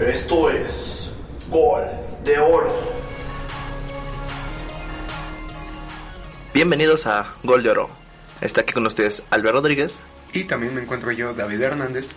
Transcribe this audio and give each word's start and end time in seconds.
Esto 0.00 0.50
es 0.50 1.10
Gol 1.48 1.82
de 2.24 2.38
Oro. 2.38 2.70
Bienvenidos 6.52 7.06
a 7.06 7.34
Gol 7.42 7.62
de 7.62 7.70
Oro. 7.70 7.90
Está 8.40 8.60
aquí 8.60 8.72
con 8.74 8.86
ustedes 8.86 9.22
Albert 9.30 9.54
Rodríguez 9.54 9.96
Y 10.34 10.44
también 10.44 10.74
me 10.74 10.82
encuentro 10.82 11.12
yo, 11.12 11.32
David 11.32 11.62
Hernández. 11.62 12.12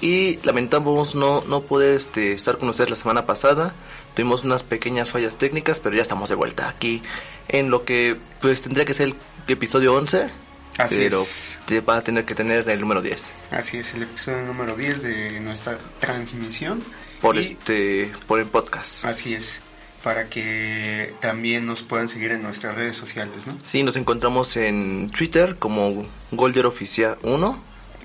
y 0.00 0.36
lamentamos 0.38 1.14
no, 1.14 1.42
no 1.46 1.60
poder 1.60 1.96
este, 1.96 2.32
estar 2.32 2.56
con 2.56 2.70
ustedes 2.70 2.88
la 2.90 2.96
semana 2.96 3.26
pasada. 3.26 3.74
Tuvimos 4.14 4.44
unas 4.44 4.62
pequeñas 4.62 5.10
fallas 5.10 5.36
técnicas, 5.36 5.80
pero 5.80 5.96
ya 5.96 6.02
estamos 6.02 6.30
de 6.30 6.34
vuelta 6.34 6.68
aquí 6.68 7.02
en 7.48 7.70
lo 7.70 7.84
que 7.84 8.16
pues 8.40 8.62
tendría 8.62 8.86
que 8.86 8.94
ser 8.94 9.08
el 9.08 9.14
episodio 9.48 9.94
11. 9.94 10.30
Así 10.78 10.96
pero 10.96 11.20
es. 11.22 11.58
te 11.66 11.80
va 11.80 11.96
a 11.96 12.02
tener 12.02 12.24
que 12.24 12.36
tener 12.36 12.68
el 12.70 12.80
número 12.80 13.02
10 13.02 13.24
Así 13.50 13.78
es, 13.78 13.94
el 13.94 14.04
episodio 14.04 14.42
número 14.42 14.76
10 14.76 15.02
de 15.02 15.40
nuestra 15.40 15.76
transmisión. 15.98 16.80
Por 17.20 17.36
Y- 17.36 17.40
este 17.40 18.12
por 18.26 18.40
el 18.40 18.46
podcast. 18.46 19.04
Así 19.04 19.34
es, 19.34 19.60
para 20.02 20.28
que 20.28 21.14
también 21.20 21.66
nos 21.66 21.82
puedan 21.82 22.08
seguir 22.08 22.30
en 22.32 22.42
nuestras 22.42 22.74
redes 22.76 22.96
sociales, 22.96 23.46
¿no? 23.46 23.56
Sí, 23.62 23.82
nos 23.82 23.96
encontramos 23.96 24.56
en 24.56 25.10
Twitter 25.10 25.56
como 25.58 26.06
Golder 26.30 26.66
Oficial 26.66 27.18
1 27.22 27.58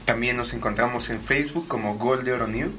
También 0.05 0.35
nos 0.35 0.53
encontramos 0.53 1.09
en 1.11 1.21
Facebook 1.21 1.67
como 1.67 1.95
Gol 1.97 2.25
de 2.25 2.33
Oro 2.33 2.47
New. 2.47 2.71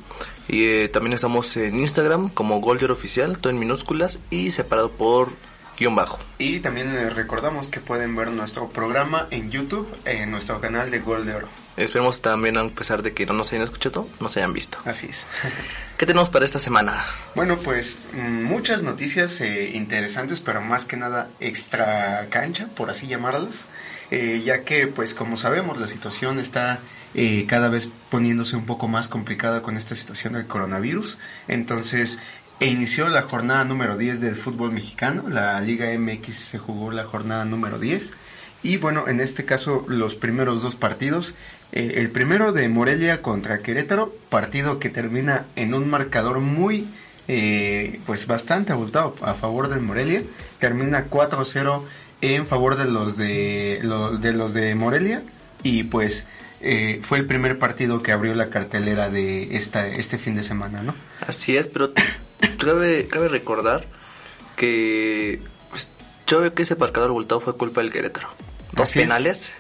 y 0.49 0.65
eh, 0.67 0.89
también 0.91 1.15
estamos 1.15 1.57
en 1.57 1.79
Instagram 1.81 2.29
como 2.29 2.61
Oficial, 2.91 3.39
todo 3.39 3.51
en 3.51 3.59
minúsculas 3.59 4.19
y 4.31 4.51
separado 4.51 4.91
por 4.91 5.31
guion 5.79 5.95
bajo. 5.95 6.19
Y 6.39 6.61
también 6.61 6.95
les 6.95 7.13
recordamos 7.13 7.69
que 7.69 7.81
pueden 7.81 8.15
ver 8.17 8.31
nuestro 8.31 8.69
programa 8.69 9.27
en 9.31 9.51
YouTube, 9.51 9.89
en 10.05 10.31
nuestro 10.31 10.61
canal 10.61 10.91
de 10.91 11.01
Gol 11.01 11.27
de 11.27 11.35
Oro. 11.35 11.49
Esperemos 11.77 12.23
también, 12.23 12.57
a 12.57 12.69
pesar 12.69 13.03
de 13.03 13.13
que 13.13 13.27
no 13.27 13.35
nos 13.35 13.53
hayan 13.53 13.63
escuchado, 13.63 14.09
nos 14.21 14.37
hayan 14.37 14.53
visto. 14.53 14.79
Así 14.85 15.09
es. 15.11 15.27
¿Qué 15.97 16.07
tenemos 16.07 16.29
para 16.29 16.45
esta 16.45 16.59
semana? 16.61 17.05
Bueno, 17.35 17.59
pues 17.59 17.99
mm, 18.13 18.45
muchas 18.45 18.85
noticias 18.85 19.41
eh, 19.41 19.71
interesantes, 19.75 20.41
pero 20.41 20.61
más 20.61 20.85
que 20.85 20.97
nada 20.97 21.31
extra 21.41 22.27
cancha, 22.31 22.69
por 22.77 22.91
así 22.91 23.09
llamarlas, 23.09 23.67
eh, 24.11 24.43
ya 24.45 24.63
que, 24.63 24.87
pues 24.87 25.15
como 25.15 25.37
sabemos, 25.37 25.79
la 25.79 25.89
situación 25.89 26.39
está 26.39 26.79
eh, 27.15 27.47
cada 27.49 27.69
vez 27.69 27.89
poniéndose 28.11 28.57
un 28.57 28.67
poco 28.67 28.87
más 28.87 29.09
complicada 29.09 29.63
con 29.63 29.77
esta 29.77 29.97
situación 29.97 30.35
del 30.35 30.47
coronavirus. 30.47 31.19
Entonces, 31.49 32.21
e 32.61 32.67
inició 32.67 33.09
la 33.09 33.23
jornada 33.23 33.65
número 33.65 33.97
10 33.99 34.21
del 34.21 34.37
fútbol 34.37 34.73
mexicano, 34.73 35.25
la 35.29 35.61
Liga 35.61 35.87
MX 35.99 36.35
se 36.35 36.59
jugó 36.59 36.93
la 36.93 37.05
jornada 37.05 37.45
número 37.45 37.79
10. 37.79 38.15
Y 38.63 38.77
bueno, 38.79 39.05
en 39.09 39.21
este 39.21 39.45
caso 39.45 39.85
los 39.89 40.15
primeros 40.15 40.63
dos 40.63 40.75
partidos, 40.75 41.35
eh, 41.73 41.95
el 41.97 42.11
primero 42.11 42.53
de 42.53 42.69
Morelia 42.69 43.21
contra 43.21 43.59
Querétaro, 43.59 44.15
partido 44.31 44.79
que 44.79 44.89
termina 44.89 45.45
en 45.57 45.75
un 45.75 45.91
marcador 45.91 46.41
muy, 46.41 46.87
eh, 47.29 48.01
pues 48.07 48.27
bastante 48.27 48.73
abultado 48.73 49.17
a 49.23 49.35
favor 49.35 49.69
del 49.69 49.81
Morelia, 49.81 50.23
termina 50.59 51.07
4-0 51.11 51.83
en 52.23 52.47
favor 52.47 52.77
de 52.79 52.87
los 52.87 53.17
de, 53.19 53.81
lo- 53.83 54.17
de 54.17 54.33
los 54.33 54.55
de 54.55 54.75
Morelia 54.75 55.23
y 55.63 55.83
pues 55.85 56.27
eh, 56.63 57.01
fue 57.03 57.19
el 57.19 57.27
primer 57.27 57.59
partido 57.59 58.01
que 58.03 58.13
abrió 58.13 58.35
la 58.35 58.49
cartelera 58.49 59.11
de 59.11 59.57
esta, 59.57 59.87
este 59.89 60.17
fin 60.17 60.35
de 60.37 60.43
semana, 60.43 60.83
¿no? 60.83 60.95
Así 61.27 61.55
es, 61.57 61.67
pero 61.67 61.93
cabe, 62.59 63.07
cabe 63.09 63.29
recordar 63.29 63.85
que 64.57 65.41
pues, 65.71 65.89
yo 66.27 66.41
veo 66.41 66.55
que 66.55 66.63
ese 66.63 66.77
marcador 66.77 67.13
voltado 67.13 67.41
fue 67.41 67.57
culpa 67.57 67.81
del 67.81 67.93
Querétaro. 67.93 68.29
Dos 68.73 68.91
Así 68.91 69.01
es. 69.01 69.05
penales 69.05 69.53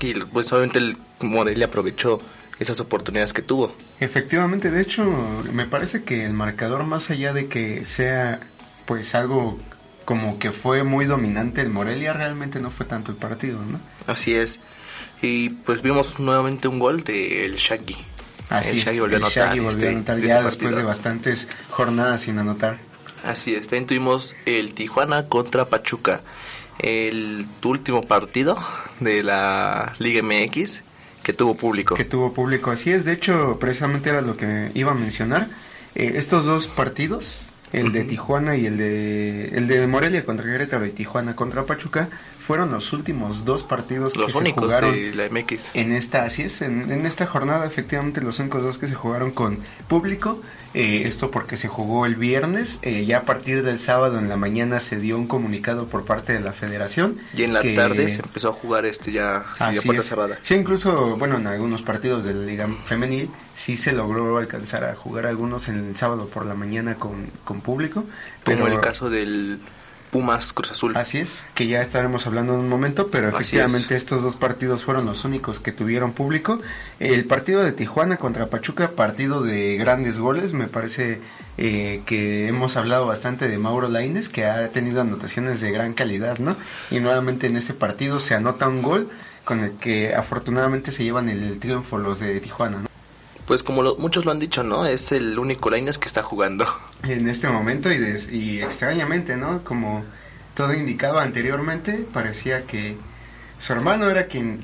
y 0.00 0.14
pues 0.14 0.52
obviamente 0.52 0.78
el 0.78 0.96
Morelia 1.20 1.66
aprovechó 1.66 2.20
esas 2.58 2.78
oportunidades 2.80 3.32
que 3.32 3.42
tuvo. 3.42 3.74
Efectivamente, 4.00 4.70
de 4.70 4.80
hecho, 4.80 5.04
me 5.52 5.66
parece 5.66 6.04
que 6.04 6.24
el 6.24 6.32
marcador, 6.32 6.84
más 6.84 7.10
allá 7.10 7.32
de 7.32 7.48
que 7.48 7.84
sea 7.84 8.40
pues 8.86 9.14
algo 9.14 9.58
como 10.04 10.38
que 10.38 10.52
fue 10.52 10.84
muy 10.84 11.06
dominante 11.06 11.62
el 11.62 11.70
Morelia, 11.70 12.12
realmente 12.12 12.60
no 12.60 12.70
fue 12.70 12.86
tanto 12.86 13.10
el 13.10 13.16
partido, 13.16 13.58
¿no? 13.64 13.80
Así 14.06 14.34
es. 14.34 14.60
Y 15.22 15.48
pues 15.50 15.80
vimos 15.80 16.18
nuevamente 16.18 16.68
un 16.68 16.78
gol 16.78 17.02
del 17.02 17.56
Shaggy. 17.56 17.96
Así 18.58 18.70
el 18.70 18.78
es, 18.78 18.84
Shaggy 18.84 18.98
volvió 19.00 19.16
a 19.16 19.20
anotar. 19.20 19.46
Shaggy 19.48 19.58
volvió 19.60 19.68
a 19.68 19.72
este- 19.72 19.88
anotar 19.88 20.16
este 20.16 20.28
ya 20.28 20.34
después 20.36 20.56
partido. 20.56 20.76
de 20.76 20.82
bastantes 20.84 21.48
jornadas 21.70 22.20
sin 22.22 22.38
anotar. 22.38 22.78
Así 23.24 23.54
es, 23.54 23.62
también 23.68 23.86
tuvimos 23.86 24.34
el 24.46 24.74
Tijuana 24.74 25.28
contra 25.28 25.64
Pachuca, 25.66 26.20
el 26.78 27.46
último 27.64 28.02
partido 28.02 28.58
de 29.00 29.22
la 29.22 29.94
Liga 29.98 30.22
MX 30.22 30.82
que 31.22 31.32
tuvo 31.32 31.56
público. 31.56 31.94
que 31.94 32.04
tuvo 32.04 32.32
público. 32.34 32.70
Así 32.70 32.90
es, 32.92 33.04
de 33.06 33.12
hecho, 33.12 33.56
precisamente 33.58 34.10
era 34.10 34.20
lo 34.20 34.36
que 34.36 34.70
iba 34.74 34.92
a 34.92 34.94
mencionar. 34.94 35.48
Eh, 35.94 36.12
estos 36.16 36.44
dos 36.44 36.66
partidos, 36.66 37.46
el 37.72 37.92
de. 37.92 38.04
Tijuana 38.04 38.56
y 38.56 38.66
el 38.66 38.76
de 38.76 39.48
el 39.56 39.66
de 39.66 39.86
Morelia 39.86 40.22
contra 40.24 40.44
Querétaro 40.44 40.84
y 40.86 40.90
Tijuana 40.90 41.34
contra 41.34 41.64
Pachuca, 41.64 42.08
fueron 42.44 42.70
los 42.72 42.92
últimos 42.92 43.46
dos 43.46 43.62
partidos 43.62 44.16
Los 44.16 44.26
que 44.36 44.44
se 44.46 44.52
jugaron 44.52 45.16
la 45.16 45.28
MX. 45.30 45.70
en 45.72 45.92
esta, 45.92 46.24
así 46.24 46.42
es, 46.42 46.60
en, 46.60 46.92
en 46.92 47.06
esta 47.06 47.24
jornada 47.24 47.64
efectivamente 47.66 48.20
los 48.20 48.38
únicos 48.38 48.62
dos 48.62 48.76
que 48.78 48.86
se 48.86 48.94
jugaron 48.94 49.30
con 49.30 49.60
público, 49.88 50.42
eh, 50.74 51.04
esto 51.06 51.30
porque 51.30 51.56
se 51.56 51.68
jugó 51.68 52.04
el 52.04 52.16
viernes, 52.16 52.78
eh, 52.82 53.06
ya 53.06 53.18
a 53.18 53.22
partir 53.22 53.62
del 53.62 53.78
sábado 53.78 54.18
en 54.18 54.28
la 54.28 54.36
mañana 54.36 54.78
se 54.80 54.98
dio 54.98 55.16
un 55.16 55.26
comunicado 55.26 55.86
por 55.86 56.04
parte 56.04 56.34
de 56.34 56.40
la 56.40 56.52
federación. 56.52 57.16
Y 57.34 57.44
en 57.44 57.54
la 57.54 57.62
que- 57.62 57.74
tarde 57.74 58.10
se 58.10 58.20
empezó 58.20 58.50
a 58.50 58.52
jugar 58.52 58.84
este 58.84 59.10
ya 59.10 59.46
Así 59.58 59.78
a 59.78 59.82
puerta 59.82 60.02
es. 60.02 60.08
cerrada. 60.08 60.38
Sí, 60.42 60.54
incluso, 60.54 61.16
bueno, 61.16 61.38
en 61.38 61.46
algunos 61.46 61.80
partidos 61.80 62.24
de 62.24 62.34
la 62.34 62.44
Liga 62.44 62.68
Femenil 62.84 63.30
sí 63.54 63.76
se 63.78 63.92
logró 63.92 64.36
alcanzar 64.36 64.84
a 64.84 64.94
jugar 64.96 65.26
algunos 65.26 65.68
en 65.68 65.76
el 65.88 65.96
sábado 65.96 66.26
por 66.26 66.44
la 66.44 66.54
mañana 66.54 66.96
con, 66.96 67.30
con 67.44 67.62
público. 67.62 68.04
Como 68.44 68.66
el 68.66 68.80
caso 68.80 69.08
del 69.08 69.60
Pumas 70.14 70.52
Cruz 70.52 70.70
Azul. 70.70 70.96
Así 70.96 71.18
es, 71.18 71.44
que 71.56 71.66
ya 71.66 71.80
estaremos 71.80 72.24
hablando 72.28 72.54
en 72.54 72.60
un 72.60 72.68
momento, 72.68 73.08
pero 73.08 73.28
efectivamente 73.28 73.96
estos 73.96 74.22
dos 74.22 74.36
partidos 74.36 74.84
fueron 74.84 75.06
los 75.06 75.24
únicos 75.24 75.58
que 75.58 75.72
tuvieron 75.72 76.12
público. 76.12 76.58
El 77.00 77.24
partido 77.24 77.64
de 77.64 77.72
Tijuana 77.72 78.16
contra 78.16 78.46
Pachuca, 78.46 78.92
partido 78.92 79.42
de 79.42 79.76
grandes 79.76 80.20
goles, 80.20 80.52
me 80.52 80.68
parece 80.68 81.20
eh, 81.58 82.02
que 82.06 82.46
hemos 82.46 82.76
hablado 82.76 83.06
bastante 83.06 83.48
de 83.48 83.58
Mauro 83.58 83.88
Laines, 83.88 84.28
que 84.28 84.44
ha 84.44 84.68
tenido 84.68 85.00
anotaciones 85.00 85.60
de 85.60 85.72
gran 85.72 85.94
calidad, 85.94 86.38
¿no? 86.38 86.56
Y 86.92 87.00
nuevamente 87.00 87.48
en 87.48 87.56
este 87.56 87.74
partido 87.74 88.20
se 88.20 88.36
anota 88.36 88.68
un 88.68 88.82
gol 88.82 89.10
con 89.44 89.64
el 89.64 89.72
que 89.72 90.14
afortunadamente 90.14 90.92
se 90.92 91.02
llevan 91.02 91.28
el 91.28 91.58
triunfo 91.58 91.98
los 91.98 92.20
de 92.20 92.38
Tijuana, 92.38 92.82
¿no? 92.82 92.93
Pues 93.46 93.62
como 93.62 93.82
lo- 93.82 93.96
muchos 93.96 94.24
lo 94.24 94.30
han 94.30 94.38
dicho, 94.38 94.62
¿no? 94.62 94.86
Es 94.86 95.12
el 95.12 95.38
único 95.38 95.68
Lainez 95.70 95.98
que 95.98 96.06
está 96.08 96.22
jugando. 96.22 96.66
en 97.02 97.28
este 97.28 97.48
momento 97.48 97.90
y, 97.92 97.98
des- 97.98 98.30
y 98.32 98.62
extrañamente, 98.62 99.36
¿no? 99.36 99.62
Como 99.62 100.04
todo 100.54 100.72
indicaba 100.72 101.22
anteriormente, 101.22 102.06
parecía 102.12 102.62
que 102.64 102.96
su 103.58 103.72
hermano 103.74 104.08
era 104.08 104.26
quien 104.26 104.60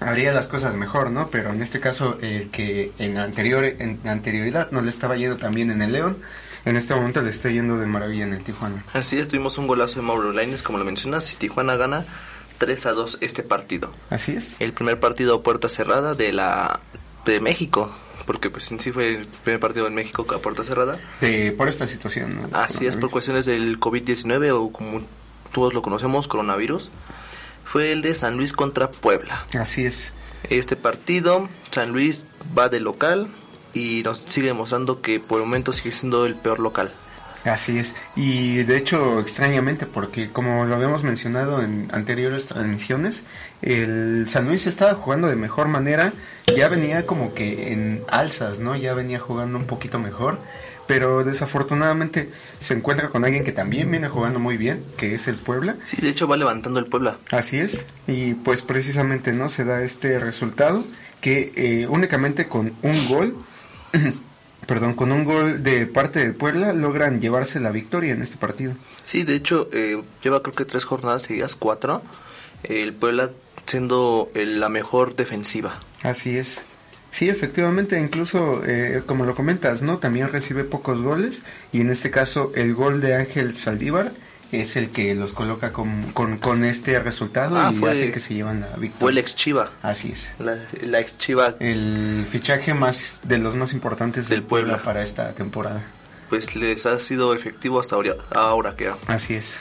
haría 0.00 0.32
las 0.32 0.48
cosas 0.48 0.74
mejor, 0.74 1.10
¿no? 1.10 1.28
Pero 1.28 1.50
en 1.52 1.62
este 1.62 1.78
caso, 1.80 2.18
el 2.20 2.50
que 2.50 2.92
en, 2.98 3.18
anterior, 3.18 3.64
en 3.64 4.00
anterioridad 4.06 4.70
no 4.72 4.80
le 4.80 4.90
estaba 4.90 5.16
yendo 5.16 5.36
tan 5.36 5.54
bien 5.54 5.70
en 5.70 5.82
el 5.82 5.92
León, 5.92 6.18
en 6.64 6.76
este 6.76 6.94
momento 6.94 7.22
le 7.22 7.30
está 7.30 7.50
yendo 7.50 7.78
de 7.78 7.86
maravilla 7.86 8.24
en 8.24 8.32
el 8.32 8.42
Tijuana. 8.44 8.84
Así 8.92 9.18
es, 9.18 9.28
tuvimos 9.28 9.58
un 9.58 9.66
golazo 9.68 10.00
de 10.00 10.06
Mauro 10.06 10.32
Lainez, 10.32 10.62
como 10.62 10.78
lo 10.78 10.84
mencionas, 10.84 11.32
y 11.32 11.36
Tijuana 11.36 11.76
gana 11.76 12.04
3 12.58 12.86
a 12.86 12.92
2 12.92 13.18
este 13.20 13.42
partido. 13.44 13.92
Así 14.10 14.32
es. 14.32 14.56
El 14.60 14.72
primer 14.72 14.98
partido 14.98 15.36
a 15.36 15.42
puerta 15.42 15.68
cerrada 15.68 16.14
de 16.14 16.32
la 16.32 16.80
de 17.24 17.40
México, 17.40 17.94
porque 18.28 18.50
pues 18.50 18.70
en 18.70 18.78
sí 18.78 18.92
fue 18.92 19.08
el 19.16 19.26
primer 19.26 19.58
partido 19.58 19.86
en 19.86 19.94
México 19.94 20.26
a 20.34 20.38
puerta 20.38 20.62
cerrada. 20.62 21.00
De- 21.22 21.50
por 21.52 21.66
esta 21.68 21.86
situación, 21.86 22.42
¿no? 22.52 22.56
Así 22.58 22.86
es, 22.86 22.94
por 22.94 23.08
cuestiones 23.10 23.46
del 23.46 23.80
COVID-19 23.80 24.50
o 24.52 24.70
como 24.70 25.00
todos 25.52 25.72
lo 25.72 25.80
conocemos, 25.80 26.28
coronavirus. 26.28 26.90
Fue 27.64 27.90
el 27.92 28.02
de 28.02 28.14
San 28.14 28.36
Luis 28.36 28.52
contra 28.52 28.90
Puebla. 28.90 29.46
Así 29.58 29.86
es. 29.86 30.12
Este 30.50 30.76
partido, 30.76 31.48
San 31.70 31.90
Luis 31.90 32.26
va 32.56 32.68
de 32.68 32.80
local 32.80 33.28
y 33.72 34.02
nos 34.04 34.18
sigue 34.28 34.48
demostrando 34.48 35.00
que 35.00 35.20
por 35.20 35.40
el 35.40 35.46
momento 35.46 35.72
sigue 35.72 35.92
siendo 35.92 36.26
el 36.26 36.34
peor 36.36 36.58
local. 36.60 36.92
Así 37.44 37.78
es. 37.78 37.94
Y 38.16 38.64
de 38.64 38.76
hecho, 38.76 39.20
extrañamente, 39.20 39.86
porque 39.86 40.30
como 40.30 40.64
lo 40.64 40.74
habíamos 40.74 41.02
mencionado 41.02 41.62
en 41.62 41.88
anteriores 41.92 42.46
transmisiones, 42.46 43.24
el 43.62 44.26
San 44.28 44.46
Luis 44.46 44.66
estaba 44.66 44.94
jugando 44.94 45.28
de 45.28 45.36
mejor 45.36 45.68
manera, 45.68 46.12
ya 46.56 46.68
venía 46.68 47.06
como 47.06 47.34
que 47.34 47.72
en 47.72 48.02
alzas, 48.08 48.58
¿no? 48.58 48.76
Ya 48.76 48.94
venía 48.94 49.18
jugando 49.18 49.58
un 49.58 49.66
poquito 49.66 49.98
mejor, 49.98 50.38
pero 50.86 51.22
desafortunadamente 51.22 52.30
se 52.58 52.74
encuentra 52.74 53.08
con 53.10 53.24
alguien 53.24 53.44
que 53.44 53.52
también 53.52 53.90
viene 53.90 54.08
jugando 54.08 54.40
muy 54.40 54.56
bien, 54.56 54.84
que 54.96 55.14
es 55.14 55.28
el 55.28 55.36
Puebla. 55.36 55.76
Sí, 55.84 55.96
de 56.00 56.08
hecho 56.08 56.26
va 56.26 56.36
levantando 56.36 56.80
el 56.80 56.86
Puebla. 56.86 57.18
Así 57.30 57.58
es, 57.58 57.86
y 58.06 58.34
pues 58.34 58.62
precisamente 58.62 59.32
no 59.32 59.48
se 59.48 59.64
da 59.64 59.82
este 59.82 60.18
resultado 60.18 60.84
que 61.20 61.52
eh, 61.56 61.86
únicamente 61.88 62.48
con 62.48 62.72
un 62.82 63.08
gol, 63.08 63.36
perdón, 64.68 64.92
con 64.92 65.12
un 65.12 65.24
gol 65.24 65.62
de 65.62 65.86
parte 65.86 66.18
del 66.20 66.34
Puebla 66.34 66.74
logran 66.74 67.22
llevarse 67.22 67.58
la 67.58 67.70
victoria 67.70 68.12
en 68.12 68.20
este 68.20 68.36
partido. 68.36 68.74
Sí, 69.04 69.22
de 69.22 69.34
hecho 69.34 69.70
eh, 69.72 70.02
lleva 70.22 70.42
creo 70.42 70.54
que 70.54 70.66
tres 70.66 70.84
jornadas 70.84 71.22
seguidas, 71.22 71.56
cuatro. 71.56 72.02
El 72.64 72.92
Puebla 72.92 73.30
siendo 73.64 74.30
eh, 74.34 74.44
la 74.44 74.68
mejor 74.68 75.16
defensiva. 75.16 75.80
Así 76.02 76.36
es. 76.36 76.60
Sí, 77.10 77.30
efectivamente, 77.30 77.98
incluso 77.98 78.62
eh, 78.66 79.02
como 79.06 79.24
lo 79.24 79.34
comentas, 79.34 79.80
¿no? 79.80 79.96
También 79.96 80.28
recibe 80.28 80.64
pocos 80.64 81.00
goles 81.00 81.40
y 81.72 81.80
en 81.80 81.88
este 81.88 82.10
caso 82.10 82.52
el 82.54 82.74
gol 82.74 83.00
de 83.00 83.14
Ángel 83.14 83.54
Saldívar 83.54 84.12
es 84.52 84.76
el 84.76 84.90
que 84.90 85.14
los 85.14 85.32
coloca 85.32 85.72
con, 85.72 86.10
con, 86.12 86.64
este 86.64 86.98
resultado 87.00 87.58
ah, 87.58 87.72
y 87.72 87.84
hace 87.84 88.10
que 88.10 88.20
se 88.20 88.34
llevan 88.34 88.60
la 88.60 88.68
victoria. 88.68 88.98
Fue 88.98 89.10
el 89.10 89.18
ex 89.18 89.34
Chiva. 89.34 89.70
Así 89.82 90.12
es. 90.12 90.28
La, 90.38 91.00
ex 91.00 91.18
Chiva. 91.18 91.54
El 91.60 92.26
fichaje 92.30 92.74
más 92.74 93.20
de 93.24 93.38
los 93.38 93.54
más 93.54 93.72
importantes 93.72 94.28
del, 94.28 94.42
Puebla. 94.42 94.80
para 94.80 95.02
esta 95.02 95.32
temporada. 95.32 95.82
Pues 96.30 96.56
les 96.56 96.86
ha 96.86 96.98
sido 96.98 97.34
efectivo 97.34 97.80
hasta 97.80 97.96
ahora, 97.96 98.16
ahora 98.30 98.74
que 98.76 98.90
Así 99.06 99.34
es. 99.34 99.56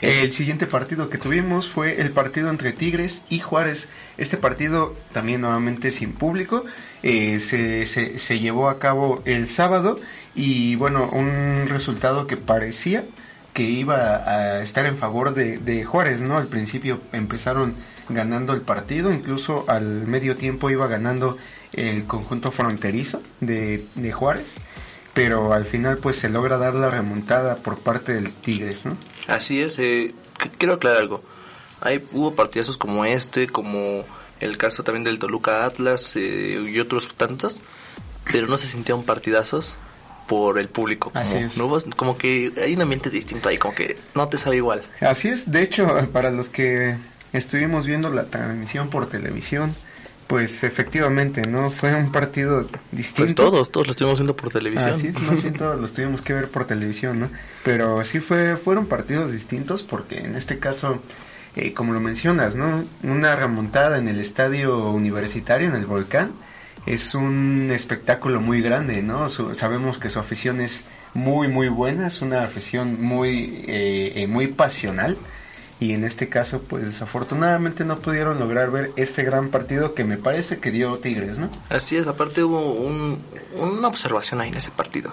El 0.00 0.32
siguiente 0.32 0.66
partido 0.66 1.08
que 1.08 1.18
tuvimos 1.18 1.68
fue 1.68 2.00
el 2.00 2.10
partido 2.10 2.50
entre 2.50 2.72
Tigres 2.72 3.22
y 3.28 3.38
Juárez. 3.38 3.88
Este 4.18 4.36
partido 4.36 4.96
también 5.12 5.40
nuevamente 5.40 5.92
sin 5.92 6.12
público. 6.12 6.64
Eh, 7.04 7.38
se, 7.38 7.86
se, 7.86 8.18
se, 8.18 8.40
llevó 8.40 8.68
a 8.68 8.80
cabo 8.80 9.22
el 9.24 9.46
sábado 9.46 10.00
y 10.34 10.74
bueno, 10.74 11.08
un 11.12 11.66
resultado 11.68 12.26
que 12.26 12.36
parecía 12.36 13.04
que 13.52 13.64
iba 13.64 13.96
a 13.96 14.62
estar 14.62 14.86
en 14.86 14.96
favor 14.96 15.34
de, 15.34 15.84
Juárez, 15.84 16.20
¿no? 16.20 16.38
Al 16.38 16.46
principio 16.46 17.00
empezaron 17.12 17.74
ganando 18.08 18.52
el 18.52 18.62
partido, 18.62 19.12
incluso 19.12 19.64
al 19.68 20.06
medio 20.06 20.34
tiempo 20.34 20.70
iba 20.70 20.86
ganando 20.86 21.36
el 21.72 22.04
conjunto 22.04 22.50
fronterizo 22.50 23.22
de, 23.40 23.86
de 23.94 24.12
Juárez 24.12 24.56
pero 25.14 25.52
al 25.52 25.66
final 25.66 25.98
pues 25.98 26.16
se 26.16 26.28
logra 26.28 26.58
dar 26.58 26.74
la 26.74 26.90
remontada 26.90 27.56
por 27.56 27.78
parte 27.78 28.14
del 28.14 28.32
Tigres, 28.32 28.86
¿no? 28.86 28.96
Así 29.26 29.60
es, 29.60 29.78
eh, 29.78 30.14
quiero 30.58 30.74
aclarar 30.74 31.00
algo. 31.00 31.22
Hay, 31.80 32.04
hubo 32.12 32.34
partidazos 32.34 32.76
como 32.76 33.04
este, 33.04 33.48
como 33.48 34.04
el 34.40 34.56
caso 34.56 34.82
también 34.82 35.04
del 35.04 35.18
Toluca 35.18 35.64
Atlas 35.64 36.12
eh, 36.16 36.64
y 36.66 36.78
otros 36.80 37.08
tantos, 37.16 37.60
pero 38.24 38.46
no 38.46 38.56
se 38.56 38.66
sintieron 38.66 39.04
partidazos 39.04 39.74
por 40.32 40.58
el 40.58 40.70
público. 40.70 41.10
Como, 41.10 41.22
Así 41.22 41.36
es. 41.36 41.58
como 41.94 42.16
que 42.16 42.52
hay 42.56 42.72
un 42.74 42.80
ambiente 42.80 43.10
distinto 43.10 43.50
ahí, 43.50 43.58
como 43.58 43.74
que 43.74 43.98
no 44.14 44.28
te 44.28 44.38
sabe 44.38 44.56
igual. 44.56 44.82
Así 45.02 45.28
es, 45.28 45.52
de 45.52 45.60
hecho, 45.60 45.86
para 46.10 46.30
los 46.30 46.48
que 46.48 46.96
estuvimos 47.34 47.86
viendo 47.86 48.08
la 48.08 48.24
transmisión 48.24 48.88
por 48.88 49.10
televisión, 49.10 49.74
pues 50.28 50.64
efectivamente, 50.64 51.42
¿no? 51.42 51.70
Fue 51.70 51.94
un 51.94 52.10
partido 52.10 52.66
distinto. 52.92 53.24
Pues 53.24 53.34
todos, 53.34 53.70
todos 53.70 53.88
lo 53.88 53.90
estuvimos 53.90 54.20
viendo 54.20 54.34
por 54.34 54.48
televisión. 54.48 54.88
Así 54.88 55.08
es, 55.08 55.20
más 55.20 55.42
bien 55.42 55.52
todos 55.52 55.78
los 55.78 55.92
tuvimos 55.92 56.22
que 56.22 56.32
ver 56.32 56.48
por 56.48 56.66
televisión, 56.66 57.20
¿no? 57.20 57.28
Pero 57.62 58.02
sí 58.06 58.20
fue, 58.20 58.56
fueron 58.56 58.86
partidos 58.86 59.32
distintos 59.32 59.82
porque 59.82 60.20
en 60.20 60.34
este 60.34 60.58
caso, 60.58 61.02
eh, 61.56 61.74
como 61.74 61.92
lo 61.92 62.00
mencionas, 62.00 62.56
¿no? 62.56 62.84
Una 63.02 63.36
remontada 63.36 63.98
en 63.98 64.08
el 64.08 64.18
estadio 64.18 64.88
universitario, 64.92 65.68
en 65.68 65.74
el 65.74 65.84
volcán, 65.84 66.32
es 66.86 67.14
un 67.14 67.70
espectáculo 67.72 68.40
muy 68.40 68.60
grande, 68.60 69.02
¿no? 69.02 69.28
sabemos 69.30 69.98
que 69.98 70.10
su 70.10 70.18
afición 70.18 70.60
es 70.60 70.84
muy, 71.14 71.48
muy 71.48 71.68
buena, 71.68 72.08
es 72.08 72.22
una 72.22 72.42
afición 72.42 73.02
muy, 73.02 73.64
eh, 73.66 74.12
eh 74.16 74.26
muy 74.26 74.48
pasional 74.48 75.16
y 75.78 75.94
en 75.94 76.04
este 76.04 76.28
caso 76.28 76.62
pues 76.62 76.86
desafortunadamente 76.86 77.84
no 77.84 77.96
pudieron 77.96 78.38
lograr 78.38 78.70
ver 78.70 78.90
este 78.96 79.24
gran 79.24 79.48
partido 79.48 79.94
que 79.94 80.04
me 80.04 80.16
parece 80.16 80.58
que 80.58 80.70
dio 80.70 80.98
Tigres, 80.98 81.38
¿no? 81.38 81.50
Así 81.68 81.96
es, 81.96 82.06
aparte 82.06 82.44
hubo 82.44 82.74
una 82.74 83.88
observación 83.88 84.40
ahí 84.40 84.48
en 84.48 84.56
ese 84.56 84.70
partido. 84.70 85.12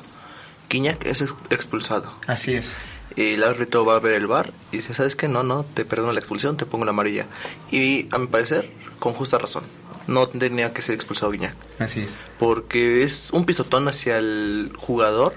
Quiñac 0.68 1.06
es 1.06 1.22
expulsado. 1.50 2.14
Así 2.28 2.54
es. 2.54 2.76
Y 3.16 3.34
el 3.34 3.44
árbitro 3.44 3.84
va 3.84 3.96
a 3.96 4.00
ver 4.00 4.14
el 4.14 4.28
bar 4.28 4.54
y 4.72 4.78
dice, 4.78 4.94
¿sabes 4.94 5.16
qué? 5.16 5.28
No, 5.28 5.42
no, 5.42 5.64
te 5.64 5.84
perdono 5.84 6.14
la 6.14 6.20
expulsión, 6.20 6.56
te 6.56 6.68
pongo 6.68 6.86
la 6.86 6.92
amarilla. 6.92 7.26
Y 7.72 8.08
a 8.12 8.20
mi 8.20 8.28
parecer, 8.28 8.72
con 9.00 9.14
justa 9.14 9.40
razón, 9.40 9.64
no 10.10 10.28
tenía 10.28 10.74
que 10.74 10.82
ser 10.82 10.96
expulsado 10.96 11.32
Guiñac. 11.32 11.56
Así 11.80 12.02
es. 12.02 12.20
Porque 12.38 13.04
es 13.04 13.30
un 13.32 13.46
pisotón 13.46 13.88
hacia 13.88 14.18
el 14.18 14.72
jugador, 14.76 15.36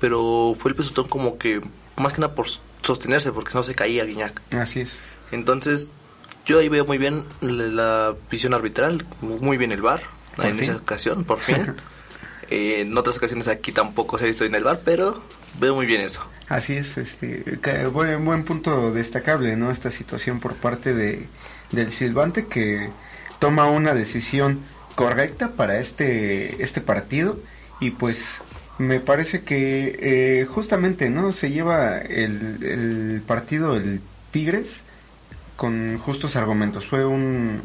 pero 0.00 0.56
fue 0.58 0.70
el 0.70 0.76
pisotón 0.76 1.08
como 1.08 1.38
que, 1.38 1.60
más 1.96 2.12
que 2.12 2.20
nada 2.20 2.34
por 2.34 2.46
sostenerse 2.82 3.32
porque 3.32 3.52
no 3.54 3.62
se 3.62 3.74
caía 3.74 4.04
Guiñac. 4.04 4.40
Así 4.54 4.80
es. 4.80 5.00
Entonces, 5.32 5.88
yo 6.44 6.58
ahí 6.58 6.68
veo 6.68 6.84
muy 6.84 6.98
bien 6.98 7.24
la 7.40 8.14
visión 8.30 8.54
arbitral, 8.54 9.04
muy 9.20 9.56
bien 9.56 9.72
el 9.72 9.82
bar 9.82 10.02
en 10.38 10.60
esa 10.60 10.76
ocasión, 10.76 11.24
por 11.24 11.40
fin. 11.40 11.74
Eh, 12.48 12.82
en 12.82 12.96
otras 12.96 13.16
ocasiones 13.16 13.48
aquí 13.48 13.72
tampoco 13.72 14.18
se 14.18 14.22
ha 14.22 14.26
visto 14.28 14.44
en 14.44 14.54
el 14.54 14.62
bar, 14.62 14.82
pero 14.84 15.20
veo 15.58 15.74
muy 15.74 15.84
bien 15.84 16.00
eso. 16.00 16.20
Así 16.48 16.76
es, 16.76 16.96
este, 16.96 17.58
buen, 17.92 18.24
buen 18.24 18.44
punto 18.44 18.92
destacable, 18.92 19.56
¿no? 19.56 19.72
Esta 19.72 19.90
situación 19.90 20.38
por 20.38 20.54
parte 20.54 20.94
de, 20.94 21.26
del 21.72 21.90
silbante 21.90 22.46
que 22.46 22.90
toma 23.38 23.66
una 23.68 23.94
decisión 23.94 24.60
correcta 24.94 25.52
para 25.52 25.78
este, 25.78 26.62
este 26.62 26.80
partido 26.80 27.38
y 27.80 27.90
pues 27.90 28.40
me 28.78 29.00
parece 29.00 29.42
que 29.42 29.98
eh, 30.00 30.46
justamente 30.46 31.08
no 31.08 31.32
se 31.32 31.50
lleva 31.50 31.98
el, 31.98 32.62
el, 32.62 33.22
partido 33.26 33.76
el 33.76 34.00
Tigres 34.32 34.82
con 35.56 35.98
justos 35.98 36.36
argumentos. 36.36 36.86
Fue 36.86 37.04
un 37.04 37.62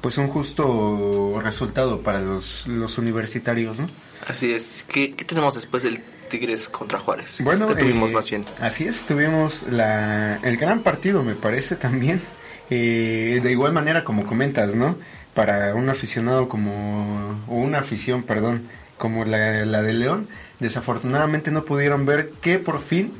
pues 0.00 0.16
un 0.16 0.28
justo 0.28 1.40
resultado 1.42 2.00
para 2.02 2.20
los, 2.20 2.68
los 2.68 2.98
universitarios 2.98 3.80
no 3.80 3.86
así 4.28 4.52
es. 4.52 4.84
¿Qué, 4.88 5.08
tenemos 5.26 5.56
después 5.56 5.82
del 5.82 6.00
Tigres 6.30 6.68
contra 6.68 7.00
Juárez 7.00 7.38
bueno 7.40 7.66
tuvimos 7.74 8.10
eh, 8.10 8.12
más 8.12 8.30
bien 8.30 8.44
así 8.60 8.86
es 8.86 9.04
tuvimos 9.06 9.64
la, 9.64 10.36
el 10.44 10.56
gran 10.56 10.82
partido 10.82 11.24
me 11.24 11.34
parece 11.34 11.74
también 11.74 12.20
eh, 12.70 13.40
de 13.42 13.50
igual 13.50 13.72
manera 13.72 14.04
como 14.04 14.26
comentas 14.26 14.74
no 14.74 14.96
para 15.34 15.74
un 15.74 15.88
aficionado 15.88 16.48
como 16.48 17.42
o 17.48 17.56
una 17.56 17.78
afición 17.78 18.22
perdón 18.22 18.62
como 18.96 19.24
la, 19.24 19.38
de 19.38 19.92
León 19.92 20.28
desafortunadamente 20.60 21.50
no 21.50 21.64
pudieron 21.64 22.04
ver 22.06 22.30
que 22.40 22.58
por 22.58 22.80
fin 22.80 23.12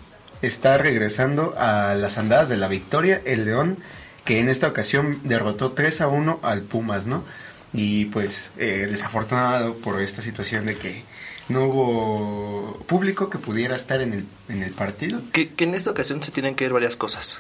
está 0.42 0.78
regresando 0.78 1.54
a 1.58 1.94
las 1.94 2.18
andadas 2.18 2.48
de 2.48 2.56
la 2.56 2.68
victoria 2.68 3.20
el 3.24 3.44
León, 3.44 3.78
que 4.24 4.38
en 4.38 4.48
esta 4.48 4.68
ocasión 4.68 5.20
derrotó 5.24 5.72
3 5.72 6.00
a 6.02 6.08
1 6.08 6.40
al 6.42 6.62
Pumas, 6.62 7.06
¿no? 7.06 7.24
Y 7.72 8.06
pues 8.06 8.50
eh, 8.56 8.86
desafortunado 8.90 9.74
por 9.74 10.00
esta 10.00 10.22
situación 10.22 10.66
de 10.66 10.78
que 10.78 11.04
no 11.48 11.64
hubo 11.64 12.78
público 12.86 13.30
que 13.30 13.38
pudiera 13.38 13.74
estar 13.74 14.00
en 14.00 14.12
el, 14.12 14.26
en 14.48 14.62
el 14.62 14.72
partido. 14.72 15.20
Que 15.32 15.50
en 15.58 15.74
esta 15.74 15.90
ocasión 15.90 16.22
se 16.22 16.30
tienen 16.30 16.54
que 16.54 16.64
ver 16.64 16.72
varias 16.72 16.96
cosas. 16.96 17.38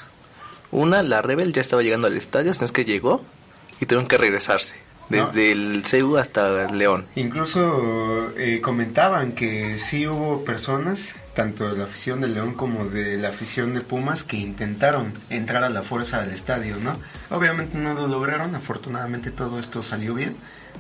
Una, 0.70 1.02
la 1.02 1.22
Rebel 1.22 1.52
ya 1.52 1.60
estaba 1.60 1.82
llegando 1.82 2.06
al 2.06 2.16
estadio, 2.16 2.52
no 2.58 2.66
es 2.66 2.72
que 2.72 2.84
llegó 2.84 3.22
y 3.80 3.86
tuvieron 3.86 4.06
que 4.06 4.18
regresarse 4.18 4.74
desde 5.08 5.52
el 5.52 5.84
CEU 5.84 6.16
hasta 6.18 6.70
León. 6.70 7.06
Incluso 7.16 8.32
eh, 8.36 8.60
comentaban 8.60 9.32
que 9.32 9.78
sí 9.78 10.06
hubo 10.06 10.44
personas, 10.44 11.16
tanto 11.34 11.70
de 11.70 11.78
la 11.78 11.84
afición 11.84 12.20
del 12.20 12.34
León 12.34 12.54
como 12.54 12.84
de 12.84 13.16
la 13.16 13.28
afición 13.28 13.74
de 13.74 13.80
Pumas, 13.80 14.22
que 14.22 14.36
intentaron 14.36 15.12
entrar 15.30 15.64
a 15.64 15.70
la 15.70 15.82
fuerza 15.82 16.20
del 16.20 16.30
estadio, 16.30 16.76
¿no? 16.76 16.96
Obviamente 17.34 17.78
no 17.78 17.94
lo 17.94 18.06
lograron, 18.06 18.54
afortunadamente 18.54 19.30
todo 19.30 19.58
esto 19.58 19.82
salió 19.82 20.14
bien, 20.14 20.36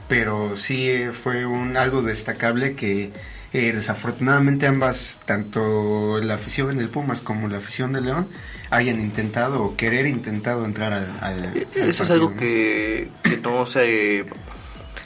pero 0.08 0.56
sí 0.56 0.90
eh, 0.90 1.12
fue 1.12 1.46
un 1.46 1.76
algo 1.76 2.02
destacable 2.02 2.74
que 2.74 3.12
eh, 3.52 3.72
desafortunadamente 3.72 4.66
ambas, 4.66 5.18
tanto 5.24 6.18
la 6.18 6.34
afición 6.34 6.76
del 6.76 6.88
Pumas 6.88 7.20
como 7.20 7.48
la 7.48 7.58
afición 7.58 7.92
del 7.92 8.06
León, 8.06 8.28
hayan 8.70 9.00
intentado 9.00 9.62
o 9.62 9.76
querer 9.76 10.06
intentado 10.06 10.64
entrar 10.64 10.92
al, 11.20 11.56
eh, 11.56 11.66
Eso 11.74 12.02
es 12.02 12.10
algo 12.10 12.36
que, 12.36 13.08
no 13.42 13.64
se, 13.64 14.26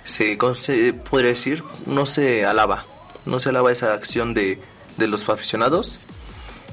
se, 0.04 0.36
se, 0.56 0.92
podría 0.92 1.30
decir, 1.30 1.62
no 1.86 2.04
se 2.04 2.44
alaba, 2.44 2.86
no 3.26 3.38
se 3.38 3.50
alaba 3.50 3.70
esa 3.70 3.94
acción 3.94 4.34
de, 4.34 4.58
de 4.96 5.06
los 5.06 5.28
aficionados, 5.28 6.00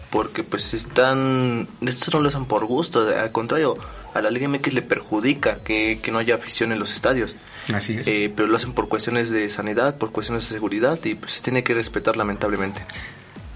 porque 0.10 0.44
pues 0.44 0.74
están, 0.74 1.68
estos 1.82 2.14
no 2.14 2.22
lo 2.22 2.30
hacen 2.30 2.46
por 2.46 2.66
gusto, 2.66 3.08
al 3.16 3.32
contrario, 3.32 3.76
a 4.14 4.22
la 4.22 4.32
Liga 4.32 4.48
MX 4.48 4.74
le 4.74 4.82
perjudica 4.82 5.58
que, 5.64 6.00
que 6.02 6.12
no 6.12 6.18
haya 6.18 6.36
afición 6.36 6.72
en 6.72 6.80
los 6.80 6.92
estadios. 6.92 7.36
Así 7.74 7.98
es. 8.00 8.08
Eh, 8.08 8.32
pero 8.36 8.48
lo 8.48 8.56
hacen 8.56 8.74
por 8.74 8.90
cuestiones 8.90 9.30
de 9.30 9.50
sanidad, 9.50 9.98
por 9.98 10.12
cuestiones 10.12 10.48
de 10.50 10.56
seguridad 10.56 11.00
y 11.04 11.16
pues 11.16 11.34
se 11.34 11.42
tiene 11.42 11.64
que 11.64 11.74
respetar 11.74 12.18
lamentablemente. 12.18 12.82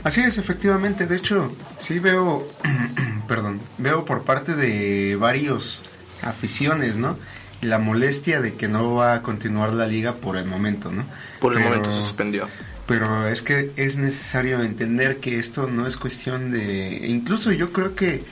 Así 0.03 0.22
es, 0.22 0.38
efectivamente. 0.38 1.07
De 1.07 1.15
hecho, 1.15 1.51
sí 1.77 2.00
veo, 2.00 2.48
perdón, 3.27 3.62
veo 3.77 4.05
por 4.05 4.24
parte 4.24 4.53
de 4.53 5.15
varios 5.15 5.81
aficiones, 6.22 6.98
¿no? 6.98 7.17
La 7.62 7.79
molestia 7.79 8.41
de 8.41 8.55
que 8.55 8.67
no 8.67 8.95
va 8.95 9.13
a 9.13 9.22
continuar 9.22 9.72
la 9.74 9.88
liga 9.88 10.13
por 10.13 10.38
el 10.38 10.45
momento, 10.45 10.91
¿no? 10.91 11.05
Por 11.39 11.53
el 11.53 11.63
momento 11.63 11.91
se 11.91 12.01
suspendió. 12.01 12.48
Pero 12.88 13.28
es 13.28 13.42
que 13.42 13.72
es 13.78 13.98
necesario 13.98 14.62
entender 14.62 15.18
que 15.18 15.40
esto 15.40 15.68
no 15.68 15.88
es 15.88 15.98
cuestión 15.98 16.52
de... 16.52 17.08
Incluso 17.08 17.52
yo 17.52 17.72
creo 17.72 17.96
que 17.96 18.24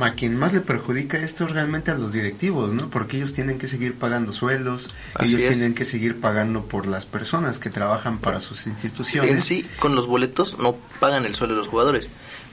a 0.00 0.12
quien 0.12 0.36
más 0.36 0.52
le 0.52 0.60
perjudica 0.60 1.18
esto 1.18 1.46
es 1.46 1.52
realmente 1.52 1.90
a 1.90 1.94
los 1.94 2.12
directivos, 2.12 2.74
¿no? 2.74 2.90
Porque 2.90 3.16
ellos 3.16 3.32
tienen 3.32 3.58
que 3.58 3.66
seguir 3.66 3.94
pagando 3.94 4.32
sueldos, 4.32 4.90
ellos 5.18 5.42
tienen 5.42 5.74
que 5.74 5.84
seguir 5.84 6.20
pagando 6.20 6.64
por 6.64 6.86
las 6.86 7.06
personas 7.06 7.58
que 7.58 7.70
trabajan 7.70 8.18
para 8.18 8.40
sus 8.40 8.66
instituciones. 8.66 9.32
En 9.32 9.42
sí, 9.42 9.66
con 9.78 9.94
los 9.94 10.06
boletos 10.06 10.58
no 10.58 10.76
pagan 11.00 11.24
el 11.24 11.34
sueldo 11.34 11.54
de 11.54 11.60
los 11.60 11.68
jugadores, 11.68 12.10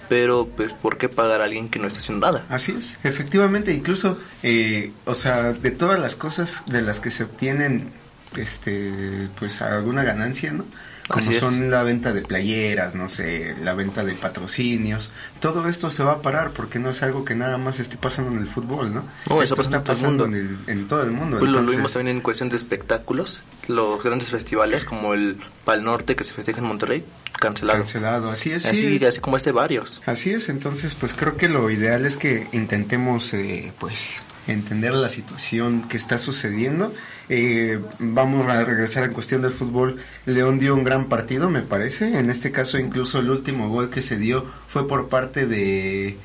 pero 0.07 0.47
pues, 0.47 0.71
¿por 0.71 0.97
qué 0.97 1.09
pagar 1.09 1.41
a 1.41 1.45
alguien 1.45 1.67
que 1.67 1.79
no 1.79 1.87
está 1.87 1.99
haciendo 1.99 2.25
nada? 2.25 2.45
Así 2.49 2.71
es, 2.71 2.99
efectivamente, 3.03 3.73
incluso, 3.73 4.17
eh, 4.41 4.93
o 5.05 5.15
sea, 5.15 5.51
de 5.51 5.71
todas 5.71 5.99
las 5.99 6.15
cosas 6.15 6.63
de 6.67 6.81
las 6.81 6.99
que 6.99 7.11
se 7.11 7.25
obtienen 7.25 7.89
este 8.37 9.29
pues 9.39 9.61
alguna 9.61 10.03
ganancia, 10.03 10.51
¿no? 10.51 10.65
Como 11.07 11.31
son 11.33 11.69
la 11.69 11.83
venta 11.83 12.13
de 12.13 12.21
playeras, 12.21 12.95
no 12.95 13.07
sé, 13.09 13.55
la 13.63 13.73
venta 13.75 14.03
de 14.03 14.13
patrocinios, 14.13 15.11
todo 15.39 15.67
esto 15.67 15.91
se 15.91 16.03
va 16.03 16.13
a 16.13 16.21
parar 16.21 16.49
porque 16.51 16.79
no 16.79 16.89
es 16.89 17.03
algo 17.03 17.23
que 17.23 17.35
nada 17.35 17.57
más 17.59 17.79
esté 17.79 17.95
pasando 17.95 18.31
en 18.31 18.39
el 18.39 18.47
fútbol, 18.47 18.93
¿no? 18.93 19.03
No, 19.29 19.41
eso 19.43 19.53
esto 19.53 19.55
pasa 19.57 19.69
en 19.69 19.75
está 19.75 19.83
todo 19.83 19.93
el 19.93 19.97
pasando 20.01 20.23
mundo. 20.27 20.37
en, 20.37 20.59
el- 20.67 20.69
en 20.79 20.87
todo 20.87 21.03
el 21.03 21.11
mundo. 21.11 21.37
Pues 21.37 21.51
lo, 21.51 21.53
lo 21.53 21.59
entonces- 21.59 21.77
vimos 21.77 21.93
también 21.93 22.15
en 22.17 22.21
cuestión 22.23 22.49
de 22.49 22.55
espectáculos. 22.57 23.43
Los 23.67 24.03
grandes 24.03 24.31
festivales 24.31 24.83
como 24.85 25.13
el 25.13 25.37
Pal 25.63 25.83
Norte 25.83 26.15
que 26.15 26.23
se 26.23 26.33
festeja 26.33 26.59
en 26.59 26.65
Monterrey, 26.65 27.05
cancelado. 27.39 27.77
cancelado, 27.79 28.31
así 28.31 28.51
es, 28.51 28.63
sí. 28.63 28.69
Así, 28.69 29.05
así 29.05 29.19
como 29.19 29.37
este 29.37 29.51
varios. 29.51 30.01
Así 30.07 30.31
es, 30.31 30.49
entonces 30.49 30.95
pues 30.95 31.13
creo 31.13 31.37
que 31.37 31.49
lo 31.49 31.69
ideal 31.69 32.05
es 32.05 32.17
que 32.17 32.47
intentemos 32.51 33.31
eh, 33.35 33.71
pues 33.79 34.21
entender 34.47 34.93
la 34.93 35.09
situación 35.09 35.87
que 35.87 35.97
está 35.97 36.17
sucediendo. 36.17 36.93
Eh, 37.27 37.79
vamos 37.97 38.45
a 38.47 38.63
regresar 38.63 39.03
en 39.03 39.13
cuestión 39.13 39.41
del 39.41 39.51
fútbol. 39.51 39.97
León 40.25 40.59
dio 40.59 40.75
un 40.75 40.83
gran 40.83 41.05
partido, 41.05 41.49
me 41.49 41.61
parece. 41.61 42.19
En 42.19 42.29
este 42.29 42.51
caso 42.51 42.77
incluso 42.77 43.19
el 43.19 43.29
último 43.29 43.69
gol 43.69 43.89
que 43.89 44.01
se 44.01 44.17
dio 44.17 44.45
fue 44.67 44.87
por 44.87 45.09
parte 45.09 45.47
de... 45.47 46.17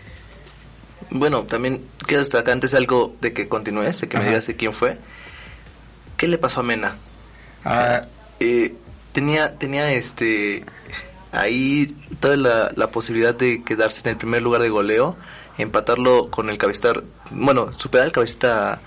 Bueno, 1.10 1.44
también 1.44 1.82
quiero 2.06 2.22
destacar 2.22 2.52
antes 2.52 2.74
algo 2.74 3.16
de 3.20 3.32
que 3.32 3.48
continúes, 3.48 4.00
de 4.00 4.08
que 4.08 4.18
me 4.18 4.26
digas 4.26 4.46
de 4.46 4.56
quién 4.56 4.72
fue. 4.72 4.98
¿Qué 6.16 6.28
le 6.28 6.38
pasó 6.38 6.60
a 6.60 6.62
Mena? 6.64 6.96
ah, 7.64 8.02
Eh, 8.38 8.74
tenía, 9.12 9.56
tenía 9.58 9.92
este 9.92 10.64
ahí 11.32 11.94
toda 12.20 12.36
la, 12.36 12.72
la 12.76 12.90
posibilidad 12.90 13.34
de 13.34 13.62
quedarse 13.62 14.00
en 14.04 14.10
el 14.10 14.16
primer 14.16 14.42
lugar 14.42 14.62
de 14.62 14.68
goleo, 14.68 15.16
empatarlo 15.58 16.30
con 16.30 16.48
el 16.48 16.58
cabecita, 16.58 16.92
bueno, 17.30 17.72
superar 17.72 18.06
al 18.06 18.12
cabecita 18.12 18.80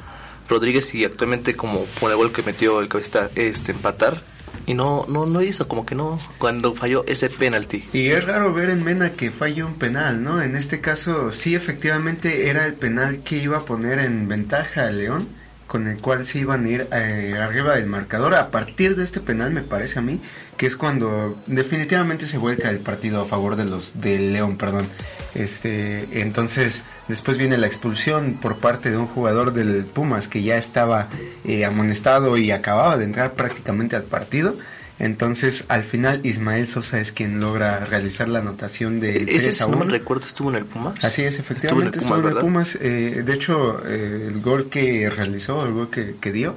Rodríguez 0.53 0.93
y 0.95 1.05
actualmente 1.05 1.55
como 1.55 1.85
con 1.99 2.11
el 2.11 2.17
gol 2.17 2.31
que 2.31 2.43
metió 2.43 2.79
el 2.79 2.87
cabecita 2.87 3.29
este 3.35 3.71
empatar 3.71 4.23
y 4.65 4.73
no 4.73 5.05
no 5.07 5.25
no 5.25 5.41
hizo 5.41 5.67
como 5.67 5.85
que 5.85 5.95
no 5.95 6.19
cuando 6.37 6.73
falló 6.73 7.03
ese 7.07 7.29
penalti. 7.29 7.83
Y 7.93 8.07
es 8.07 8.23
raro 8.23 8.53
ver 8.53 8.69
en 8.69 8.83
Mena 8.83 9.11
que 9.11 9.31
falle 9.31 9.63
un 9.63 9.75
penal, 9.75 10.23
¿no? 10.23 10.41
En 10.41 10.55
este 10.55 10.79
caso, 10.79 11.31
sí, 11.31 11.55
efectivamente 11.55 12.49
era 12.49 12.65
el 12.65 12.73
penal 12.73 13.23
que 13.23 13.37
iba 13.37 13.57
a 13.57 13.65
poner 13.65 13.99
en 13.99 14.27
ventaja 14.27 14.87
a 14.87 14.91
León, 14.91 15.27
con 15.67 15.87
el 15.87 15.97
cual 15.97 16.25
se 16.25 16.39
iban 16.39 16.65
a 16.65 16.69
ir 16.69 16.87
eh, 16.91 17.35
arriba 17.39 17.75
del 17.75 17.87
marcador. 17.87 18.35
A 18.35 18.51
partir 18.51 18.95
de 18.95 19.03
este 19.03 19.19
penal, 19.19 19.51
me 19.51 19.61
parece 19.61 19.99
a 19.99 20.01
mí, 20.01 20.21
que 20.57 20.67
es 20.67 20.75
cuando 20.75 21.37
definitivamente 21.47 22.27
se 22.27 22.37
vuelca 22.37 22.69
el 22.69 22.79
partido 22.79 23.21
a 23.21 23.25
favor 23.25 23.55
de 23.55 23.65
los 23.65 23.99
del 23.99 24.33
León, 24.33 24.57
perdón. 24.57 24.87
Este, 25.35 26.21
entonces, 26.21 26.83
después 27.07 27.37
viene 27.37 27.57
la 27.57 27.67
expulsión 27.67 28.37
por 28.41 28.57
parte 28.57 28.91
de 28.91 28.97
un 28.97 29.07
jugador 29.07 29.53
del 29.53 29.85
Pumas 29.85 30.27
que 30.27 30.43
ya 30.43 30.57
estaba 30.57 31.07
eh, 31.43 31.65
amonestado 31.65 32.37
y 32.37 32.51
acababa 32.51 32.97
de 32.97 33.05
entrar 33.05 33.33
prácticamente 33.33 33.95
al 33.95 34.03
partido. 34.03 34.55
Entonces, 34.99 35.65
al 35.69 35.83
final, 35.83 36.21
Ismael 36.23 36.67
Sosa 36.67 36.99
es 36.99 37.11
quien 37.11 37.39
logra 37.39 37.83
realizar 37.83 38.29
la 38.29 38.39
anotación 38.39 38.99
de 38.99 39.23
Ese 39.23 39.25
3 39.25 39.61
a 39.61 39.65
si 39.65 39.71
no 39.71 39.77
1. 39.77 39.85
me 39.85 39.91
recuerdo 39.91 40.25
estuvo 40.25 40.49
en 40.49 40.55
el 40.57 40.65
Pumas. 40.65 41.03
Así 41.03 41.23
es, 41.23 41.39
efectivamente, 41.39 41.97
Estuvo 41.99 42.15
en 42.17 42.25
el 42.25 42.25
Pumas, 42.25 42.25
en 42.25 42.25
el 42.27 42.33
¿verdad? 42.33 42.41
Pumas. 42.41 42.77
Eh, 42.79 43.23
de 43.25 43.33
hecho, 43.33 43.81
eh, 43.87 44.27
el 44.29 44.41
gol 44.41 44.69
que 44.69 45.09
realizó, 45.09 45.65
el 45.65 45.73
gol 45.73 45.89
que, 45.89 46.15
que 46.21 46.31
dio, 46.31 46.55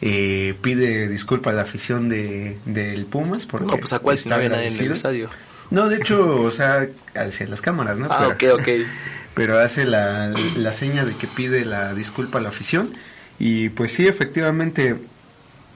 eh, 0.00 0.54
pide 0.60 1.08
disculpa 1.08 1.50
a 1.50 1.52
la 1.52 1.62
afición 1.62 2.08
de, 2.08 2.58
del 2.64 3.06
Pumas. 3.06 3.46
Porque 3.46 3.66
no, 3.66 3.76
pues 3.76 3.92
a 3.92 4.00
cuál 4.00 4.18
si 4.18 4.28
no 4.28 4.34
había 4.34 4.48
nadie 4.48 4.68
en 4.68 4.80
el 4.80 4.92
estadio. 4.92 5.30
No, 5.70 5.88
de 5.88 5.96
hecho, 5.96 6.40
o 6.42 6.50
sea, 6.50 6.86
hacia 7.14 7.46
las 7.46 7.60
cámaras, 7.60 7.98
¿no? 7.98 8.08
Ah, 8.10 8.34
Pero- 8.38 8.54
ok, 8.56 8.60
ok. 8.60 8.68
pero 9.34 9.58
hace 9.58 9.84
la, 9.84 10.28
la 10.56 10.72
seña 10.72 11.04
de 11.04 11.14
que 11.14 11.26
pide 11.28 11.64
la 11.64 11.94
disculpa 11.94 12.38
a 12.38 12.40
la 12.40 12.48
afición. 12.48 12.90
Y 13.38 13.68
pues 13.68 13.92
sí, 13.92 14.06
efectivamente, 14.06 14.96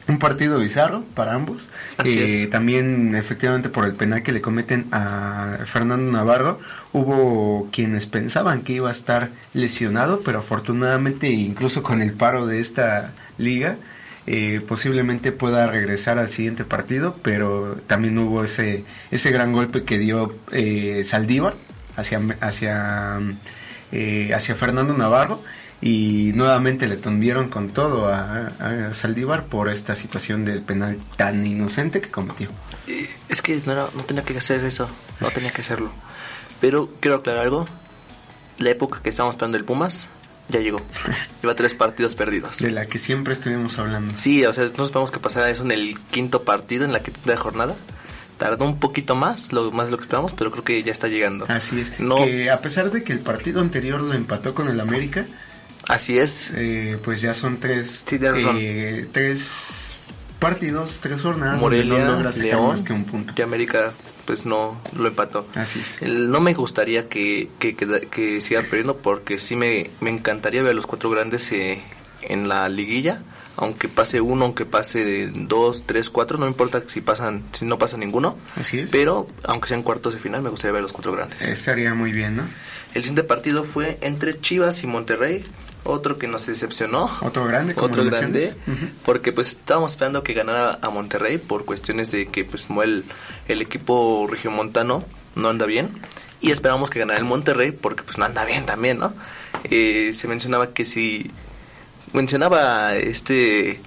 un 0.09 0.19
partido 0.19 0.59
bizarro 0.59 1.05
para 1.15 1.35
ambos. 1.35 1.69
Así 1.97 2.19
Eh, 2.19 2.43
es. 2.45 2.51
También, 2.51 3.15
efectivamente, 3.15 3.69
por 3.69 3.85
el 3.85 3.93
penal 3.95 4.25
que 4.25 4.33
le 4.33 4.41
cometen 4.41 4.87
a 4.91 5.59
Fernando 5.65 6.11
Navarro, 6.11 6.59
hubo 6.93 7.69
quienes 7.71 8.07
pensaban 8.07 8.63
que 8.63 8.73
iba 8.73 8.89
a 8.89 8.93
estar 8.93 9.31
lesionado, 9.55 10.23
pero 10.25 10.41
afortunadamente, 10.41 11.29
incluso 11.29 11.85
con 11.85 12.03
el 12.03 12.15
paro 12.15 12.47
de 12.47 12.59
esta 12.59 13.13
liga, 13.39 13.77
eh, 14.26 14.61
posiblemente 14.67 15.33
pueda 15.33 15.67
regresar 15.67 16.19
al 16.19 16.29
siguiente 16.29 16.64
partido, 16.64 17.17
pero 17.23 17.76
también 17.87 18.17
hubo 18.19 18.45
ese, 18.45 18.85
ese 19.11 19.31
gran 19.33 19.52
golpe 19.52 19.83
que 19.83 19.99
dio 19.99 20.35
eh, 20.52 21.02
Saldívar 21.05 21.55
hacia, 21.97 22.21
hacia, 22.41 23.19
eh, 23.91 24.31
hacia 24.35 24.55
Fernando 24.55 24.97
Navarro 24.97 25.43
y 25.81 26.31
nuevamente 26.35 26.87
le 26.87 26.97
tundieron 26.97 27.49
con 27.49 27.71
todo 27.71 28.09
a, 28.09 28.47
a 28.47 28.95
Saldívar 28.95 29.47
por 29.47 29.69
esta 29.69 29.97
situación 29.97 30.45
del 30.45 30.62
penal 30.62 30.99
tan 31.17 31.45
inocente 31.45 32.00
que 32.00 32.09
cometió. 32.09 32.49
Es 33.29 33.43
que 33.43 33.61
no, 33.67 33.75
no 33.91 34.05
tenía 34.05 34.23
que 34.23 34.38
hacer 34.38 34.64
eso, 34.64 34.88
no 35.21 35.29
tenía 35.31 35.50
que 35.50 35.62
hacerlo. 35.62 35.91
Pero 36.61 36.88
quiero 37.00 37.17
aclarar 37.17 37.43
algo. 37.43 37.67
La 38.59 38.71
época 38.71 39.00
que 39.02 39.11
estábamos 39.11 39.35
esperando 39.35 39.59
el 39.59 39.64
Pumas 39.64 40.07
ya 40.49 40.61
llegó. 40.61 40.81
Lleva 41.43 41.55
tres 41.55 41.75
partidos 41.75 42.15
perdidos. 42.15 42.59
De 42.59 42.71
la 42.71 42.87
que 42.87 42.99
siempre 42.99 43.33
estuvimos 43.35 43.79
hablando. 43.79 44.13
Sí, 44.17 44.45
o 44.45 44.53
sea, 44.53 44.65
no 44.77 44.85
esperamos 44.85 45.11
que 45.11 45.19
pasara 45.19 45.51
eso 45.51 45.63
en 45.65 45.71
el 45.73 45.99
quinto 46.11 46.43
partido, 46.43 46.85
en 46.85 46.93
la 46.93 47.03
quinta 47.03 47.37
jornada. 47.37 47.75
Tardó 48.39 48.65
un 48.65 48.81
poquito 48.81 49.15
más, 49.15 49.53
lo 49.53 49.71
más 49.71 49.87
de 49.87 49.93
lo 49.93 49.99
que 49.99 50.03
esperamos, 50.03 50.33
pero 50.33 50.51
creo 50.51 50.65
que 50.65 50.83
ya 50.83 50.91
está 50.93 51.07
llegando. 51.09 51.47
Así 51.49 51.81
es. 51.81 52.01
No, 52.01 52.17
Que 52.25 52.51
a 52.51 52.61
pesar 52.61 52.91
de 52.91 53.05
que 53.05 53.13
el 53.13 53.21
partido 53.21 53.61
anterior 53.61 54.01
lo 54.01 54.15
empató 54.15 54.53
con 54.55 54.69
el 54.69 54.81
América, 54.81 55.27
así 55.87 56.19
es. 56.19 56.51
eh, 56.55 56.99
pues 57.05 57.21
ya 57.21 57.35
son 57.35 57.59
tres, 57.59 58.05
Sí, 58.09 58.19
eh, 58.21 59.07
tres 59.13 59.95
partidos, 60.41 60.99
tres 61.01 61.21
jornadas. 61.21 61.61
Morelia, 61.61 62.05
no 62.05 62.21
León 62.31 62.67
más 62.69 62.83
que 62.83 62.93
un 62.93 63.05
punto. 63.05 63.33
y 63.37 63.43
América, 63.43 63.93
pues 64.26 64.47
no 64.47 64.81
lo 64.97 65.09
empató. 65.09 65.47
Así 65.55 65.81
es. 65.81 66.00
El- 66.02 66.31
No 66.31 66.41
me 66.41 66.55
gustaría 66.55 67.09
que, 67.09 67.49
que, 67.59 67.75
que, 67.76 68.09
que 68.11 68.41
sigan 68.41 68.64
perdiendo 68.67 68.97
porque 68.99 69.38
sí 69.38 69.57
me, 69.57 69.91
me 70.00 70.11
encantaría 70.11 70.62
ver 70.62 70.71
a 70.71 70.75
los 70.75 70.87
cuatro 70.87 71.11
grandes 71.11 71.50
eh, 71.52 71.83
en 72.23 72.49
la 72.49 72.69
liguilla. 72.69 73.23
Aunque 73.57 73.87
pase 73.88 74.21
uno, 74.23 74.47
aunque 74.47 74.64
pase 74.64 75.31
dos, 75.35 75.83
tres, 75.85 76.09
cuatro, 76.09 76.38
no 76.38 76.47
me 76.47 76.50
importa 76.50 76.83
si 76.87 77.02
pasan, 77.02 77.43
si 77.52 77.67
no 77.67 77.76
pasa 77.79 77.99
ninguno. 77.99 78.38
Así 78.57 78.79
es. 78.79 78.91
Pero 78.91 79.26
aunque 79.45 79.69
sean 79.69 79.83
cuartos 79.83 80.14
de 80.14 80.21
final, 80.21 80.41
me 80.41 80.49
gustaría 80.49 80.73
ver 80.73 80.79
a 80.81 80.83
los 80.85 80.93
cuatro 80.95 81.12
grandes. 81.12 81.41
Estaría 81.43 81.93
muy 81.93 82.12
bien, 82.12 82.37
¿no? 82.37 82.45
El 82.95 83.02
siguiente 83.02 83.25
partido 83.25 83.64
fue 83.64 83.99
entre 84.00 84.41
Chivas 84.41 84.83
y 84.83 84.87
Monterrey. 84.87 85.45
Otro 85.85 86.17
que 86.19 86.29
nos 86.29 86.47
decepcionó. 86.47 87.11
Otro 87.23 87.45
grande, 87.45 87.75
como 87.75 87.89
Otro 87.89 88.05
grande. 88.05 88.55
Porque 89.05 89.33
pues 89.33 89.49
estábamos 89.49 89.93
esperando 89.93 90.23
que 90.23 90.33
ganara 90.33 90.79
a 90.81 90.91
Monterrey 90.91 91.39
por 91.39 91.65
cuestiones 91.65 92.11
de 92.11 92.27
que 92.27 92.45
pues 92.45 92.67
el, 92.83 93.05
el 93.49 93.62
equipo 93.62 94.27
regiomontano 94.31 95.05
no 95.35 95.49
anda 95.49 95.67
bien. 95.67 95.91
Y 96.41 96.51
esperábamos 96.51 96.91
que 96.91 96.99
ganara 96.99 97.19
el 97.19 97.25
Monterrey 97.25 97.73
porque 97.73 98.03
pues 98.03 98.19
no 98.19 98.25
anda 98.25 98.45
bien 98.45 98.67
también, 98.67 98.99
¿no? 98.99 99.12
Eh, 99.65 100.12
se 100.15 100.29
mencionaba 100.29 100.73
que 100.73 100.85
si... 100.85 101.31
Mencionaba 102.12 102.95
este 102.97 103.81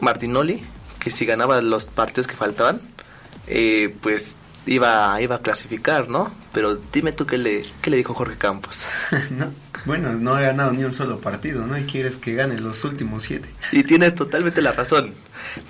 Martinoli 0.00 0.64
que 0.98 1.10
si 1.10 1.24
ganaba 1.24 1.62
los 1.62 1.86
partidos 1.86 2.26
que 2.26 2.34
faltaban, 2.34 2.80
eh, 3.46 3.94
pues 4.00 4.36
iba, 4.66 5.20
iba 5.20 5.36
a 5.36 5.40
clasificar, 5.40 6.08
¿no? 6.08 6.32
Pero 6.52 6.76
dime 6.92 7.12
tú 7.12 7.26
qué 7.26 7.38
le, 7.38 7.62
qué 7.82 7.90
le 7.90 7.96
dijo 7.98 8.14
Jorge 8.14 8.36
Campos. 8.36 8.80
No, 9.30 9.50
Bueno, 9.84 10.12
no 10.12 10.34
ha 10.34 10.40
ganado 10.40 10.72
ni 10.72 10.84
un 10.84 10.92
solo 10.92 11.18
partido, 11.20 11.66
¿no? 11.66 11.78
Y 11.78 11.84
quieres 11.84 12.16
que 12.16 12.34
gane 12.34 12.60
los 12.60 12.84
últimos 12.84 13.22
siete. 13.22 13.48
Y 13.72 13.84
tiene 13.84 14.10
totalmente 14.10 14.60
la 14.62 14.72
razón. 14.72 15.12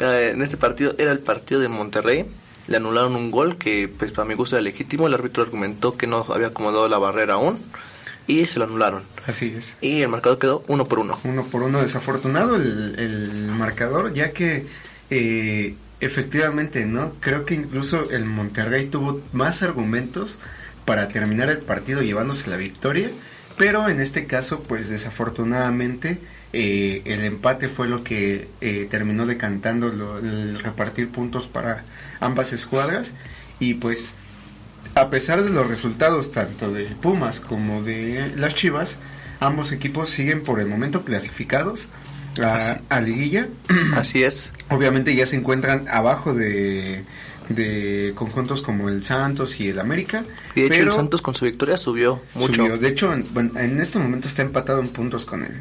Eh, 0.00 0.30
En 0.34 0.42
este 0.42 0.56
partido 0.56 0.94
era 0.98 1.12
el 1.12 1.20
partido 1.20 1.60
de 1.60 1.68
Monterrey. 1.68 2.26
Le 2.66 2.76
anularon 2.76 3.16
un 3.16 3.30
gol 3.30 3.56
que, 3.56 3.88
pues, 3.88 4.12
para 4.12 4.26
mi 4.28 4.34
gusto 4.34 4.56
era 4.56 4.62
legítimo. 4.62 5.06
El 5.06 5.14
árbitro 5.14 5.42
argumentó 5.42 5.96
que 5.96 6.06
no 6.06 6.26
había 6.30 6.48
acomodado 6.48 6.88
la 6.88 6.98
barrera 6.98 7.34
aún. 7.34 7.62
Y 8.26 8.44
se 8.44 8.58
lo 8.58 8.66
anularon. 8.66 9.04
Así 9.26 9.54
es. 9.56 9.76
Y 9.80 10.02
el 10.02 10.08
marcador 10.08 10.38
quedó 10.38 10.64
uno 10.68 10.84
por 10.84 10.98
uno. 10.98 11.18
Uno 11.24 11.44
por 11.44 11.62
uno 11.62 11.80
desafortunado 11.80 12.56
el, 12.56 12.94
el 12.98 13.30
marcador, 13.52 14.12
ya 14.12 14.32
que 14.32 14.66
eh, 15.08 15.74
efectivamente, 16.00 16.86
¿no? 16.86 17.12
Creo 17.20 17.44
que 17.44 17.54
incluso 17.54 18.10
el 18.10 18.24
Monterrey 18.24 18.86
tuvo 18.86 19.20
más 19.32 19.62
argumentos 19.62 20.38
para 20.84 21.08
terminar 21.08 21.48
el 21.50 21.58
partido 21.58 22.02
llevándose 22.02 22.48
la 22.50 22.56
victoria, 22.56 23.10
pero 23.56 23.88
en 23.88 24.00
este 24.00 24.26
caso, 24.26 24.62
pues 24.62 24.88
desafortunadamente, 24.88 26.18
eh, 26.52 27.02
el 27.04 27.24
empate 27.24 27.68
fue 27.68 27.88
lo 27.88 28.02
que 28.04 28.48
eh, 28.60 28.86
terminó 28.90 29.26
decantando 29.26 29.88
lo- 29.88 30.18
el 30.18 30.58
repartir 30.60 31.08
puntos 31.08 31.46
para 31.46 31.84
ambas 32.20 32.52
escuadras 32.52 33.12
y 33.60 33.74
pues 33.74 34.14
a 34.94 35.10
pesar 35.10 35.42
de 35.44 35.50
los 35.50 35.66
resultados 35.68 36.32
tanto 36.32 36.72
de 36.72 36.84
Pumas 36.86 37.40
como 37.40 37.82
de 37.82 38.32
las 38.36 38.54
Chivas, 38.54 38.98
ambos 39.40 39.72
equipos 39.72 40.08
siguen 40.08 40.42
por 40.42 40.58
el 40.60 40.66
momento 40.68 41.04
clasificados 41.04 41.88
a, 42.40 42.56
Así. 42.56 42.72
a 42.88 43.00
liguilla. 43.00 43.48
Así 43.94 44.22
es. 44.22 44.52
Obviamente 44.70 45.14
ya 45.14 45.26
se 45.26 45.36
encuentran 45.36 45.86
abajo 45.88 46.34
de, 46.34 47.04
de 47.48 48.12
conjuntos 48.14 48.62
como 48.62 48.88
el 48.88 49.04
Santos 49.04 49.60
y 49.60 49.68
el 49.68 49.78
América. 49.80 50.24
Y 50.54 50.62
de 50.62 50.66
hecho, 50.68 50.82
el 50.82 50.90
Santos 50.92 51.22
con 51.22 51.34
su 51.34 51.44
victoria 51.44 51.76
subió 51.78 52.20
mucho. 52.34 52.54
subió. 52.62 52.78
De 52.78 52.88
hecho, 52.88 53.12
en, 53.12 53.24
bueno, 53.32 53.58
en 53.58 53.80
este 53.80 53.98
momento 53.98 54.28
está 54.28 54.42
empatado 54.42 54.80
en 54.80 54.88
puntos 54.88 55.24
con 55.24 55.44
el, 55.44 55.52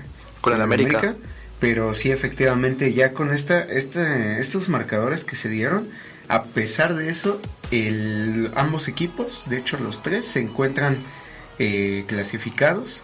Con 0.42 0.54
el 0.54 0.62
América. 0.62 1.16
pero 1.60 1.94
sí 1.96 2.12
efectivamente 2.12 2.94
ya 2.94 3.14
con 3.14 3.34
esta, 3.34 3.60
este, 3.62 4.40
estos 4.40 4.70
marcadores 4.70 5.24
que 5.24 5.36
se 5.36 5.50
dieron, 5.50 5.88
a 6.28 6.44
pesar 6.44 6.96
de 6.96 7.10
eso, 7.10 7.42
el, 7.72 8.52
ambos 8.56 8.88
equipos, 8.88 9.44
de 9.50 9.58
hecho 9.60 9.78
los 9.78 10.04
tres, 10.04 10.28
se 10.28 10.42
encuentran 10.42 10.98
eh, 11.60 12.04
clasificados 12.08 13.02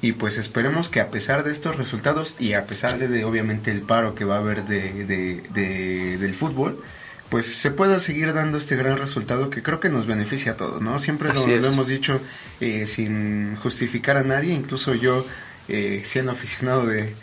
y 0.00 0.12
pues 0.12 0.38
esperemos 0.38 0.88
que 0.88 1.00
a 1.00 1.10
pesar 1.10 1.42
de 1.44 1.50
estos 1.50 1.76
resultados 1.76 2.36
y 2.38 2.52
a 2.52 2.66
pesar 2.66 2.98
de, 2.98 3.24
obviamente 3.24 3.70
el 3.70 3.82
paro 3.82 4.14
que 4.14 4.24
va 4.24 4.36
a 4.36 4.38
haber 4.38 4.64
de, 4.64 5.04
de, 5.04 6.18
del 6.18 6.34
fútbol, 6.34 6.82
pues 7.28 7.46
se 7.46 7.70
pueda 7.70 7.98
seguir 7.98 8.32
dando 8.32 8.58
este 8.58 8.76
gran 8.76 8.96
resultado 8.96 9.50
que 9.50 9.62
creo 9.62 9.80
que 9.80 9.88
nos 9.88 10.06
beneficia 10.06 10.52
a 10.52 10.56
todos, 10.56 10.80
¿no? 10.80 10.98
Siempre 10.98 11.30
lo, 11.34 11.66
hemos 11.66 11.88
dicho 11.88 12.20
eh, 12.60 12.86
sin 12.86 13.56
justificar 13.56 14.16
a 14.16 14.22
nadie, 14.22 14.54
incluso 14.54 14.94
yo 14.94 15.26
eh, 15.68 16.02
siendo 16.04 16.32
aficionado 16.32 16.86
de, 16.86 17.14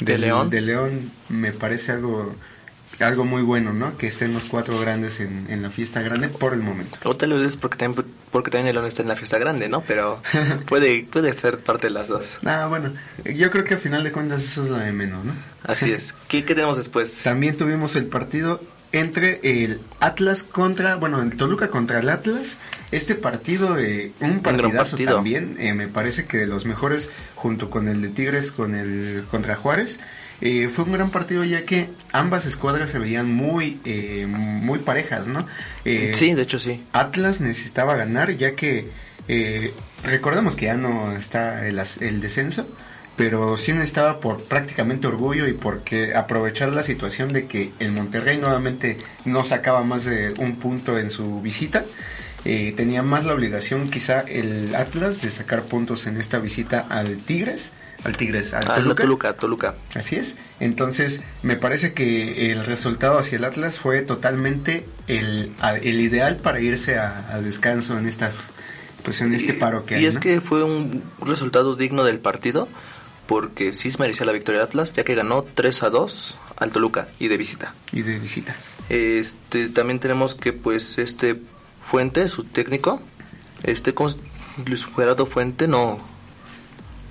de, 0.00 0.18
León. 0.18 0.50
de 0.50 0.60
León 0.60 1.12
me 1.28 1.52
parece 1.52 1.92
algo 1.92 2.34
algo 3.00 3.24
muy 3.24 3.42
bueno, 3.42 3.72
¿no? 3.72 3.96
Que 3.98 4.06
estén 4.06 4.32
los 4.32 4.44
cuatro 4.44 4.78
grandes 4.78 5.20
en, 5.20 5.46
en 5.50 5.62
la 5.62 5.70
fiesta 5.70 6.00
grande 6.02 6.28
por 6.28 6.54
el 6.54 6.60
momento. 6.60 6.96
O 7.04 7.14
tal 7.14 7.32
vez 7.34 7.56
porque 7.56 7.76
también, 7.76 8.06
porque 8.30 8.50
también 8.50 8.68
el 8.68 8.74
León 8.74 8.86
está 8.86 9.02
en 9.02 9.08
la 9.08 9.16
fiesta 9.16 9.38
grande, 9.38 9.68
¿no? 9.68 9.82
Pero 9.82 10.22
puede, 10.68 11.04
puede 11.04 11.34
ser 11.34 11.58
parte 11.58 11.88
de 11.88 11.92
las 11.92 12.08
dos. 12.08 12.38
Ah, 12.44 12.66
bueno, 12.68 12.92
yo 13.24 13.50
creo 13.50 13.64
que 13.64 13.74
a 13.74 13.78
final 13.78 14.04
de 14.04 14.12
cuentas 14.12 14.42
eso 14.42 14.64
es 14.64 14.70
la 14.70 14.80
de 14.80 14.92
menos, 14.92 15.24
¿no? 15.24 15.32
Así 15.64 15.92
es. 15.92 16.14
¿Qué, 16.28 16.44
qué 16.44 16.54
tenemos 16.54 16.76
después? 16.76 17.22
También 17.22 17.56
tuvimos 17.56 17.96
el 17.96 18.06
partido 18.06 18.60
entre 18.92 19.40
el 19.42 19.80
Atlas 20.00 20.42
contra, 20.42 20.96
bueno, 20.96 21.20
el 21.20 21.36
Toluca 21.36 21.68
contra 21.68 21.98
el 22.00 22.08
Atlas. 22.08 22.56
Este 22.92 23.14
partido, 23.14 23.78
eh, 23.78 24.12
un 24.20 24.40
partidazo 24.40 24.96
también, 24.96 25.56
eh, 25.58 25.74
me 25.74 25.88
parece 25.88 26.26
que 26.26 26.38
de 26.38 26.46
los 26.46 26.64
mejores, 26.64 27.10
junto 27.34 27.68
con 27.68 27.88
el 27.88 28.00
de 28.00 28.08
Tigres 28.08 28.52
con 28.52 28.74
el 28.74 29.24
contra 29.30 29.56
Juárez. 29.56 29.98
Eh, 30.40 30.68
fue 30.68 30.84
un 30.84 30.92
gran 30.92 31.10
partido 31.10 31.44
ya 31.44 31.62
que 31.62 31.88
ambas 32.12 32.44
escuadras 32.44 32.90
se 32.90 32.98
veían 32.98 33.32
muy, 33.32 33.80
eh, 33.84 34.26
muy 34.28 34.78
parejas, 34.78 35.28
¿no? 35.28 35.46
Eh, 35.84 36.12
sí, 36.14 36.34
de 36.34 36.42
hecho 36.42 36.58
sí. 36.58 36.82
Atlas 36.92 37.40
necesitaba 37.40 37.96
ganar 37.96 38.36
ya 38.36 38.54
que 38.54 38.90
recordemos 40.04 40.54
que 40.54 40.66
ya 40.66 40.74
no 40.74 41.16
está 41.16 41.66
el, 41.66 41.80
el 42.00 42.20
descenso, 42.20 42.66
pero 43.16 43.56
sí 43.56 43.72
necesitaba 43.72 44.20
por 44.20 44.44
prácticamente 44.44 45.06
orgullo 45.06 45.48
y 45.48 45.54
porque 45.54 46.14
aprovechar 46.14 46.70
la 46.70 46.82
situación 46.82 47.32
de 47.32 47.46
que 47.46 47.72
el 47.80 47.92
Monterrey 47.92 48.38
nuevamente 48.38 48.98
no 49.24 49.42
sacaba 49.42 49.82
más 49.84 50.04
de 50.04 50.34
un 50.38 50.56
punto 50.56 50.98
en 50.98 51.10
su 51.10 51.40
visita. 51.40 51.84
tenía 52.44 53.02
más 53.02 53.24
la 53.24 53.32
obligación 53.32 53.90
quizá 53.90 54.20
el 54.20 54.74
Atlas 54.76 55.22
de 55.22 55.30
sacar 55.30 55.62
puntos 55.62 56.06
en 56.06 56.20
esta 56.20 56.38
visita 56.38 56.86
al 56.88 57.16
Tigres 57.16 57.72
al 58.04 58.16
Tigres, 58.16 58.54
al 58.54 58.64
Toluca. 58.64 59.34
Toluca, 59.34 59.74
Así 59.94 60.16
es. 60.16 60.36
Entonces, 60.60 61.20
me 61.42 61.56
parece 61.56 61.92
que 61.92 62.52
el 62.52 62.64
resultado 62.64 63.18
hacia 63.18 63.36
el 63.36 63.44
Atlas 63.44 63.78
fue 63.78 64.02
totalmente 64.02 64.86
el, 65.08 65.52
el 65.82 66.00
ideal 66.00 66.36
para 66.36 66.60
irse 66.60 66.98
a, 66.98 67.40
descanso 67.42 67.98
en 67.98 68.06
estas 68.08 68.44
pues 69.02 69.20
en 69.20 69.32
este 69.34 69.54
paro 69.54 69.86
que 69.86 70.00
y 70.00 70.06
es 70.06 70.18
que 70.18 70.40
fue 70.40 70.64
un 70.64 71.00
resultado 71.20 71.76
digno 71.76 72.02
del 72.02 72.18
partido 72.18 72.66
porque 73.26 73.72
sí 73.72 73.90
se 73.90 73.98
merecía 73.98 74.26
la 74.26 74.32
victoria 74.32 74.62
de 74.62 74.66
Atlas 74.66 74.92
ya 74.94 75.04
que 75.04 75.14
ganó 75.14 75.42
3 75.42 75.82
a 75.84 75.90
2 75.90 76.36
al 76.56 76.70
Toluca 76.70 77.08
y 77.20 77.28
de 77.28 77.36
visita. 77.36 77.74
Y 77.92 78.02
de 78.02 78.18
visita. 78.18 78.56
Este 78.88 79.68
también 79.68 80.00
tenemos 80.00 80.34
que 80.34 80.52
pues 80.52 80.98
este 80.98 81.36
Fuente, 81.88 82.28
su 82.28 82.42
técnico, 82.42 83.00
este 83.62 83.94
Luis 84.64 84.84
Gerardo 84.84 85.26
Fuente 85.26 85.68
no 85.68 86.00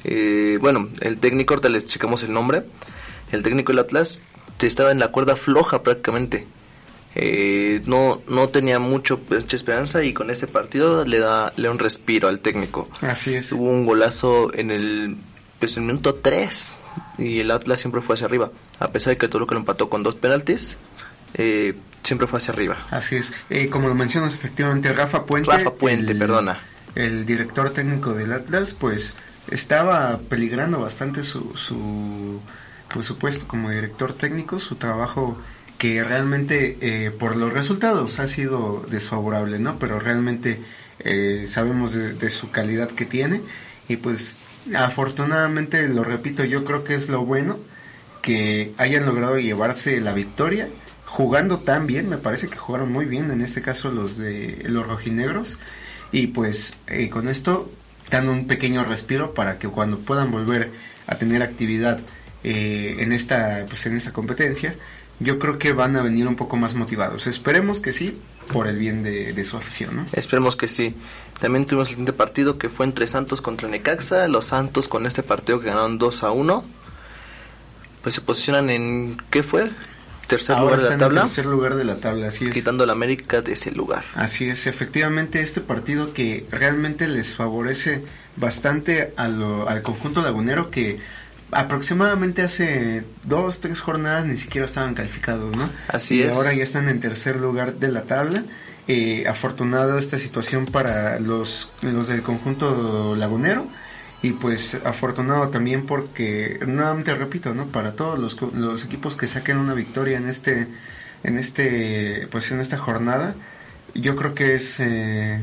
eh, 0.07 0.57
bueno, 0.61 0.89
el 1.01 1.17
técnico, 1.17 1.55
ahorita 1.55 1.69
les 1.69 1.85
checamos 1.85 2.23
el 2.23 2.31
nombre, 2.31 2.63
el 3.31 3.43
técnico 3.43 3.71
del 3.71 3.79
Atlas 3.79 4.21
estaba 4.67 4.91
en 4.91 4.99
la 4.99 5.09
cuerda 5.09 5.35
floja 5.35 5.83
prácticamente. 5.83 6.45
Eh, 7.17 7.81
no, 7.85 8.21
no 8.27 8.49
tenía 8.49 8.79
mucho, 8.79 9.21
mucha 9.29 9.55
esperanza 9.55 10.03
y 10.03 10.13
con 10.13 10.29
este 10.29 10.47
partido 10.47 11.05
le 11.05 11.19
da, 11.19 11.53
le 11.55 11.69
un 11.69 11.79
respiro 11.79 12.27
al 12.27 12.41
técnico. 12.41 12.89
Así 13.01 13.33
es. 13.33 13.51
Hubo 13.51 13.69
un 13.69 13.85
golazo 13.85 14.53
en 14.53 14.71
el, 14.71 15.17
pues, 15.59 15.77
en 15.77 15.83
el 15.83 15.87
minuto 15.87 16.15
3 16.15 16.73
y 17.17 17.39
el 17.39 17.51
Atlas 17.51 17.79
siempre 17.79 18.01
fue 18.01 18.15
hacia 18.15 18.27
arriba. 18.27 18.51
A 18.79 18.89
pesar 18.89 19.13
de 19.13 19.17
que 19.17 19.27
Toluca 19.27 19.55
lo 19.55 19.61
empató 19.61 19.89
con 19.89 20.03
dos 20.03 20.15
penaltis, 20.15 20.75
eh, 21.35 21.73
siempre 22.03 22.27
fue 22.27 22.37
hacia 22.37 22.53
arriba. 22.53 22.77
Así 22.91 23.15
es. 23.15 23.33
como 23.69 23.87
lo 23.87 23.95
mencionas 23.95 24.33
efectivamente, 24.33 24.91
Rafa 24.91 25.25
Puente. 25.25 25.49
Rafa 25.49 25.73
Puente, 25.73 26.13
perdona. 26.15 26.59
El 26.95 27.25
director 27.25 27.71
técnico 27.71 28.13
del 28.13 28.31
Atlas, 28.33 28.73
pues 28.73 29.15
estaba 29.49 30.19
peligrando 30.29 30.79
bastante 30.79 31.23
su, 31.23 31.55
su, 31.55 32.39
pues, 32.93 33.05
su 33.05 33.17
puesto 33.17 33.47
como 33.47 33.69
director 33.69 34.13
técnico, 34.13 34.59
su 34.59 34.75
trabajo 34.75 35.37
que 35.77 36.03
realmente 36.03 36.77
eh, 36.81 37.11
por 37.11 37.35
los 37.35 37.53
resultados 37.53 38.19
ha 38.19 38.27
sido 38.27 38.85
desfavorable, 38.89 39.59
¿no? 39.59 39.77
Pero 39.77 39.99
realmente 39.99 40.59
eh, 40.99 41.43
sabemos 41.47 41.93
de, 41.93 42.29
su 42.29 42.49
calidad 42.51 42.89
que 42.89 43.05
tiene 43.05 43.41
y 43.87 43.97
pues 43.97 44.37
afortunadamente, 44.73 45.87
lo 45.89 46.03
repito, 46.03 46.43
yo 46.43 46.63
creo 46.63 46.83
que 46.83 46.95
es 46.95 47.09
lo 47.09 47.25
bueno 47.25 47.59
que 48.21 48.73
hayan 48.77 49.05
logrado 49.05 49.37
llevarse 49.37 49.99
la 50.01 50.13
victoria 50.13 50.69
jugando 51.05 51.59
tan 51.59 51.85
bien, 51.85 52.09
me 52.09 52.17
parece 52.17 52.47
que 52.47 52.57
jugaron 52.57 52.91
muy 52.91 53.05
bien 53.05 53.29
en 53.29 53.41
este 53.41 53.61
caso 53.61 53.91
los 53.91 54.17
de 54.17 54.63
los 54.67 54.87
rojinegros 54.87 55.59
y 56.11 56.27
pues 56.27 56.73
eh, 56.87 57.09
con 57.09 57.27
esto 57.27 57.69
dando 58.09 58.31
un 58.31 58.47
pequeño 58.47 58.83
respiro 58.83 59.33
para 59.33 59.57
que 59.57 59.67
cuando 59.67 59.99
puedan 59.99 60.31
volver 60.31 60.71
a 61.07 61.15
tener 61.15 61.41
actividad 61.41 61.99
eh, 62.43 62.97
en 62.99 63.11
esta 63.11 63.65
pues 63.67 63.85
en 63.85 63.95
esta 63.95 64.13
competencia 64.13 64.75
yo 65.19 65.39
creo 65.39 65.57
que 65.57 65.71
van 65.71 65.95
a 65.95 66.01
venir 66.01 66.27
un 66.27 66.35
poco 66.35 66.57
más 66.57 66.75
motivados 66.75 67.27
esperemos 67.27 67.79
que 67.79 67.93
sí 67.93 68.17
por 68.51 68.67
el 68.67 68.77
bien 68.77 69.01
de, 69.01 69.43
su 69.43 69.57
afición 69.57 69.95
¿no? 69.95 70.05
esperemos 70.13 70.55
que 70.55 70.67
sí 70.67 70.95
también 71.39 71.65
tuvimos 71.65 71.87
el 71.87 71.95
siguiente 71.95 72.13
partido 72.13 72.57
que 72.57 72.69
fue 72.69 72.85
entre 72.85 73.07
Santos 73.07 73.41
contra 73.41 73.67
Necaxa 73.69 74.27
los 74.27 74.45
Santos 74.45 74.87
con 74.87 75.05
este 75.05 75.23
partido 75.23 75.59
que 75.59 75.67
ganaron 75.67 75.97
2 75.97 76.23
a 76.23 76.31
1 76.31 76.65
pues 78.03 78.13
se 78.13 78.21
posicionan 78.21 78.69
en 78.69 79.17
¿qué 79.31 79.41
fue? 79.41 79.71
Tercer 80.27 80.57
lugar 80.59 80.81
de 80.81 80.89
la 80.89 80.97
tabla. 80.97 81.21
tercer 81.21 81.45
lugar 81.45 81.75
de 81.75 81.83
la 81.83 81.95
tabla, 81.97 82.27
así 82.27 82.45
es. 82.45 82.53
Quitando 82.53 82.85
la 82.85 82.93
América 82.93 83.41
de 83.41 83.53
ese 83.53 83.71
lugar. 83.71 84.03
Así 84.15 84.47
es, 84.47 84.67
efectivamente 84.67 85.41
este 85.41 85.61
partido 85.61 86.13
que 86.13 86.45
realmente 86.51 87.07
les 87.07 87.35
favorece 87.35 88.03
bastante 88.35 89.13
al 89.15 89.81
conjunto 89.83 90.21
lagunero 90.21 90.69
que 90.69 90.97
aproximadamente 91.51 92.41
hace 92.41 93.03
dos, 93.23 93.59
tres 93.61 93.79
jornadas 93.79 94.25
ni 94.25 94.37
siquiera 94.37 94.65
estaban 94.65 94.93
calificados, 94.93 95.55
¿no? 95.55 95.69
Así 95.87 96.21
es. 96.21 96.27
Y 96.27 96.29
ahora 96.29 96.53
ya 96.53 96.63
están 96.63 96.89
en 96.89 96.99
tercer 96.99 97.37
lugar 97.37 97.75
de 97.75 97.91
la 97.91 98.03
tabla. 98.03 98.43
Eh, 98.87 99.25
afortunado 99.27 99.97
esta 99.97 100.19
situación 100.19 100.65
para 100.65 101.19
los, 101.19 101.69
los 101.81 102.07
del 102.07 102.21
conjunto 102.21 103.15
lagunero 103.15 103.67
y 104.25 104.31
pues 104.31 104.73
afortunado 104.83 105.49
también 105.49 105.85
porque 105.85 106.57
nuevamente 106.65 107.13
repito 107.13 107.53
no 107.53 107.67
para 107.67 107.91
todos 107.91 108.17
los, 108.17 108.83
equipos 108.83 109.15
que 109.15 109.27
saquen 109.27 109.57
una 109.57 109.75
victoria 109.75 110.17
en 110.17 110.27
este 110.27 110.67
en 111.23 111.37
este 111.37 112.27
pues 112.31 112.51
en 112.51 112.59
esta 112.59 112.79
jornada 112.79 113.35
yo 113.93 114.15
creo 114.15 114.33
que 114.33 114.55
es 114.55 114.79
eh, 114.79 115.39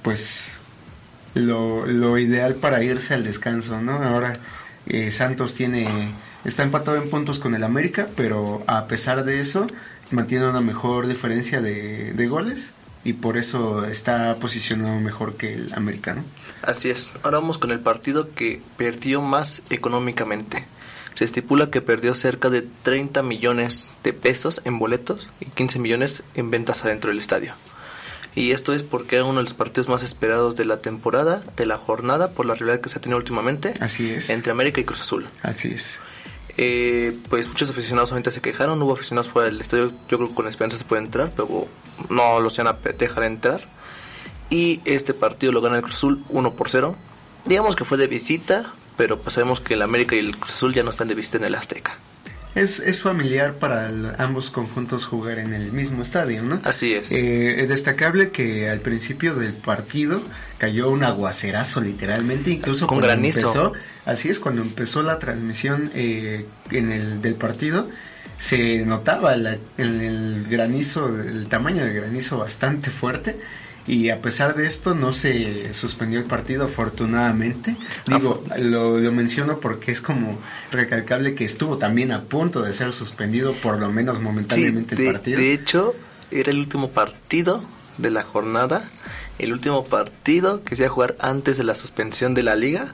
pues 0.00 0.52
lo, 1.34 2.16
ideal 2.16 2.54
para 2.54 2.82
irse 2.82 3.12
al 3.12 3.24
descanso 3.24 3.82
no 3.82 3.92
ahora 3.92 4.32
eh, 4.86 5.10
Santos 5.10 5.54
tiene 5.54 6.14
está 6.46 6.62
empatado 6.62 6.96
en 6.96 7.10
puntos 7.10 7.38
con 7.38 7.54
el 7.54 7.62
América 7.62 8.08
pero 8.16 8.64
a 8.66 8.86
pesar 8.86 9.26
de 9.26 9.40
eso 9.40 9.66
mantiene 10.12 10.48
una 10.48 10.62
mejor 10.62 11.08
diferencia 11.08 11.60
de 11.60 12.26
goles 12.26 12.72
y 13.04 13.12
por 13.12 13.36
eso 13.36 13.84
está 13.84 14.36
posicionado 14.36 14.98
mejor 14.98 15.36
que 15.36 15.54
el 15.54 15.72
americano. 15.74 16.24
Así 16.62 16.90
es. 16.90 17.12
Ahora 17.22 17.38
vamos 17.38 17.58
con 17.58 17.70
el 17.70 17.80
partido 17.80 18.34
que 18.34 18.62
perdió 18.76 19.20
más 19.20 19.62
económicamente. 19.70 20.64
Se 21.14 21.24
estipula 21.24 21.70
que 21.70 21.80
perdió 21.80 22.14
cerca 22.14 22.50
de 22.50 22.62
30 22.82 23.22
millones 23.22 23.88
de 24.02 24.12
pesos 24.12 24.62
en 24.64 24.78
boletos 24.78 25.28
y 25.38 25.46
15 25.46 25.78
millones 25.78 26.24
en 26.34 26.50
ventas 26.50 26.84
adentro 26.84 27.10
del 27.10 27.20
estadio. 27.20 27.54
Y 28.34 28.50
esto 28.50 28.74
es 28.74 28.82
porque 28.82 29.16
era 29.16 29.24
uno 29.24 29.38
de 29.38 29.44
los 29.44 29.54
partidos 29.54 29.88
más 29.88 30.02
esperados 30.02 30.56
de 30.56 30.64
la 30.64 30.78
temporada, 30.78 31.44
de 31.56 31.66
la 31.66 31.76
jornada, 31.76 32.30
por 32.30 32.46
la 32.46 32.54
rivalidad 32.54 32.80
que 32.80 32.88
se 32.88 32.98
ha 32.98 33.00
tenido 33.00 33.18
últimamente. 33.18 33.74
Así 33.78 34.10
es. 34.10 34.28
Entre 34.28 34.50
América 34.50 34.80
y 34.80 34.84
Cruz 34.84 35.02
Azul. 35.02 35.26
Así 35.42 35.68
es. 35.68 36.00
Eh, 36.56 37.16
pues 37.28 37.48
muchos 37.48 37.70
aficionados 37.70 38.12
ahorita 38.12 38.30
se 38.30 38.40
quejaron, 38.40 38.80
hubo 38.80 38.92
aficionados 38.92 39.28
fuera 39.28 39.48
del 39.48 39.60
estadio, 39.60 39.90
yo 40.08 40.18
creo 40.18 40.28
que 40.28 40.34
con 40.34 40.46
esperanza 40.46 40.76
se 40.76 40.84
puede 40.84 41.02
entrar, 41.02 41.32
pero 41.34 41.66
no 42.08 42.40
los 42.40 42.56
van 42.56 42.68
a 42.68 42.72
dejar 42.72 43.24
entrar. 43.24 43.62
Y 44.50 44.80
este 44.84 45.14
partido 45.14 45.52
lo 45.52 45.60
gana 45.60 45.76
el 45.76 45.82
Cruz 45.82 45.96
Azul 45.96 46.24
1 46.28 46.52
por 46.52 46.68
0. 46.68 46.94
Digamos 47.44 47.76
que 47.76 47.84
fue 47.84 47.98
de 47.98 48.06
visita, 48.06 48.72
pero 48.96 49.20
pues 49.20 49.34
sabemos 49.34 49.60
que 49.60 49.74
el 49.74 49.82
América 49.82 50.14
y 50.14 50.20
el 50.20 50.36
Cruz 50.36 50.54
Azul 50.54 50.74
ya 50.74 50.82
no 50.82 50.90
están 50.90 51.08
de 51.08 51.14
visita 51.14 51.38
en 51.38 51.44
el 51.44 51.54
Azteca. 51.54 51.98
Es, 52.54 52.78
es 52.80 53.02
familiar 53.02 53.54
para 53.54 53.88
el- 53.88 54.12
ambos 54.18 54.50
conjuntos 54.50 55.04
jugar 55.04 55.38
en 55.38 55.52
el 55.54 55.72
mismo 55.72 56.02
estadio, 56.02 56.42
¿no? 56.42 56.60
Así 56.64 56.94
es. 56.94 57.10
Eh, 57.12 57.60
es 57.62 57.68
destacable 57.68 58.30
que 58.30 58.70
al 58.70 58.80
principio 58.80 59.34
del 59.34 59.52
partido 59.52 60.22
cayó 60.58 60.90
un 60.90 61.02
aguacerazo 61.04 61.80
literalmente, 61.80 62.50
incluso 62.50 62.86
Con 62.86 62.98
cuando 62.98 63.08
granizo. 63.08 63.38
empezó, 63.40 63.72
así 64.06 64.28
es, 64.28 64.38
cuando 64.38 64.62
empezó 64.62 65.02
la 65.02 65.18
transmisión 65.18 65.90
eh, 65.94 66.46
en 66.70 66.90
el 66.92 67.20
del 67.22 67.34
partido, 67.34 67.88
se 68.38 68.84
notaba 68.84 69.36
la- 69.36 69.58
el, 69.78 70.00
el 70.00 70.46
granizo, 70.48 71.08
el 71.08 71.46
tamaño 71.48 71.84
del 71.84 71.94
granizo 71.94 72.38
bastante 72.38 72.90
fuerte. 72.90 73.36
Y 73.86 74.08
a 74.08 74.22
pesar 74.22 74.54
de 74.54 74.66
esto 74.66 74.94
no 74.94 75.12
se 75.12 75.74
suspendió 75.74 76.18
el 76.18 76.24
partido 76.26 76.64
afortunadamente. 76.64 77.76
Digo, 78.06 78.42
lo, 78.58 78.98
lo 78.98 79.12
menciono 79.12 79.60
porque 79.60 79.92
es 79.92 80.00
como 80.00 80.38
recalcable 80.72 81.34
que 81.34 81.44
estuvo 81.44 81.76
también 81.76 82.10
a 82.12 82.22
punto 82.22 82.62
de 82.62 82.72
ser 82.72 82.92
suspendido 82.92 83.54
por 83.60 83.78
lo 83.78 83.90
menos 83.90 84.16
Sí, 84.16 84.22
momentáneamente 84.22 84.96
de, 84.96 85.06
el 85.08 85.12
partido. 85.12 85.38
de 85.38 85.52
hecho, 85.52 85.94
era 86.30 86.50
el 86.50 86.58
último 86.60 86.90
partido 86.90 87.62
de 87.98 88.10
la 88.10 88.22
jornada, 88.22 88.88
el 89.38 89.52
último 89.52 89.84
partido 89.84 90.62
que 90.62 90.76
se 90.76 90.82
iba 90.84 90.90
a 90.90 90.94
jugar 90.94 91.16
antes 91.20 91.58
de 91.58 91.64
la 91.64 91.74
suspensión 91.74 92.32
de 92.34 92.42
la 92.42 92.56
liga. 92.56 92.92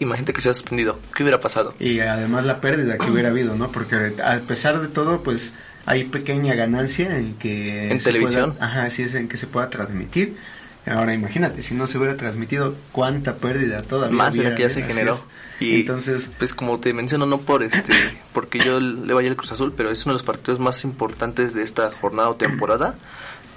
Imagínate 0.00 0.32
que 0.32 0.40
se 0.40 0.48
ha 0.48 0.54
suspendido. 0.54 0.98
¿Qué 1.14 1.22
hubiera 1.22 1.40
pasado? 1.40 1.74
Y 1.78 2.00
además 2.00 2.44
la 2.46 2.60
pérdida 2.60 2.96
que 2.96 3.10
hubiera 3.10 3.28
habido, 3.28 3.54
¿no? 3.56 3.70
Porque 3.72 4.14
a 4.24 4.38
pesar 4.40 4.80
de 4.80 4.88
todo, 4.88 5.22
pues 5.22 5.54
hay 5.86 6.04
pequeña 6.04 6.54
ganancia 6.54 7.16
en 7.16 7.34
que... 7.34 7.90
En 7.90 7.98
televisión. 7.98 8.52
pueda- 8.54 8.66
ajá, 8.66 8.90
sí 8.90 9.02
es 9.02 9.14
en 9.14 9.28
que 9.28 9.36
se 9.36 9.46
pueda 9.46 9.68
transmitir. 9.70 10.36
Ahora 10.84 11.14
imagínate, 11.14 11.62
si 11.62 11.74
no 11.74 11.86
se 11.86 11.96
hubiera 11.98 12.16
transmitido, 12.16 12.74
cuánta 12.90 13.36
pérdida 13.36 13.78
todavía 13.82 14.16
Más 14.16 14.34
de 14.36 14.42
lo 14.50 14.56
que 14.56 14.62
ya 14.62 14.70
se 14.70 14.82
así 14.82 14.92
generó. 14.92 15.18
Y 15.60 15.76
Entonces, 15.76 16.28
pues 16.38 16.54
como 16.54 16.80
te 16.80 16.92
menciono, 16.92 17.24
no 17.24 17.38
por 17.38 17.62
este, 17.62 17.92
porque 18.32 18.58
yo 18.58 18.80
le 18.80 19.14
vaya 19.14 19.28
al 19.30 19.36
Cruz 19.36 19.52
Azul, 19.52 19.72
pero 19.76 19.92
es 19.92 20.04
uno 20.06 20.12
de 20.12 20.14
los 20.16 20.24
partidos 20.24 20.58
más 20.58 20.82
importantes 20.82 21.54
de 21.54 21.62
esta 21.62 21.88
jornada 21.92 22.30
o 22.30 22.34
temporada 22.34 22.96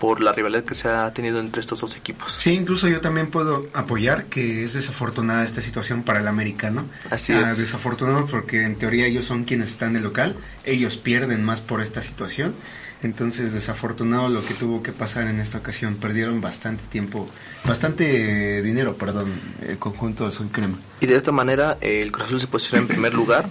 por 0.06 0.22
la 0.22 0.34
rivalidad 0.34 0.64
que 0.64 0.76
se 0.76 0.88
ha 0.88 1.12
tenido 1.16 1.40
entre 1.40 1.62
estos 1.62 1.82
dos 1.82 1.96
equipos. 1.96 2.36
Sí, 2.38 2.52
incluso 2.52 2.88
yo 2.88 3.02
también 3.02 3.26
puedo 3.32 3.66
apoyar 3.74 4.26
que 4.26 4.64
es 4.64 4.74
desafortunada 4.76 5.44
esta 5.44 5.62
situación 5.62 6.04
para 6.04 6.20
el 6.20 6.28
americano. 6.28 6.86
Así 7.10 7.34
Ah, 7.34 7.42
es. 7.42 7.58
Desafortunado 7.58 8.28
porque 8.28 8.64
en 8.66 8.76
teoría 8.76 9.08
ellos 9.08 9.26
son 9.26 9.46
quienes 9.46 9.72
están 9.72 9.94
de 9.94 10.02
local, 10.02 10.36
ellos 10.64 10.96
pierden 10.98 11.44
más 11.44 11.62
por 11.62 11.82
esta 11.82 12.04
situación. 12.04 12.54
Entonces, 13.02 13.52
desafortunado 13.54 14.30
lo 14.30 14.46
que 14.46 14.54
tuvo 14.54 14.84
que 14.84 14.92
pasar 14.92 15.26
en 15.28 15.40
esta 15.40 15.58
ocasión. 15.58 15.96
Perdieron 15.96 16.40
bastante 16.40 16.84
tiempo, 16.92 17.28
bastante 17.66 18.62
dinero, 18.62 18.96
perdón, 18.98 19.32
el 19.68 19.80
conjunto 19.80 20.28
azul 20.28 20.50
crema. 20.52 20.78
Y 21.02 21.08
de 21.08 21.16
esta 21.16 21.32
manera 21.32 21.78
el 21.82 22.12
Cruz 22.12 22.28
Azul 22.28 22.40
se 22.40 22.48
posiciona 22.48 22.82
en 22.84 22.88
primer 22.88 23.16
lugar, 23.16 23.50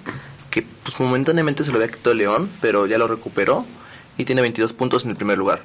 que 0.50 0.62
pues 0.84 1.00
momentáneamente 1.00 1.64
se 1.64 1.72
lo 1.72 1.78
había 1.78 1.88
quitado 1.90 2.12
el 2.12 2.18
León, 2.18 2.48
pero 2.60 2.86
ya 2.86 2.96
lo 2.96 3.08
recuperó 3.08 3.66
y 4.16 4.24
tiene 4.24 4.40
22 4.40 4.72
puntos 4.72 5.02
en 5.04 5.10
el 5.10 5.16
primer 5.16 5.36
lugar. 5.36 5.62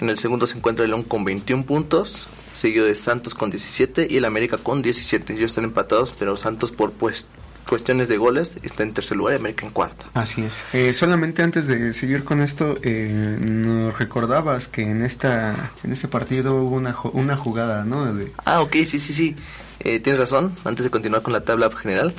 En 0.00 0.10
el 0.10 0.18
segundo 0.18 0.46
se 0.46 0.56
encuentra 0.56 0.84
el 0.84 0.90
León 0.90 1.02
con 1.02 1.24
21 1.24 1.64
puntos, 1.64 2.26
seguido 2.56 2.86
de 2.86 2.94
Santos 2.94 3.34
con 3.34 3.50
17 3.50 4.06
y 4.10 4.16
el 4.18 4.24
América 4.24 4.58
con 4.58 4.82
17. 4.82 5.32
Ellos 5.34 5.52
están 5.52 5.64
empatados, 5.64 6.14
pero 6.18 6.36
Santos 6.36 6.72
por 6.72 6.92
pues 6.92 7.26
cuestiones 7.68 8.08
de 8.08 8.16
goles 8.16 8.58
está 8.62 8.84
en 8.84 8.92
tercer 8.94 9.16
lugar 9.16 9.34
y 9.34 9.36
América 9.38 9.66
en 9.66 9.72
cuarto. 9.72 10.06
Así 10.14 10.42
es. 10.42 10.60
Eh, 10.72 10.92
solamente 10.92 11.42
antes 11.42 11.66
de 11.66 11.92
seguir 11.94 12.22
con 12.24 12.40
esto, 12.40 12.76
eh, 12.82 13.36
nos 13.40 13.98
recordabas 13.98 14.68
que 14.68 14.82
en 14.82 15.02
esta 15.02 15.72
en 15.82 15.92
este 15.92 16.06
partido 16.08 16.54
hubo 16.62 16.76
una, 16.76 16.94
una 17.12 17.36
jugada, 17.36 17.84
¿no? 17.84 18.14
De- 18.14 18.32
Ah, 18.44 18.60
ok, 18.62 18.72
sí, 18.84 18.98
sí, 18.98 19.12
sí. 19.14 19.34
Eh, 19.80 19.98
tienes 20.00 20.20
razón. 20.20 20.54
Antes 20.64 20.84
de 20.84 20.90
continuar 20.90 21.22
con 21.22 21.32
la 21.32 21.40
tabla 21.40 21.70
general, 21.72 22.14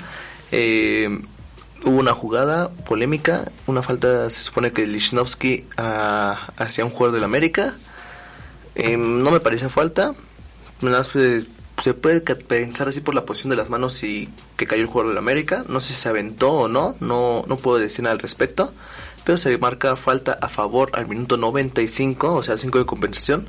eh, 0.52 1.10
hubo 1.84 1.98
una 1.98 2.13
jugada 2.13 2.70
polémica, 2.70 3.52
una 3.66 3.82
falta, 3.82 4.30
se 4.30 4.42
supone 4.42 4.72
que 4.72 4.86
Lichnowsky 4.86 5.66
ah, 5.78 6.52
hacia 6.58 6.86
un 6.86 6.92
jugador 6.92 7.16
del 7.16 7.24
América. 7.24 7.76
Eh, 8.76 8.98
no 8.98 9.32
me 9.32 9.40
pareció 9.40 9.70
falta. 9.70 10.13
Eh, 11.16 11.46
se 11.82 11.94
puede 11.94 12.22
pensar 12.22 12.88
así 12.88 13.02
por 13.02 13.16
la 13.16 13.26
posición 13.26 13.52
de 13.52 13.56
las 13.56 13.70
manos 13.70 14.04
y 14.04 14.30
que 14.56 14.66
cayó 14.66 14.82
el 14.82 14.88
jugador 14.88 15.10
del 15.10 15.18
América. 15.18 15.63
No 15.68 15.80
sé 15.80 15.94
si 15.94 16.02
se 16.02 16.10
aventó 16.10 16.52
o 16.52 16.68
no, 16.68 16.96
no, 17.00 17.44
no 17.48 17.58
puedo 17.58 17.78
decir 17.78 18.04
nada 18.04 18.13
al 18.13 18.20
respecto. 18.20 18.74
Pero 19.24 19.38
se 19.38 19.58
marca 19.58 19.96
falta 19.96 20.38
a 20.42 20.48
favor 20.48 20.92
al 20.94 21.08
minuto 21.08 21.38
95, 21.38 22.34
o 22.34 22.44
sea, 22.44 22.58
5 22.58 22.80
de 22.80 22.86
compensación 22.86 23.48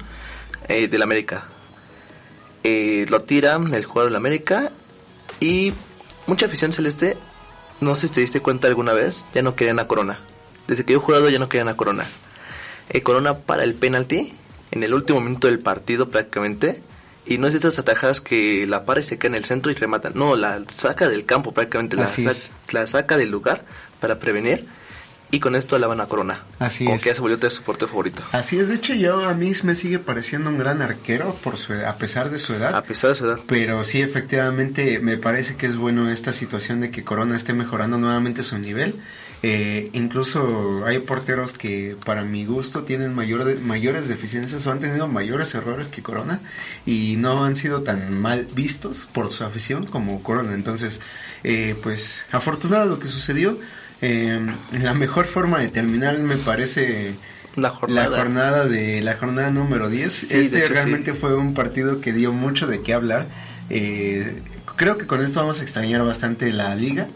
eh, 0.69 0.89
del 0.89 1.03
América 1.03 1.45
eh, 2.65 3.07
lo 3.09 3.23
tira 3.23 3.57
el 3.57 3.85
jugador 3.85 4.11
del 4.11 4.17
América 4.17 4.71
y 5.41 5.73
mucha 6.27 6.47
afición 6.47 6.73
celeste, 6.73 7.17
no 7.81 7.95
sé 7.95 8.09
si 8.09 8.15
te 8.15 8.21
diste 8.21 8.41
cuenta 8.41 8.69
alguna 8.69 8.93
vez, 8.93 9.25
ya 9.35 9.43
no 9.43 9.55
querían 9.55 9.79
a 9.79 9.87
Corona. 9.87 10.19
Desde 10.67 10.85
que 10.85 10.93
yo 10.93 10.99
he 10.99 11.03
jugado 11.03 11.29
ya 11.29 11.39
no 11.39 11.49
querían 11.49 11.69
a 11.69 11.77
Corona. 11.77 12.07
Eh, 12.91 13.03
Corona 13.03 13.39
para 13.39 13.65
el 13.65 13.75
penalti 13.75 14.35
en 14.71 14.83
el 14.83 14.95
último 14.95 15.21
minuto 15.21 15.47
del 15.47 15.59
partido 15.61 16.09
prácticamente. 16.09 16.83
Y 17.27 17.37
no 17.37 17.47
es 17.47 17.55
esas 17.55 17.79
atajadas 17.79 18.23
que 18.23 18.67
la 18.67 18.87
para 18.87 19.01
y 19.01 19.03
se 19.03 19.19
queda 19.19 19.29
en 19.29 19.35
el 19.35 19.45
centro 19.45 19.71
y 19.71 19.75
remata. 19.75 20.11
No, 20.15 20.35
la 20.35 20.63
saca 20.69 21.11
del 21.11 21.27
campo 21.27 21.53
prácticamente, 21.53 21.97
sa- 22.35 22.49
la 22.71 22.87
saca 22.87 23.19
del 23.19 23.31
lugar 23.31 23.65
para 24.01 24.19
prevenir. 24.19 24.67
Y 25.31 25.41
con 25.41 25.55
esto 25.55 25.77
alaban 25.77 26.01
a 26.01 26.07
Corona. 26.07 26.43
Así 26.59 26.85
Como 26.85 26.97
es. 26.97 27.03
que 27.03 27.11
ya 27.11 27.15
se 27.15 27.21
volvió 27.21 27.37
de 27.37 27.51
su 27.51 27.63
portero 27.63 27.89
favorito. 27.89 28.23
Así 28.33 28.59
es, 28.59 28.69
de 28.69 28.77
hecho 28.77 28.95
yo 28.95 29.25
a 29.29 29.35
mí 29.35 29.53
me 29.63 29.75
sigue 29.75 29.99
pareciendo 29.99 30.49
un 30.49 30.57
gran 30.59 30.81
arquero 30.81 31.35
por 31.45 31.59
su 31.59 31.75
edad- 31.75 31.85
a 31.91 31.97
pesar 31.99 32.31
de 32.31 32.39
su 32.39 32.55
edad. 32.55 32.75
A 32.75 32.83
pesar 32.83 33.11
de 33.11 33.17
su 33.17 33.27
edad. 33.27 33.39
Pero 33.47 33.85
sí, 33.85 34.01
efectivamente, 34.01 35.01
me 35.01 35.19
parece 35.19 35.57
que 35.57 35.67
es 35.67 35.77
bueno 35.77 36.11
esta 36.11 36.33
situación 36.33 36.81
de 36.81 36.91
que 36.91 37.05
Corona 37.05 37.37
esté 37.37 37.53
mejorando 37.53 37.99
nuevamente 37.99 38.43
su 38.43 38.59
nivel. 38.59 38.95
Eh, 39.43 39.91
incluso 39.93 40.85
hay 40.85 40.99
porteros 40.99 41.53
que, 41.53 41.97
para 42.05 42.25
mi 42.25 42.45
gusto, 42.47 42.83
tienen 42.85 43.15
mayor 43.15 43.45
de- 43.45 43.55
mayores 43.57 44.09
deficiencias 44.09 44.67
o 44.67 44.73
han 44.73 44.81
tenido 44.81 45.07
mayores 45.09 45.55
errores 45.55 45.89
que 45.89 46.03
Corona 46.03 46.41
y 46.87 47.17
no 47.19 47.45
han 47.45 47.55
sido 47.55 47.83
tan 47.83 48.13
mal 48.19 48.47
vistos 48.55 49.07
por 49.13 49.31
su 49.31 49.45
afición 49.45 49.87
como 49.87 50.23
Corona. 50.23 50.55
Entonces, 50.55 51.01
eh, 51.45 51.77
pues, 51.83 52.25
afortunado 52.33 52.87
lo 52.87 52.99
que 52.99 53.07
sucedió. 53.09 53.59
Eh, 54.01 54.41
la 54.73 54.95
mejor 54.95 55.27
forma 55.27 55.59
de 55.59 55.69
terminar 55.69 56.19
me 56.19 56.37
parece 56.37 57.15
La 57.57 57.71
jornada. 57.71 58.09
la 58.09 58.19
jornada 58.19 58.65
de 58.67 59.01
la 59.01 59.17
jornada 59.17 59.51
número 59.51 59.89
10. 59.89 60.11
Sí, 60.11 60.37
este 60.39 60.65
hecho, 60.65 60.75
realmente 60.75 61.13
sí. 61.13 61.19
fue 61.19 61.35
un 61.35 61.55
partido 61.55 62.01
que 62.01 62.13
dio 62.13 62.33
mucho 62.33 62.67
de 62.67 62.83
qué 62.83 62.95
hablar. 62.95 63.27
Eh, 63.71 64.43
creo 64.77 64.99
que 64.99 65.07
con 65.07 65.25
esto 65.25 65.41
vamos 65.41 65.61
a 65.61 65.63
extrañar 65.63 66.05
bastante 66.05 66.53
la 66.53 66.75
liga. 66.75 67.09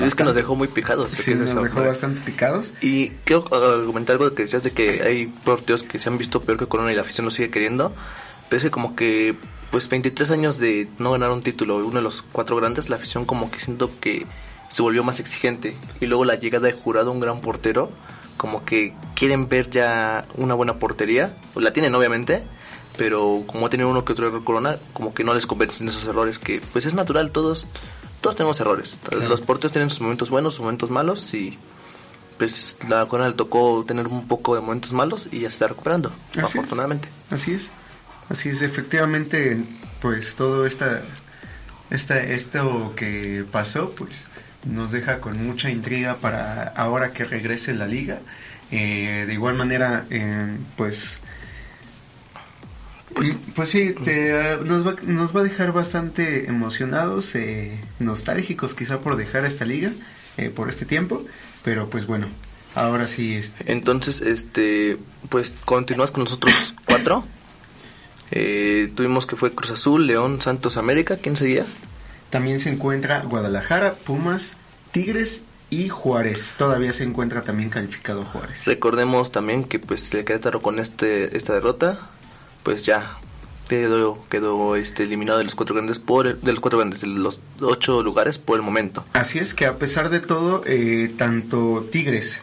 Es 0.00 0.14
que 0.14 0.24
nos 0.24 0.34
dejó 0.34 0.56
muy 0.56 0.68
picados. 0.68 1.10
Sí, 1.10 1.34
nos 1.34 1.54
dejó 1.62 1.82
bastante 1.84 2.22
picados. 2.22 2.72
Y 2.80 3.10
quiero 3.24 3.46
argumentar 3.54 4.16
algo 4.16 4.34
que 4.34 4.44
decías 4.44 4.62
de 4.62 4.70
que 4.70 5.02
hay 5.02 5.26
porteros 5.26 5.82
que 5.82 5.98
se 5.98 6.08
han 6.08 6.16
visto 6.16 6.40
peor 6.40 6.58
que 6.58 6.66
Corona 6.66 6.90
y 6.90 6.94
la 6.94 7.02
afición 7.02 7.26
lo 7.26 7.30
sigue 7.30 7.50
queriendo. 7.50 7.94
Pero 8.48 8.56
es 8.56 8.62
que 8.64 8.70
como 8.70 8.96
que, 8.96 9.36
pues 9.70 9.90
23 9.90 10.30
años 10.30 10.58
de 10.58 10.88
no 10.98 11.12
ganar 11.12 11.30
un 11.30 11.42
título, 11.42 11.76
uno 11.76 11.96
de 11.96 12.02
los 12.02 12.22
cuatro 12.32 12.56
grandes, 12.56 12.88
la 12.88 12.96
afición 12.96 13.26
como 13.26 13.50
que 13.50 13.60
siento 13.60 13.90
que 14.00 14.24
se 14.72 14.80
volvió 14.80 15.04
más 15.04 15.20
exigente. 15.20 15.76
Y 16.00 16.06
luego 16.06 16.24
la 16.24 16.36
llegada 16.36 16.66
de 16.66 16.72
Jurado, 16.72 17.12
un 17.12 17.20
gran 17.20 17.42
portero, 17.42 17.90
como 18.38 18.64
que 18.64 18.94
quieren 19.14 19.46
ver 19.46 19.68
ya 19.68 20.24
una 20.34 20.54
buena 20.54 20.76
portería. 20.76 21.36
Pues 21.52 21.62
la 21.62 21.74
tienen 21.74 21.94
obviamente, 21.94 22.42
pero 22.96 23.44
como 23.46 23.66
ha 23.66 23.68
tenido 23.68 23.90
uno 23.90 24.02
que 24.02 24.14
otro 24.14 24.28
error 24.28 24.42
Corona, 24.44 24.78
como 24.94 25.12
que 25.12 25.24
no 25.24 25.34
les 25.34 25.44
convencen 25.44 25.88
esos 25.88 26.06
errores, 26.06 26.38
que 26.38 26.62
pues 26.72 26.86
es 26.86 26.94
natural, 26.94 27.32
todos 27.32 27.66
todos 28.22 28.34
tenemos 28.34 28.58
errores. 28.60 28.98
Claro. 29.06 29.28
Los 29.28 29.42
porteros 29.42 29.72
tienen 29.72 29.90
sus 29.90 30.00
momentos 30.00 30.30
buenos, 30.30 30.54
sus 30.54 30.62
momentos 30.62 30.90
malos 30.90 31.34
y 31.34 31.58
pues 32.38 32.78
la 32.88 33.04
Corona 33.04 33.28
le 33.28 33.34
tocó 33.34 33.84
tener 33.86 34.06
un 34.06 34.26
poco 34.26 34.54
de 34.54 34.62
momentos 34.62 34.94
malos 34.94 35.28
y 35.30 35.40
ya 35.40 35.50
se 35.50 35.56
está 35.56 35.68
recuperando, 35.68 36.12
Así 36.30 36.38
es. 36.38 36.44
afortunadamente. 36.44 37.10
Así 37.30 37.52
es. 37.52 37.72
Así 38.30 38.48
es, 38.48 38.62
efectivamente, 38.62 39.62
pues 40.00 40.34
todo 40.34 40.64
esta, 40.64 41.02
esta, 41.90 42.22
esto 42.22 42.94
que 42.96 43.44
pasó, 43.52 43.90
pues 43.90 44.28
nos 44.66 44.92
deja 44.92 45.20
con 45.20 45.44
mucha 45.44 45.70
intriga 45.70 46.16
para 46.16 46.64
ahora 46.76 47.12
que 47.12 47.24
regrese 47.24 47.74
la 47.74 47.86
liga. 47.86 48.20
Eh, 48.70 49.24
de 49.26 49.34
igual 49.34 49.54
manera, 49.54 50.06
eh, 50.10 50.56
pues, 50.76 51.18
pues, 53.14 53.36
pues 53.54 53.68
sí, 53.68 53.94
te, 54.02 54.56
nos, 54.64 54.86
va, 54.86 54.96
nos 55.02 55.36
va 55.36 55.40
a 55.40 55.44
dejar 55.44 55.72
bastante 55.72 56.48
emocionados, 56.48 57.34
eh, 57.34 57.78
nostálgicos 57.98 58.74
quizá 58.74 59.00
por 59.00 59.16
dejar 59.16 59.44
esta 59.44 59.64
liga, 59.64 59.90
por 60.54 60.70
este 60.70 60.86
tiempo, 60.86 61.26
pero 61.62 61.90
pues 61.90 62.06
bueno, 62.06 62.26
ahora 62.74 63.06
sí, 63.06 63.34
este, 63.34 63.70
Entonces, 63.70 64.22
este, 64.22 64.96
pues 65.28 65.52
continúas 65.66 66.10
con 66.10 66.24
los 66.24 66.32
otros 66.32 66.74
cuatro. 66.86 67.26
Tuvimos 68.30 69.26
que 69.26 69.36
fue 69.36 69.52
Cruz 69.52 69.72
Azul, 69.72 70.06
León, 70.06 70.40
Santos, 70.40 70.78
América. 70.78 71.18
¿Quién 71.18 71.36
seguía? 71.36 71.66
También 72.32 72.58
se 72.60 72.70
encuentra 72.70 73.20
Guadalajara, 73.22 73.92
Pumas, 73.94 74.54
Tigres 74.90 75.42
y 75.68 75.88
Juárez. 75.90 76.54
Todavía 76.56 76.92
se 76.92 77.04
encuentra 77.04 77.42
también 77.42 77.68
calificado 77.68 78.24
Juárez. 78.24 78.64
Recordemos 78.64 79.30
también 79.30 79.64
que 79.64 79.78
pues 79.78 80.12
el 80.14 80.24
Querétaro 80.24 80.62
con 80.62 80.78
este 80.78 81.36
esta 81.36 81.52
derrota, 81.52 81.98
pues 82.62 82.86
ya 82.86 83.18
quedó, 83.68 84.24
quedó 84.30 84.76
este, 84.76 85.02
eliminado 85.02 85.38
de 85.38 85.44
los 85.44 85.54
cuatro 85.54 85.74
grandes 85.74 85.98
por 85.98 86.26
el- 86.26 86.40
de 86.40 86.52
los 86.52 86.60
cuatro 86.60 86.78
grandes, 86.78 87.02
de 87.02 87.06
los 87.08 87.38
ocho 87.60 88.02
lugares 88.02 88.38
por 88.38 88.56
el 88.56 88.62
momento. 88.62 89.04
Así 89.12 89.38
es 89.38 89.52
que 89.52 89.66
a 89.66 89.76
pesar 89.76 90.08
de 90.08 90.20
todo, 90.20 90.62
eh, 90.66 91.12
tanto 91.18 91.86
Tigres 91.92 92.40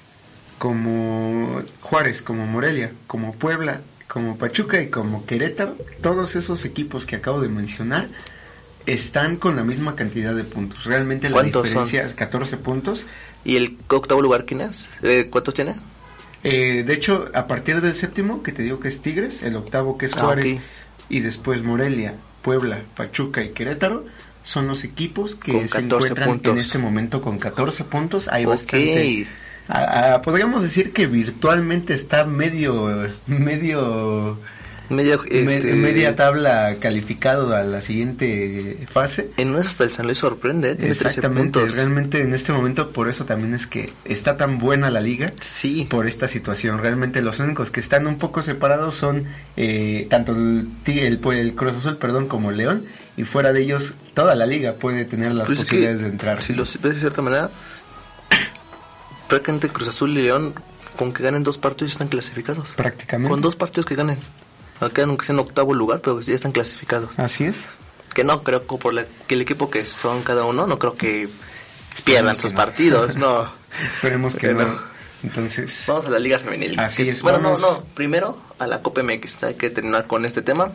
como 0.59 1.61
Juárez, 1.81 2.21
como 2.21 2.45
Morelia, 2.45 2.91
como 3.07 3.33
Puebla, 3.33 3.81
como 4.07 4.37
Pachuca 4.37 4.81
y 4.81 4.89
como 4.89 5.25
Querétaro, 5.25 5.75
todos 6.01 6.35
esos 6.35 6.65
equipos 6.65 7.05
que 7.05 7.15
acabo 7.15 7.41
de 7.41 7.47
mencionar 7.49 8.07
están 8.85 9.35
con 9.37 9.55
la 9.55 9.63
misma 9.63 9.95
cantidad 9.95 10.33
de 10.35 10.43
puntos. 10.43 10.85
Realmente 10.85 11.29
la 11.29 11.33
¿Cuántos 11.35 11.63
diferencia 11.63 12.03
es 12.05 12.13
14 12.13 12.57
puntos. 12.57 13.05
¿Y 13.45 13.55
el 13.55 13.77
octavo 13.87 14.21
lugar 14.21 14.45
quién 14.45 14.61
es? 14.61 14.89
Eh, 15.01 15.27
¿Cuántos 15.29 15.53
tiene? 15.53 15.75
Eh, 16.43 16.83
de 16.85 16.93
hecho, 16.93 17.29
a 17.33 17.47
partir 17.47 17.81
del 17.81 17.93
séptimo, 17.95 18.41
que 18.43 18.51
te 18.51 18.63
digo 18.63 18.79
que 18.79 18.87
es 18.87 19.01
Tigres, 19.01 19.43
el 19.43 19.55
octavo 19.57 19.97
que 19.97 20.05
es 20.07 20.13
Ah, 20.15 20.21
Juárez, 20.23 20.57
y 21.09 21.19
después 21.19 21.61
Morelia, 21.63 22.15
Puebla, 22.41 22.79
Pachuca 22.95 23.43
y 23.43 23.49
Querétaro, 23.49 24.05
son 24.43 24.67
los 24.67 24.83
equipos 24.83 25.35
que 25.35 25.51
se 25.67 25.81
14 25.81 25.85
encuentran 26.07 26.29
puntos. 26.29 26.53
en 26.53 26.59
este 26.59 26.77
momento 26.77 27.21
con 27.21 27.37
14 27.39 27.83
puntos. 27.83 28.27
Hay 28.29 28.45
bastante. 28.45 29.27
a- 29.67 30.13
a- 30.15 30.21
podríamos 30.21 30.63
decir 30.63 30.93
que 30.93 31.05
virtualmente 31.07 31.93
está 31.93 32.25
medio, 32.25 33.07
medio, 33.27 34.39
Medio, 34.89 35.23
me- 35.29 35.55
este, 35.55 35.73
media 35.73 36.15
tabla 36.15 36.77
calificado 36.79 37.55
a 37.55 37.63
la 37.63 37.79
siguiente 37.81 38.87
fase. 38.91 39.29
En 39.37 39.49
eso 39.55 39.59
hasta 39.67 39.83
el 39.83 39.91
San 39.91 40.05
Luis 40.07 40.17
sorprende, 40.17 40.71
¿eh? 40.71 40.75
13 40.75 41.05
Exactamente, 41.07 41.59
puntos. 41.59 41.75
realmente 41.77 42.21
en 42.21 42.33
este 42.33 42.51
momento 42.53 42.89
por 42.91 43.07
eso 43.07 43.23
también 43.25 43.53
es 43.53 43.67
que 43.67 43.93
está 44.05 44.35
tan 44.37 44.57
buena 44.57 44.89
la 44.89 44.99
liga 45.01 45.31
Sí, 45.39 45.85
por 45.89 46.07
esta 46.07 46.27
situación. 46.27 46.79
Realmente 46.79 47.21
los 47.21 47.39
únicos 47.39 47.69
que 47.71 47.79
están 47.79 48.07
un 48.07 48.17
poco 48.17 48.41
separados 48.41 48.95
son 48.95 49.25
eh, 49.57 50.07
tanto 50.09 50.31
el, 50.31 50.67
el, 50.87 51.19
el 51.33 51.53
Cruz 51.55 51.75
Azul 51.75 51.97
perdón, 51.97 52.27
como 52.27 52.51
León. 52.51 52.85
Y 53.15 53.25
fuera 53.25 53.51
de 53.53 53.61
ellos, 53.61 53.93
toda 54.13 54.33
la 54.33 54.45
liga 54.45 54.73
puede 54.73 55.03
tener 55.05 55.33
las 55.33 55.45
Pues 55.47 55.59
es 55.59 55.65
que, 55.65 55.71
posibilidades 55.71 56.01
de 56.01 56.07
entrar. 56.07 56.41
Si 56.41 56.53
lo 56.53 56.63
ves 56.63 56.81
de 56.81 56.99
cierta 56.99 57.21
manera, 57.21 57.49
prácticamente 59.27 59.67
Cruz 59.69 59.89
Azul 59.89 60.17
y 60.17 60.21
León, 60.21 60.53
con 60.97 61.13
que 61.13 61.23
ganen 61.23 61.43
dos 61.43 61.57
partidos, 61.57 61.91
están 61.93 62.07
clasificados. 62.07 62.69
Prácticamente. 62.75 63.29
Con 63.29 63.41
dos 63.41 63.55
partidos 63.55 63.85
que 63.85 63.95
ganen. 63.95 64.17
No 64.81 64.89
quedan 64.91 65.09
aunque 65.09 65.25
sea 65.25 65.33
en 65.33 65.39
octavo 65.39 65.73
lugar, 65.73 66.01
pero 66.01 66.21
ya 66.21 66.33
están 66.33 66.51
clasificados. 66.51 67.17
Así 67.19 67.43
es. 67.45 67.55
Que 68.13 68.23
no 68.23 68.43
creo 68.43 68.65
que 68.65 68.77
por 68.77 68.93
la- 68.93 69.05
que 69.27 69.35
el 69.35 69.41
equipo 69.41 69.69
que 69.69 69.85
son 69.85 70.23
cada 70.23 70.45
uno, 70.45 70.65
no 70.67 70.79
creo 70.79 70.95
que 70.95 71.27
pierdan 72.05 72.35
sus 72.35 72.53
no. 72.53 72.57
partidos, 72.57 73.15
no. 73.15 73.51
Esperemos 73.95 74.35
que 74.35 74.47
Pero- 74.47 74.67
no. 74.67 74.89
Entonces, 75.21 75.83
Vamos 75.89 76.05
a 76.05 76.09
la 76.11 76.19
Liga 76.19 76.39
Femenil. 76.39 76.79
Así 76.79 77.03
Que- 77.03 77.09
es, 77.11 77.21
Bueno, 77.21 77.39
vamos. 77.41 77.59
no, 77.59 77.71
no. 77.71 77.83
Primero 77.93 78.41
a 78.57 78.67
la 78.67 78.81
Copa 78.81 79.03
MX. 79.03 79.43
Hay 79.43 79.55
que 79.55 79.69
terminar 79.69 80.07
con 80.07 80.23
este 80.25 80.41
tema 80.41 80.71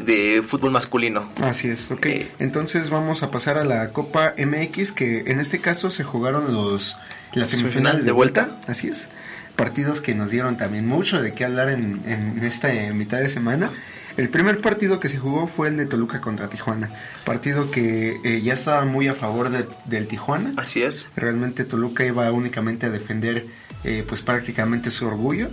de 0.00 0.42
fútbol 0.46 0.70
masculino. 0.70 1.30
así 1.42 1.68
es, 1.70 1.90
ok. 1.90 2.06
Eh. 2.06 2.30
Entonces 2.38 2.90
vamos 2.90 3.22
a 3.22 3.30
pasar 3.30 3.56
a 3.56 3.64
la 3.64 3.90
Copa 3.94 4.34
MX, 4.36 4.92
que 4.92 5.20
en 5.26 5.40
este 5.40 5.60
caso 5.62 5.90
se 5.90 6.04
jugaron 6.04 6.52
los 6.52 6.96
las 7.32 7.48
semifinales 7.48 8.00
de, 8.04 8.06
¿De 8.06 8.12
vuelta. 8.12 8.44
vuelta? 8.48 8.70
Así 8.70 8.88
es. 8.88 9.08
Partidos 9.56 10.00
que 10.00 10.14
nos 10.14 10.30
dieron 10.30 10.56
también 10.56 10.86
mucho 10.86 11.20
de 11.22 11.32
qué 11.32 11.44
hablar 11.44 11.70
en, 11.70 12.02
en 12.06 12.44
esta 12.44 12.68
mitad 12.92 13.18
de 13.18 13.28
semana. 13.30 13.72
El 14.18 14.28
primer 14.28 14.60
partido 14.60 15.00
que 15.00 15.08
se 15.08 15.18
jugó 15.18 15.46
fue 15.46 15.68
el 15.68 15.76
de 15.76 15.86
Toluca 15.86 16.20
contra 16.20 16.48
Tijuana. 16.48 16.90
Partido 17.24 17.70
que 17.70 18.18
eh, 18.24 18.40
ya 18.42 18.54
estaba 18.54 18.84
muy 18.84 19.08
a 19.08 19.14
favor 19.14 19.50
de- 19.50 19.66
del 19.86 20.06
Tijuana. 20.08 20.52
Así 20.56 20.82
es. 20.82 21.06
Realmente 21.16 21.64
Toluca 21.64 22.04
iba 22.04 22.30
únicamente 22.32 22.86
a 22.86 22.90
defender 22.90 23.46
eh, 23.84 24.04
pues 24.08 24.22
prácticamente 24.22 24.90
su 24.90 25.06
orgullo. 25.06 25.48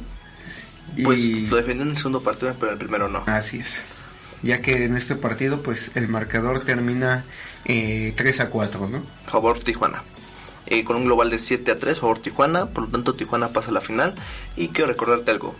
Pues 1.03 1.21
Y- 1.21 1.47
lo 1.47 1.55
defendió 1.57 1.83
en 1.83 1.91
el 1.91 1.97
segundo 1.97 2.21
partido, 2.21 2.53
pero 2.59 2.67
en 2.71 2.73
el 2.73 2.79
primero 2.79 3.09
no. 3.09 3.23
Así 3.25 3.59
es. 3.59 3.81
Ya 4.43 4.61
que 4.61 4.83
en 4.83 4.97
este 4.97 5.15
partido, 5.15 5.61
pues 5.61 5.91
el 5.95 6.07
marcador 6.09 6.61
termina 6.65 7.23
eh, 7.65 8.13
3 8.17 8.41
a 8.41 8.49
4, 8.49 8.89
¿no? 8.89 9.03
Favor 9.25 9.59
Tijuana. 9.59 10.03
Eh, 10.65 10.83
con 10.83 10.95
un 10.95 11.05
global 11.05 11.29
de 11.29 11.39
7 11.39 11.71
a 11.71 11.75
3, 11.77 11.99
favor 11.99 12.19
Tijuana. 12.19 12.67
Por 12.67 12.83
lo 12.85 12.89
tanto, 12.89 13.13
Tijuana 13.15 13.49
pasa 13.49 13.69
a 13.69 13.73
la 13.73 13.81
final. 13.81 14.13
Y 14.55 14.69
quiero 14.69 14.87
recordarte 14.87 15.31
algo. 15.31 15.55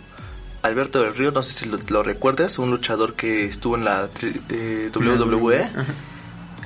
Alberto 0.62 1.02
del 1.02 1.14
Río, 1.14 1.30
no 1.30 1.42
sé 1.42 1.52
si 1.52 1.66
lo, 1.66 1.78
lo 1.88 2.02
recuerdas, 2.02 2.58
un 2.58 2.70
luchador 2.70 3.14
que 3.14 3.44
estuvo 3.44 3.76
en 3.76 3.84
la 3.84 4.08
eh, 4.48 4.90
WWE, 4.94 5.62
Ajá. 5.64 5.84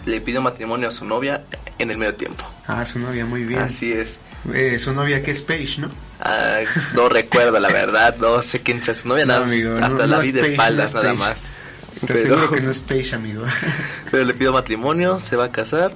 le 0.07 0.21
pidió 0.21 0.41
matrimonio 0.41 0.87
a 0.89 0.93
su 0.93 1.05
novia 1.05 1.43
en 1.79 1.91
el 1.91 1.99
medio 1.99 2.15
tiempo. 2.15 2.45
Ah, 2.69 2.85
su 2.85 3.01
novia, 3.01 3.25
muy 3.27 3.43
bien. 3.43 3.61
Así 3.61 3.91
es. 3.93 4.21
Eh, 4.55 4.79
su 4.79 4.93
novia 4.93 5.21
que 5.25 5.33
es 5.33 5.43
Paige, 5.43 5.81
¿no? 5.81 5.91
Ah, 6.21 6.61
no 6.95 7.09
recuerdo 7.09 7.59
la 7.59 7.69
verdad, 7.71 8.15
no 8.21 8.41
sé 8.41 8.61
quién 8.63 8.83
sea 8.85 8.95
su 8.95 9.09
novia, 9.09 9.27
No, 9.27 9.33
nada, 9.35 9.47
amigo, 9.47 9.73
hasta 9.73 9.89
no- 9.89 10.07
la 10.07 10.17
no 10.19 10.23
vi 10.23 10.29
es 10.29 10.35
de 10.35 10.41
Paige, 10.43 10.55
espaldas 10.55 10.95
nada 10.95 11.07
Paige. 11.09 11.19
más. 11.21 11.41
Te 12.01 12.07
Pero, 12.07 12.35
aseguro 12.37 12.51
que 12.53 12.61
no 12.61 12.71
es 12.71 12.79
Paige, 12.79 13.15
amigo. 13.17 13.43
pero 14.13 14.25
le 14.25 14.35
pidió 14.35 14.53
matrimonio, 14.53 15.19
se 15.19 15.35
va 15.35 15.47
a 15.47 15.51
casar 15.51 15.91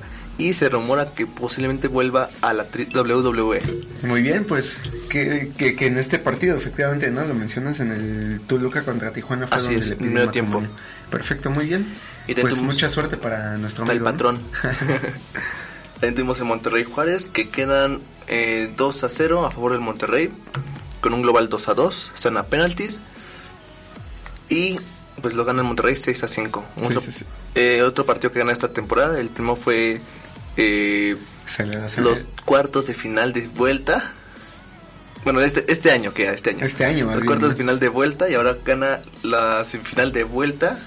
y 0.49 0.53
se 0.55 0.69
rumora 0.69 1.07
que 1.15 1.27
posiblemente 1.27 1.89
vuelva 1.89 2.29
a 2.41 2.53
la 2.53 2.65
WWE. 2.65 3.63
muy 4.05 4.23
bien, 4.23 4.45
pues 4.45 4.79
que, 5.09 5.53
que, 5.57 5.75
que 5.77 5.87
en 5.87 5.99
este 5.99 6.19
partido, 6.19 6.57
efectivamente, 6.57 7.11
¿no? 7.11 7.25
Lo 7.25 7.35
mencionas 7.35 7.81
en 7.81 7.91
el 7.93 8.41
Toluca 8.47 8.83
contra 8.83 9.13
Tijuana 9.13 9.47
fue 9.47 9.57
Así 9.57 9.75
es, 9.75 9.89
le 9.89 9.95
matrimonio. 9.97 10.31
tiempo. 10.31 10.63
Perfecto, 11.11 11.51
muy 11.51 11.67
bien. 11.67 11.87
Y 12.27 12.35
pues 12.35 12.61
mucha 12.61 12.89
suerte 12.89 13.17
para 13.17 13.57
nuestro 13.59 13.85
Para 13.85 13.99
el 13.99 14.07
amigo. 14.07 14.33
¿no? 14.33 14.39
patrón. 14.41 14.73
También 15.95 16.15
tuvimos 16.15 16.41
en 16.41 16.47
Monterrey 16.47 16.85
Juárez 16.85 17.29
que 17.29 17.49
quedan 17.49 18.01
eh, 18.29 18.73
2 18.77 19.05
a 19.05 19.09
0 19.09 19.47
a 19.47 19.51
favor 19.51 19.73
del 19.73 19.81
Monterrey 19.81 20.31
con 21.01 21.15
un 21.15 21.23
global 21.23 21.49
2 21.49 21.69
a 21.69 21.75
2, 21.75 22.13
están 22.15 22.37
a 22.37 22.45
penalties 22.45 23.01
y 24.49 24.79
pues 25.21 25.35
lo 25.35 25.45
gana 25.45 25.61
el 25.61 25.67
Monterrey 25.67 25.97
6 25.97 26.25
a 26.25 26.29
5. 26.29 26.65
Un 26.77 26.87
Sí, 26.89 26.93
so- 26.95 27.01
sí, 27.01 27.13
sí. 27.13 27.25
eh, 27.55 27.83
otro 27.83 28.05
partido 28.05 28.33
que 28.33 28.39
gana 28.39 28.53
esta 28.53 28.69
temporada, 28.69 29.19
el 29.21 29.29
primero 29.29 29.57
fue 29.57 30.01
eh, 30.57 31.17
los 31.99 32.25
cuartos 32.45 32.87
de 32.87 32.95
final 32.95 33.33
de 33.33 33.49
vuelta. 33.49 34.13
Bueno, 35.25 35.41
este, 35.41 35.71
este 35.71 35.91
año 35.93 36.13
queda, 36.13 36.33
este 36.33 36.51
año. 36.51 36.65
Este 36.65 36.85
año, 36.85 37.07
más 37.07 37.15
Los 37.15 37.23
bien, 37.23 37.27
cuartos 37.29 37.49
¿no? 37.49 37.55
de 37.55 37.57
final 37.57 37.79
de 37.79 37.89
vuelta 37.89 38.29
y 38.29 38.35
ahora 38.35 38.57
gana 38.65 39.01
la 39.23 39.65
semifinal 39.65 40.13
de 40.13 40.25
vuelta 40.25 40.79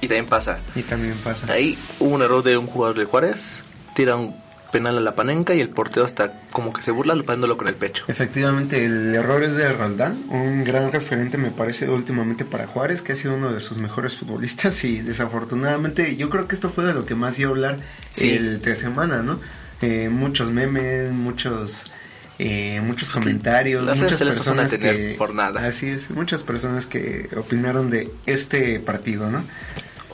y 0.00 0.08
también 0.08 0.26
pasa. 0.26 0.58
Y 0.74 0.82
también 0.82 1.14
pasa. 1.22 1.52
Ahí 1.52 1.78
hubo 2.00 2.14
un 2.14 2.22
error 2.22 2.42
de 2.42 2.56
un 2.56 2.66
jugador 2.66 2.98
de 2.98 3.04
Juárez, 3.04 3.56
tira 3.94 4.16
un 4.16 4.36
penal 4.74 4.98
a 4.98 5.00
la 5.00 5.14
panenca 5.14 5.54
y 5.54 5.60
el 5.60 5.68
portero 5.68 6.04
hasta 6.04 6.40
como 6.50 6.72
que 6.72 6.82
se 6.82 6.90
burla 6.90 7.14
lupándolo 7.14 7.56
con 7.56 7.68
el 7.68 7.74
pecho. 7.76 8.02
Efectivamente, 8.08 8.84
el 8.84 9.14
error 9.14 9.44
es 9.44 9.54
de 9.54 9.72
Roldán, 9.72 10.16
un 10.30 10.64
gran 10.64 10.90
referente 10.90 11.38
me 11.38 11.52
parece 11.52 11.88
últimamente 11.88 12.44
para 12.44 12.66
Juárez, 12.66 13.00
que 13.00 13.12
ha 13.12 13.14
sido 13.14 13.34
uno 13.36 13.52
de 13.52 13.60
sus 13.60 13.78
mejores 13.78 14.16
futbolistas 14.16 14.82
y 14.84 15.00
desafortunadamente 15.00 16.16
yo 16.16 16.28
creo 16.28 16.48
que 16.48 16.56
esto 16.56 16.70
fue 16.70 16.84
de 16.84 16.92
lo 16.92 17.06
que 17.06 17.14
más 17.14 17.36
dio 17.36 17.46
a 17.46 17.50
hablar 17.52 17.76
Sí. 18.10 18.30
el 18.30 18.60
tres 18.60 18.80
semana, 18.80 19.22
¿no? 19.22 19.38
Eh, 19.80 20.08
muchos 20.10 20.50
memes, 20.50 21.12
muchos 21.12 21.92
eh, 22.40 22.80
muchos 22.84 23.10
comentarios, 23.10 23.84
muchas 23.96 24.20
a 24.20 24.24
personas 24.24 24.70
tener 24.72 24.96
que 25.12 25.14
por 25.16 25.34
nada. 25.36 25.68
así 25.68 25.86
es, 25.86 26.10
muchas 26.10 26.42
personas 26.42 26.86
que 26.86 27.28
opinaron 27.36 27.90
de 27.90 28.10
este 28.26 28.80
partido, 28.80 29.30
¿no? 29.30 29.44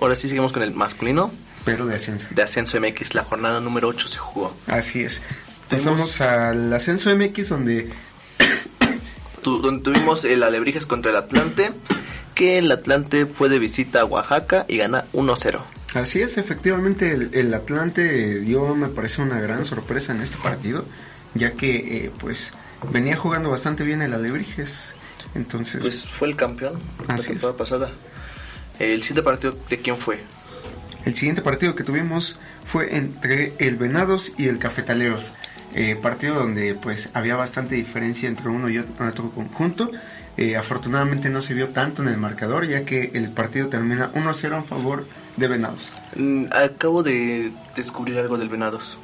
Ahora 0.03 0.15
sí 0.17 0.29
seguimos 0.29 0.53
con 0.53 0.63
el 0.63 0.75
masculino 0.75 1.31
Pero 1.65 1.87
de 1.87 1.95
ascenso. 1.97 2.27
de 2.31 2.43
Ascenso 2.43 2.81
MX, 2.81 3.15
la 3.15 3.25
jornada 3.25 3.61
número 3.61 3.89
8 3.89 4.09
se 4.09 4.19
jugó. 4.19 4.57
Así 4.67 5.03
es. 5.03 5.21
Tuvimos- 5.69 5.85
Pasamos 5.85 6.21
al 6.21 6.73
ascenso 6.73 7.11
MX 7.15 7.49
donde 7.51 7.91
Tu- 9.43 9.61
donde 9.63 9.83
tuvimos 9.83 10.25
el 10.25 10.43
Alebrijes 10.43 10.85
contra 10.87 11.11
el 11.11 11.17
Atlante, 11.17 11.71
que 12.35 12.59
el 12.59 12.71
Atlante 12.71 13.25
fue 13.27 13.49
de 13.49 13.59
visita 13.59 14.01
a 14.03 14.05
Oaxaca 14.05 14.67
y 14.69 14.77
gana 14.77 15.05
1-0. 15.13 15.61
Así 15.95 16.21
es, 16.23 16.37
efectivamente 16.39 17.13
el, 17.13 17.31
el 17.33 17.53
Atlante 17.55 18.41
dio, 18.41 18.75
me 18.75 18.89
parece, 18.89 19.23
una 19.23 19.41
gran 19.41 19.65
sorpresa 19.65 20.13
en 20.13 20.21
este 20.21 20.37
partido, 20.37 20.85
ya 21.35 21.53
que 21.53 22.05
eh, 22.05 22.11
pues 22.21 22.53
venía 22.93 23.17
jugando 23.17 23.51
bastante 23.51 23.83
bien 23.83 24.03
el 24.03 24.13
Alebrijes. 24.15 24.95
Entonces, 25.35 25.81
Pues 25.81 26.07
fue 26.07 26.29
el 26.29 26.37
campeón 26.37 26.79
la 27.09 27.17
temporada 27.17 27.57
pasada. 27.57 27.93
El 28.79 29.01
siguiente 29.03 29.23
partido, 29.23 29.57
¿de 29.69 29.79
quién 29.81 29.97
fue? 29.97 30.21
El 31.05 31.15
siguiente 31.15 31.43
partido 31.43 31.75
que 31.75 31.85
tuvimos 31.85 32.39
fue 32.67 32.97
entre 32.97 33.53
el 33.59 33.77
Venados 33.77 34.33
y 34.39 34.49
el 34.49 34.59
Cafetaleros. 34.59 35.33
Eh, 35.75 35.97
partido 36.01 36.35
donde 36.35 36.75
pues 36.75 37.11
había 37.15 37.37
bastante 37.37 37.77
diferencia 37.77 38.29
entre 38.29 38.49
uno 38.49 38.69
y 38.69 38.79
otro, 38.79 39.31
conjunto. 39.31 39.91
Eh, 40.37 40.57
afortunadamente 40.57 41.29
no 41.31 41.43
se 41.43 41.55
vio 41.55 41.69
tanto 41.69 42.03
en 42.03 42.09
el 42.09 42.17
marcador, 42.17 42.67
ya 42.67 42.85
que 42.85 43.11
el 43.15 43.31
partido 43.31 43.69
termina 43.69 44.11
1-0 44.15 44.57
en 44.57 44.65
favor 44.65 45.07
de 45.37 45.49
Venados. 45.49 45.93
Mm, 46.17 46.47
Acabo 46.51 47.03
de 47.03 47.53
descubrir 47.77 48.19
algo 48.19 48.37
del 48.37 48.49
Venados. 48.49 48.99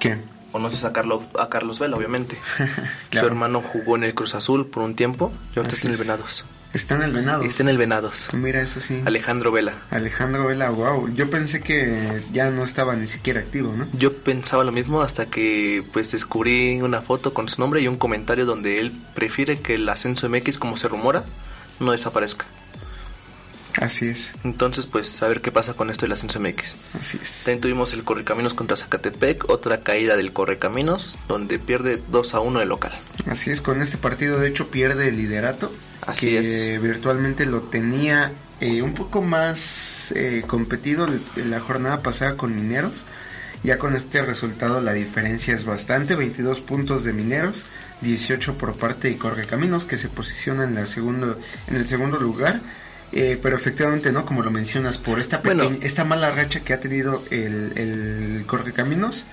¿Quién? 0.00 0.22
Conoces 0.52 0.84
a 0.84 0.92
Carlos, 0.92 1.24
a 1.38 1.48
Carlos 1.48 1.78
Vela, 1.78 1.96
obviamente. 1.96 2.38
Claro. 3.10 3.26
Su 3.26 3.32
hermano 3.32 3.62
jugó 3.62 3.96
en 3.96 4.04
el 4.04 4.14
Cruz 4.14 4.34
Azul 4.34 4.66
por 4.66 4.82
un 4.82 4.94
tiempo 4.94 5.32
y 5.54 5.58
ahorita 5.58 5.74
está 5.74 5.88
en 5.88 5.94
el. 5.94 6.00
Venados. 6.00 6.44
Está 6.72 6.96
en 6.96 7.02
el 7.02 7.12
Venados. 7.12 7.46
Está 7.46 7.62
en 7.62 7.70
el 7.70 7.78
Venados. 7.78 8.28
Mira, 8.34 8.60
eso 8.60 8.80
sí. 8.80 9.00
Alejandro 9.06 9.50
Vela. 9.50 9.74
Alejandro 9.90 10.46
Vela, 10.46 10.68
wow. 10.70 11.08
Yo 11.14 11.30
pensé 11.30 11.60
que 11.62 12.22
ya 12.30 12.50
no 12.50 12.62
estaba 12.64 12.94
ni 12.94 13.06
siquiera 13.06 13.40
activo, 13.40 13.72
¿no? 13.72 13.86
Yo 13.94 14.12
pensaba 14.12 14.64
lo 14.64 14.72
mismo 14.72 15.00
hasta 15.00 15.26
que 15.26 15.82
pues 15.92 16.12
descubrí 16.12 16.82
una 16.82 17.00
foto 17.00 17.32
con 17.32 17.48
su 17.48 17.60
nombre 17.60 17.80
y 17.80 17.88
un 17.88 17.96
comentario 17.96 18.44
donde 18.44 18.80
él 18.80 18.92
prefiere 19.14 19.60
que 19.60 19.76
el 19.76 19.88
ascenso 19.88 20.28
MX, 20.28 20.58
como 20.58 20.76
se 20.76 20.88
rumora, 20.88 21.24
no 21.80 21.92
desaparezca. 21.92 22.46
Así 23.80 24.08
es, 24.08 24.32
Entonces, 24.44 24.86
pues, 24.86 25.22
a 25.22 25.28
ver 25.28 25.40
qué 25.40 25.52
pasa 25.52 25.74
con 25.74 25.90
esto 25.90 26.04
del 26.04 26.12
ascenso 26.12 26.40
MX. 26.40 26.74
así 26.98 27.18
es. 27.22 27.44
También 27.44 27.60
tuvimos 27.60 27.92
el 27.92 28.04
Correcaminos 28.04 28.54
contra 28.54 28.76
Zacatepec, 28.76 29.48
otra 29.48 29.80
caída 29.82 30.16
del 30.16 30.32
Correcaminos, 30.32 31.16
donde 31.28 31.58
pierde 31.58 32.02
2 32.08 32.34
a 32.34 32.40
1 32.40 32.58
de 32.58 32.66
local. 32.66 32.92
Así 33.30 33.50
es, 33.50 33.60
con 33.60 33.80
este 33.80 33.96
partido 33.96 34.38
de 34.40 34.48
hecho 34.48 34.68
pierde 34.68 35.08
el 35.08 35.16
liderato, 35.16 35.72
Así 36.06 36.30
que 36.30 36.74
es. 36.74 36.82
virtualmente 36.82 37.46
lo 37.46 37.62
tenía 37.62 38.32
eh, 38.60 38.82
un 38.82 38.94
poco 38.94 39.22
más 39.22 40.12
eh, 40.16 40.42
competido 40.46 41.06
la 41.36 41.60
jornada 41.60 42.02
pasada 42.02 42.36
con 42.36 42.56
Mineros. 42.56 43.04
Ya 43.62 43.78
con 43.78 43.96
este 43.96 44.22
resultado 44.22 44.80
la 44.80 44.92
diferencia 44.92 45.54
es 45.54 45.64
bastante, 45.64 46.14
22 46.14 46.60
puntos 46.60 47.02
de 47.04 47.12
Mineros, 47.12 47.64
18 48.02 48.54
por 48.54 48.76
parte 48.76 49.08
de 49.08 49.16
Correcaminos 49.16 49.84
que 49.84 49.98
se 49.98 50.08
posiciona 50.08 50.64
en, 50.64 50.74
la 50.76 50.86
segundo, 50.86 51.38
en 51.66 51.76
el 51.76 51.86
segundo 51.88 52.18
lugar. 52.18 52.60
Eh, 53.12 53.38
pero 53.42 53.56
efectivamente, 53.56 54.12
¿no? 54.12 54.26
Como 54.26 54.42
lo 54.42 54.50
mencionas, 54.50 54.98
por 54.98 55.18
esta, 55.18 55.38
Bueno. 55.38 55.64
pequeña- 55.64 55.86
esta 55.86 56.04
mala 56.04 56.30
racha 56.30 56.60
que 56.60 56.74
ha 56.74 56.80
tenido 56.80 57.22
el, 57.30 57.72
el 57.76 58.44
Correcaminos, 58.46 59.24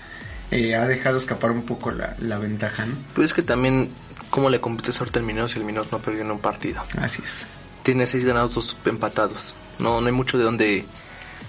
eh, 0.52 0.76
ha 0.76 0.88
dejado 0.88 1.18
escapar 1.18 1.52
un 1.52 1.64
poco 1.64 1.92
la, 1.92 2.16
la 2.20 2.38
ventaja, 2.38 2.86
¿no? 2.86 2.96
Pues 3.14 3.26
es 3.28 3.34
que 3.34 3.42
también, 3.42 3.90
¿cómo 4.30 4.50
le 4.50 4.62
compites 4.62 4.98
ahorita 5.00 5.20
el 5.20 5.26
Mineros 5.26 5.52
si 5.52 5.60
el 5.60 5.66
Mineros 5.66 5.92
no 5.92 6.00
perdió 6.00 6.22
en 6.22 6.32
un 6.32 6.40
partido? 6.40 6.82
Así 6.98 7.22
es. 7.26 7.46
Tiene 7.84 8.08
6 8.08 8.24
ganados, 8.24 8.54
2 8.56 8.78
empatados. 8.86 9.54
No, 9.78 10.00
no 10.00 10.08
hay 10.08 10.14
mucho 10.14 10.38
de 10.38 10.46
dónde 10.46 10.86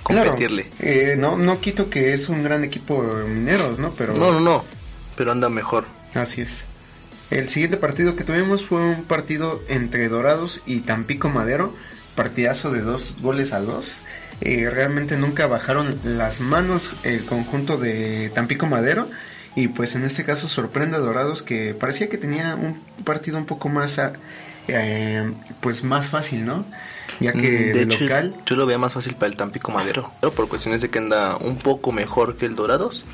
Claro, 0.03 0.31
competirle. 0.31 0.71
eh, 0.81 1.15
no, 1.17 1.37
no 1.39 1.61
quito 1.61 1.89
que 1.91 2.12
es 2.12 2.29
un 2.29 2.43
gran 2.43 2.65
equipo 2.65 3.03
mineros, 3.29 3.79
¿no? 3.79 3.93
Pero 3.93 4.15
No, 4.15 4.33
no, 4.33 4.41
no, 4.41 4.65
pero 5.17 5.31
anda 5.31 5.49
mejor. 5.49 5.87
así 6.15 6.41
es. 6.41 6.65
El 7.31 7.49
siguiente 7.49 7.77
partido 7.77 8.15
que 8.17 8.25
tuvimos 8.25 8.67
fue 8.67 8.81
un 8.81 9.05
partido 9.05 9.62
entre 9.69 10.09
Dorados 10.09 10.62
y 10.67 10.81
Tampico 10.81 11.29
Madero, 11.29 11.75
partidazo 12.16 12.72
de 12.72 12.81
dos 12.81 13.16
goles 13.20 13.52
a 13.52 13.61
dos. 13.61 14.00
Eh, 14.40 14.68
realmente 14.70 15.16
nunca 15.16 15.46
bajaron 15.46 15.98
las 16.05 16.40
manos 16.40 16.92
el 17.05 17.24
conjunto 17.24 17.79
de 17.79 18.31
Tampico 18.35 18.66
Madero 18.66 19.09
y 19.55 19.68
pues 19.68 19.94
en 19.94 20.05
este 20.05 20.24
caso 20.24 20.48
sorprende 20.48 20.96
a 20.96 21.00
Dorados 21.00 21.42
que 21.42 21.74
parecía 21.74 22.09
que 22.09 22.18
tenía 22.18 22.55
un 22.55 22.79
partido 23.05 23.38
un 23.38 23.46
poco 23.46 23.70
más 23.70 23.98
eh, 24.68 25.33
pues 25.61 25.83
más 25.85 26.09
fácil, 26.09 26.44
¿no? 26.44 26.66
Ya 27.20 27.33
que 27.33 27.70
Mm, 27.70 27.72
de 27.72 27.83
hecho, 27.83 28.00
local 28.00 28.35
yo 28.44 28.57
lo 28.57 28.66
veía 28.66 28.79
más 28.79 28.92
fácil 28.92 29.14
para 29.14 29.29
el 29.29 29.37
Tampico 29.37 29.72
Madero, 29.72 30.12
pero 30.20 30.33
por 30.33 30.48
cuestiones 30.48 30.83
de 30.83 30.90
que 30.90 30.98
anda 30.98 31.37
un 31.37 31.57
poco 31.57 31.92
mejor 31.92 32.37
que 32.37 32.44
el 32.44 32.57
Dorados 32.57 33.07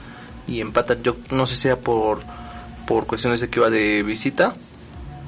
y 0.49 0.61
empata, 0.61 0.97
yo 1.01 1.17
no 1.31 1.47
sé 1.47 1.55
si 1.55 1.63
sea 1.63 1.77
por 1.77 2.21
por 2.87 3.07
cuestiones 3.07 3.41
de 3.41 3.49
que 3.49 3.61
iba 3.61 3.71
de 3.71 4.03
visita, 4.03 4.55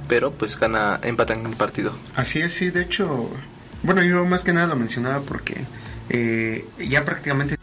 pero 0.09 0.33
pues 0.33 0.59
gana, 0.59 0.99
empatan 1.03 1.41
en 1.41 1.47
el 1.47 1.57
partido. 1.57 1.93
Así 2.17 2.41
es, 2.41 2.53
sí, 2.53 2.71
de 2.71 2.83
hecho, 2.83 3.31
bueno, 3.85 4.03
yo 4.03 4.25
más 4.25 4.43
que 4.43 4.53
nada 4.53 4.67
lo 4.67 4.77
mencionaba 4.77 5.21
porque 5.21 5.65
eh, 6.11 6.65
ya 6.89 7.05
prácticamente 7.05 7.57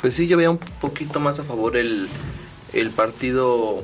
Pues 0.00 0.14
sí, 0.14 0.26
yo 0.28 0.36
veía 0.36 0.50
un 0.50 0.58
poquito 0.58 1.18
más 1.20 1.38
a 1.40 1.44
favor 1.44 1.76
el, 1.76 2.08
el 2.72 2.90
partido, 2.90 3.82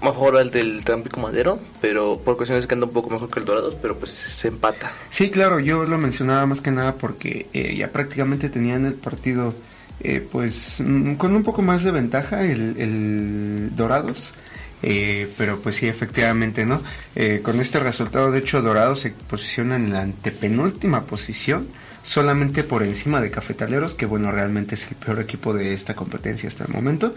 más 0.00 0.10
a 0.10 0.14
favor 0.14 0.36
al 0.38 0.50
del 0.50 0.82
Tampico 0.84 1.20
Madero, 1.20 1.60
pero 1.80 2.18
por 2.24 2.36
cuestiones 2.36 2.66
que 2.66 2.74
anda 2.74 2.86
un 2.86 2.92
poco 2.92 3.10
mejor 3.10 3.30
que 3.30 3.38
el 3.40 3.44
Dorados, 3.46 3.76
pero 3.80 3.96
pues 3.96 4.10
se 4.12 4.48
empata. 4.48 4.92
Sí, 5.10 5.30
claro, 5.30 5.60
yo 5.60 5.84
lo 5.84 5.98
mencionaba 5.98 6.46
más 6.46 6.60
que 6.60 6.70
nada 6.70 6.96
porque 6.96 7.46
eh, 7.52 7.76
ya 7.76 7.88
prácticamente 7.92 8.48
tenían 8.48 8.86
el 8.86 8.94
partido 8.94 9.54
eh, 10.00 10.26
pues 10.32 10.80
mm, 10.80 11.14
con 11.14 11.36
un 11.36 11.42
poco 11.42 11.60
más 11.62 11.84
de 11.84 11.90
ventaja 11.90 12.42
el, 12.42 12.76
el 12.78 13.76
Dorados. 13.76 14.32
Eh, 14.82 15.30
pero 15.36 15.60
pues 15.60 15.76
sí, 15.76 15.88
efectivamente, 15.88 16.64
¿no? 16.64 16.82
Eh, 17.14 17.40
con 17.42 17.60
este 17.60 17.80
resultado, 17.80 18.30
de 18.30 18.38
hecho, 18.40 18.62
Dorados 18.62 19.00
se 19.00 19.10
posiciona 19.10 19.76
en 19.76 19.92
la 19.92 20.02
antepenúltima 20.02 21.04
posición, 21.04 21.68
solamente 22.02 22.64
por 22.64 22.82
encima 22.82 23.20
de 23.20 23.30
Cafetaleros, 23.30 23.94
que 23.94 24.06
bueno, 24.06 24.30
realmente 24.32 24.74
es 24.74 24.86
el 24.88 24.96
peor 24.96 25.20
equipo 25.20 25.52
de 25.52 25.74
esta 25.74 25.94
competencia 25.94 26.48
hasta 26.48 26.64
el 26.64 26.70
momento. 26.72 27.14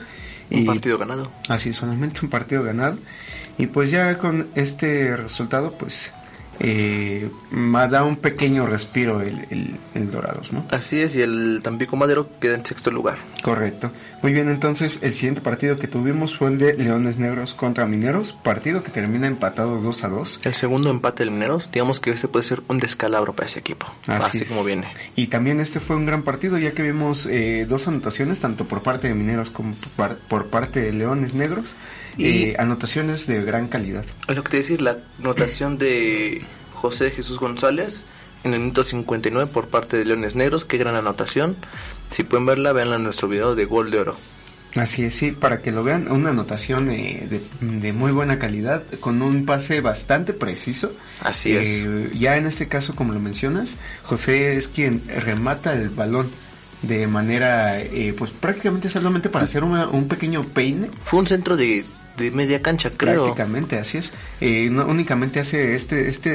Un 0.52 0.60
Y- 0.60 0.66
partido 0.66 0.98
ganado. 0.98 1.32
Así 1.48 1.74
solamente 1.74 2.20
un 2.22 2.30
partido 2.30 2.64
ganado. 2.64 2.98
Y 3.58 3.68
pues 3.68 3.92
ya 3.92 4.18
con 4.18 4.48
este 4.56 5.16
resultado, 5.16 5.74
pues 5.80 6.12
eh, 6.60 7.30
da 7.90 8.04
un 8.04 8.16
pequeño 8.18 8.66
respiro 8.68 9.22
el, 9.22 9.46
el, 9.50 9.76
el 9.96 10.12
Dorados, 10.12 10.54
¿no? 10.54 10.66
Así 10.72 11.02
es, 11.02 11.16
y 11.16 11.22
el 11.22 11.62
Tampico 11.64 11.96
Madero 11.96 12.30
queda 12.40 12.56
en 12.56 12.66
sexto 12.66 12.92
lugar. 12.92 13.18
Correcto. 13.42 13.92
Muy 14.22 14.32
bien, 14.32 14.50
entonces 14.50 15.00
el 15.02 15.14
siguiente 15.14 15.42
partido 15.42 15.78
que 15.78 15.88
tuvimos 15.88 16.38
fue 16.38 16.50
el 16.50 16.58
de 16.60 16.74
Leones 16.76 17.18
Negros 17.18 17.54
contra 17.54 17.86
Mineros, 17.86 18.32
partido 18.32 18.84
que 18.84 18.92
termina 18.92 19.28
empatado 19.28 19.82
2 19.82 20.04
a 20.04 20.10
2. 20.10 20.40
El 20.46 20.54
segundo 20.54 20.90
empate 20.90 21.24
del 21.24 21.32
Mineros, 21.32 21.70
digamos 21.72 22.00
que 22.00 22.12
este 22.12 22.28
puede 22.28 22.46
ser 22.46 22.62
un 22.70 22.78
descalabro 22.78 23.34
para 23.34 23.48
ese 23.48 23.60
equipo, 23.60 23.88
así, 24.08 24.38
es. 24.40 24.44
como 24.48 24.64
viene. 24.64 24.88
Y 25.16 25.28
también 25.28 25.60
este 25.60 25.80
fue 25.80 25.96
un 25.98 26.06
gran 26.06 26.24
partido, 26.24 26.58
ya 26.58 26.72
que 26.72 26.84
vimos 26.84 27.26
eh, 27.26 27.66
dos 27.68 27.88
anotaciones, 27.88 28.40
tanto 28.40 28.66
por 28.66 28.82
parte 28.82 29.08
de 29.10 29.14
Mineros 29.14 29.50
como 29.50 29.74
por, 29.76 29.90
par- 29.90 30.18
por 30.30 30.48
parte 30.48 30.82
de 30.82 30.94
Leones 30.94 31.34
Negros. 31.34 31.76
Y- 32.18 32.26
eh, 32.26 32.56
anotaciones 32.60 33.28
de 33.28 33.44
gran 33.44 33.68
calidad. 33.68 34.06
Es 34.28 34.36
lo 34.36 34.44
que 34.44 34.52
te 34.52 34.58
decir, 34.58 34.82
la 34.82 34.98
anotación 35.20 35.78
de 35.78 36.42
José 36.74 37.12
Jesús 37.12 37.40
González 37.40 38.06
en 38.44 38.54
el 38.54 38.60
minuto 38.60 38.84
59 38.84 39.50
por 39.54 39.68
parte 39.68 39.98
de 39.98 40.06
Leones 40.06 40.36
Negros, 40.36 40.66
qué 40.66 40.78
gran 40.78 40.96
anotación. 40.96 41.56
Si 42.12 42.24
pueden 42.24 42.46
verla, 42.46 42.74
véanla 42.74 42.98
en 42.98 43.04
nuestro 43.04 43.28
video 43.28 43.56
de 43.56 43.66
Gol 43.66 43.90
de 43.90 44.00
Oro. 44.00 44.18
Así 44.76 45.04
es, 45.04 45.14
sí, 45.16 45.32
para 45.32 45.62
que 45.62 45.72
lo 45.72 45.84
vean, 45.84 46.12
una 46.12 46.30
anotación 46.32 46.90
eh, 46.90 47.28
de, 47.30 47.42
de 47.62 47.94
muy 47.94 48.12
buena 48.12 48.40
calidad, 48.40 48.82
con 49.00 49.22
un 49.22 49.46
pase 49.46 49.82
bastante 49.82 50.34
preciso. 50.34 50.92
Así 51.22 51.56
es. 51.56 51.70
Eh, 51.70 52.12
Ya 52.20 52.38
en 52.38 52.48
este 52.48 52.68
caso, 52.68 52.96
como 52.96 53.14
lo 53.14 53.20
mencionas, 53.20 53.76
José 54.04 54.58
es 54.58 54.68
quien 54.68 55.04
remata 55.08 55.74
el 55.74 55.90
balón 55.90 56.28
de 56.82 57.06
manera, 57.08 57.80
eh, 57.80 58.14
pues 58.18 58.32
prácticamente 58.32 58.90
solamente 58.90 59.30
para 59.30 59.46
hacer 59.46 59.64
una- 59.64 59.88
un 59.88 60.08
pequeño 60.08 60.44
peine. 60.44 60.90
Fue 61.06 61.20
un 61.20 61.28
centro 61.28 61.56
de, 61.56 61.86
de 62.18 62.32
media 62.32 62.62
cancha, 62.62 62.92
creo. 62.96 63.24
Prácticamente, 63.24 63.78
así 63.78 63.98
es. 63.98 64.14
Eh, 64.42 64.70
no, 64.70 64.86
únicamente 64.86 65.40
hace 65.40 65.76
este, 65.76 66.10
este, 66.10 66.32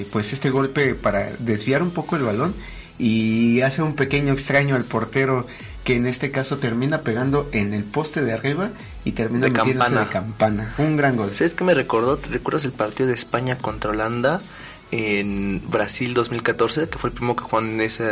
eh, 0.00 0.06
pues 0.12 0.32
este 0.32 0.50
golpe 0.50 0.94
para 0.94 1.30
desviar 1.38 1.82
un 1.82 1.90
poco 1.90 2.16
el 2.16 2.22
balón 2.22 2.54
y 2.98 3.60
hace 3.62 3.82
un 3.82 3.94
pequeño 3.94 4.32
extraño 4.32 4.74
al 4.76 4.84
portero 4.84 5.46
que 5.84 5.96
en 5.96 6.06
este 6.06 6.30
caso 6.30 6.58
termina 6.58 7.00
pegando 7.00 7.48
en 7.52 7.72
el 7.72 7.84
poste 7.84 8.22
de 8.22 8.32
arriba 8.32 8.70
y 9.04 9.12
termina 9.12 9.46
De 9.46 9.52
campana. 9.52 10.00
de 10.04 10.08
campana. 10.10 10.74
Un 10.78 10.96
gran 10.96 11.16
gol. 11.16 11.30
¿Sabes 11.34 11.54
qué 11.54 11.64
me 11.64 11.74
recordó? 11.74 12.18
¿Te 12.18 12.28
recuerdas 12.28 12.64
el 12.64 12.72
partido 12.72 13.08
de 13.08 13.14
España 13.14 13.56
contra 13.56 13.90
Holanda 13.90 14.42
en 14.90 15.62
Brasil 15.70 16.12
2014? 16.12 16.88
Que 16.90 16.98
fue 16.98 17.08
el 17.10 17.14
primero 17.14 17.36
que 17.36 17.44
jugó 17.44 17.60
en 17.60 17.80
esa, 17.80 18.04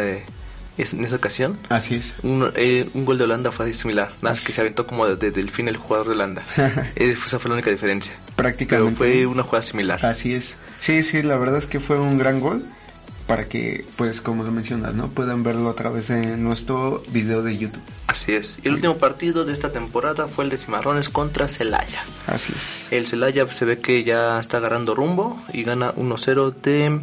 es- 0.82 0.94
en 0.94 1.04
esa 1.04 1.16
ocasión. 1.16 1.58
Así 1.68 1.96
es. 1.96 2.14
Un, 2.22 2.50
eh, 2.56 2.88
un 2.94 3.04
gol 3.04 3.18
de 3.18 3.24
Holanda 3.24 3.50
fue 3.52 3.72
similar, 3.72 4.08
nada 4.22 4.30
más 4.34 4.40
que 4.40 4.52
se 4.52 4.60
aventó 4.60 4.86
como 4.86 5.06
desde 5.06 5.40
el 5.40 5.50
fin 5.50 5.68
el 5.68 5.76
jugador 5.76 6.06
de 6.08 6.12
Holanda. 6.14 6.44
Eh, 6.96 7.16
Esa 7.24 7.38
fue 7.38 7.48
la 7.50 7.54
única 7.56 7.70
diferencia. 7.70 8.14
Pero 8.24 8.36
Prácticamente. 8.36 8.96
fue 8.96 9.26
una 9.26 9.42
jugada 9.42 9.62
similar. 9.62 10.04
Así 10.06 10.34
es. 10.34 10.56
Sí, 10.80 11.02
sí, 11.02 11.22
la 11.22 11.36
verdad 11.36 11.58
es 11.58 11.66
que 11.66 11.80
fue 11.80 11.98
un 11.98 12.18
gran 12.18 12.40
gol 12.40 12.64
para 13.26 13.44
que, 13.46 13.84
pues 13.96 14.22
como 14.22 14.42
lo 14.44 14.50
mencionas, 14.50 14.94
¿no? 14.94 15.08
Puedan 15.08 15.42
verlo 15.42 15.68
a 15.68 15.74
través 15.74 16.08
de 16.08 16.36
nuestro 16.38 17.02
video 17.10 17.42
de 17.42 17.58
YouTube. 17.58 17.82
Así 18.06 18.32
es. 18.32 18.58
Y 18.64 18.68
el 18.68 18.74
último 18.74 18.96
partido 18.96 19.44
de 19.44 19.52
esta 19.52 19.70
temporada 19.70 20.28
fue 20.28 20.44
el 20.44 20.50
de 20.50 20.56
Cimarrones 20.56 21.10
contra 21.10 21.46
Celaya. 21.48 22.00
Así 22.26 22.54
es. 22.56 22.86
El 22.90 23.06
Celaya 23.06 23.46
se 23.52 23.66
ve 23.66 23.80
que 23.80 24.02
ya 24.02 24.40
está 24.40 24.56
agarrando 24.56 24.94
rumbo 24.94 25.42
y 25.52 25.62
gana 25.62 25.92
1-0 25.94 26.54
de, 26.62 27.00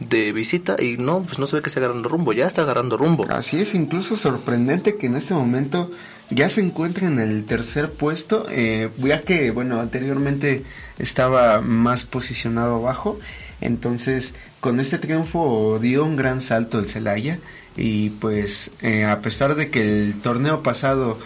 de 0.00 0.32
visita. 0.32 0.76
Y 0.78 0.96
no, 0.96 1.22
pues 1.22 1.38
no 1.38 1.46
se 1.46 1.56
ve 1.56 1.62
que 1.62 1.68
esté 1.68 1.80
agarrando 1.80 2.08
rumbo, 2.08 2.32
ya 2.32 2.46
está 2.46 2.62
agarrando 2.62 2.96
rumbo. 2.96 3.26
Así 3.30 3.58
es, 3.60 3.74
incluso 3.74 4.16
sorprendente 4.16 4.96
que 4.96 5.06
en 5.06 5.16
este 5.16 5.34
momento 5.34 5.90
ya 6.30 6.48
se 6.48 6.60
encuentra 6.60 7.06
en 7.06 7.18
el 7.18 7.44
tercer 7.44 7.92
puesto, 7.92 8.46
eh, 8.50 8.90
ya 8.98 9.22
que, 9.22 9.50
bueno, 9.50 9.80
anteriormente 9.80 10.64
estaba 10.98 11.60
más 11.60 12.04
posicionado 12.04 12.76
abajo, 12.76 13.18
entonces 13.60 14.34
con 14.60 14.80
este 14.80 14.98
triunfo 14.98 15.78
dio 15.80 16.04
un 16.04 16.16
gran 16.16 16.40
salto 16.40 16.78
el 16.78 16.88
Celaya 16.88 17.38
y 17.76 18.10
pues 18.10 18.72
eh, 18.82 19.04
a 19.04 19.20
pesar 19.20 19.54
de 19.54 19.70
que 19.70 19.80
el 19.82 20.20
torneo 20.20 20.62
pasado 20.62 21.18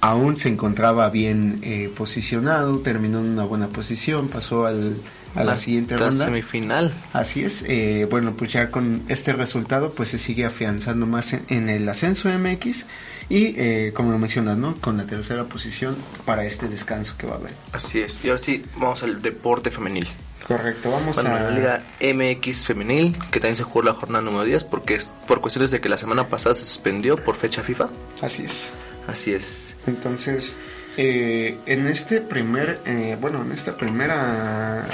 aún 0.00 0.38
se 0.38 0.48
encontraba 0.48 1.10
bien 1.10 1.58
eh, 1.62 1.92
posicionado, 1.94 2.78
terminó 2.78 3.18
en 3.18 3.26
una 3.26 3.44
buena 3.44 3.66
posición, 3.68 4.28
pasó 4.28 4.66
al, 4.66 4.96
a 5.38 5.44
la 5.44 5.56
siguiente 5.56 5.96
ronda. 5.96 6.24
semifinal. 6.24 6.92
Así 7.12 7.44
es, 7.44 7.64
eh, 7.66 8.06
bueno, 8.10 8.34
pues 8.34 8.52
ya 8.52 8.70
con 8.70 9.02
este 9.08 9.32
resultado 9.32 9.90
pues 9.90 10.10
se 10.10 10.18
sigue 10.18 10.44
afianzando 10.44 11.06
más 11.06 11.32
en, 11.32 11.42
en 11.48 11.68
el 11.68 11.88
ascenso 11.88 12.28
MX 12.28 12.84
y 13.30 13.54
eh, 13.58 13.92
como 13.94 14.10
lo 14.10 14.18
mencionas, 14.18 14.56
¿no? 14.58 14.74
Con 14.76 14.96
la 14.96 15.04
tercera 15.04 15.44
posición 15.44 15.96
para 16.24 16.44
este 16.44 16.66
descanso 16.68 17.14
que 17.18 17.26
va 17.26 17.34
a 17.34 17.38
haber. 17.38 17.52
Así 17.72 18.00
es. 18.00 18.24
Y 18.24 18.30
ahora 18.30 18.42
sí, 18.42 18.62
vamos 18.76 19.02
al 19.02 19.20
deporte 19.20 19.70
femenil. 19.70 20.08
Correcto, 20.46 20.90
vamos 20.90 21.16
Bueno, 21.16 21.36
a... 21.36 21.40
la 21.40 21.50
Liga 21.50 21.82
MX 22.00 22.64
femenil, 22.64 23.18
que 23.30 23.38
también 23.38 23.56
se 23.56 23.64
jugó 23.64 23.82
la 23.82 23.92
jornada 23.92 24.24
número 24.24 24.44
10, 24.44 24.64
porque 24.64 24.94
es 24.94 25.10
por 25.26 25.42
cuestiones 25.42 25.70
de 25.70 25.80
que 25.80 25.90
la 25.90 25.98
semana 25.98 26.28
pasada 26.28 26.54
se 26.54 26.64
suspendió 26.64 27.16
por 27.16 27.36
fecha 27.36 27.62
FIFA. 27.62 27.88
Así 28.22 28.44
es. 28.44 28.70
Así 29.06 29.32
es. 29.34 29.74
Entonces, 29.86 30.56
eh, 30.96 31.58
en 31.66 31.86
este 31.86 32.22
primer, 32.22 32.80
eh, 32.86 33.18
bueno, 33.20 33.42
en 33.42 33.52
esta 33.52 33.76
primera 33.76 34.86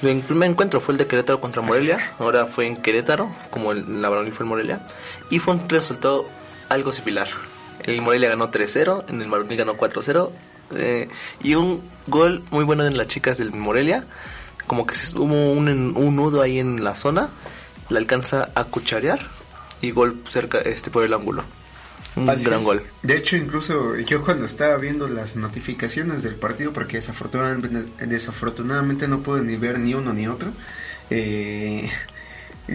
El 0.00 0.20
primer 0.20 0.50
encuentro 0.50 0.80
fue 0.80 0.92
el 0.92 0.98
de 0.98 1.08
Querétaro 1.08 1.40
contra 1.40 1.60
Morelia, 1.60 1.98
ahora 2.20 2.46
fue 2.46 2.66
en 2.66 2.76
Querétaro, 2.76 3.34
como 3.50 3.72
el, 3.72 4.00
la 4.00 4.08
varonil 4.08 4.32
fue 4.32 4.44
en 4.44 4.50
Morelia, 4.50 4.80
y 5.28 5.40
fue 5.40 5.54
un 5.54 5.68
resultado 5.68 6.24
algo 6.68 6.92
similar. 6.92 7.26
El 7.82 8.00
Morelia 8.00 8.28
ganó 8.28 8.50
3-0, 8.50 9.06
en 9.08 9.22
el 9.22 9.28
varonil 9.28 9.58
ganó 9.58 9.76
4-0, 9.76 10.30
eh, 10.76 11.08
y 11.42 11.56
un 11.56 11.82
gol 12.06 12.44
muy 12.52 12.62
bueno 12.62 12.84
de 12.84 12.92
las 12.92 13.08
chicas 13.08 13.38
del 13.38 13.50
Morelia, 13.52 14.04
como 14.68 14.86
que 14.86 14.94
hubo 15.16 15.50
un, 15.50 15.68
un 15.68 16.16
nudo 16.16 16.42
ahí 16.42 16.60
en 16.60 16.84
la 16.84 16.94
zona, 16.94 17.30
la 17.88 17.98
alcanza 17.98 18.50
a 18.54 18.64
cucharear 18.64 19.18
y 19.80 19.90
gol 19.90 20.22
cerca 20.28 20.58
este 20.60 20.90
por 20.90 21.02
el 21.02 21.12
ángulo. 21.12 21.42
Un 22.16 22.28
Así 22.28 22.44
gran 22.44 22.60
es. 22.60 22.64
gol. 22.64 22.82
De 23.02 23.16
hecho, 23.16 23.36
incluso 23.36 23.96
yo 23.98 24.22
cuando 24.24 24.44
estaba 24.46 24.76
viendo 24.76 25.06
las 25.08 25.36
notificaciones 25.36 26.22
del 26.22 26.34
partido, 26.34 26.72
porque 26.72 26.96
desafortunadamente, 26.96 27.84
desafortunadamente 28.06 29.06
no 29.06 29.20
pude 29.20 29.42
ni 29.42 29.56
ver 29.56 29.78
ni 29.78 29.94
uno 29.94 30.12
ni 30.12 30.26
otro, 30.26 30.48
eh, 31.10 31.88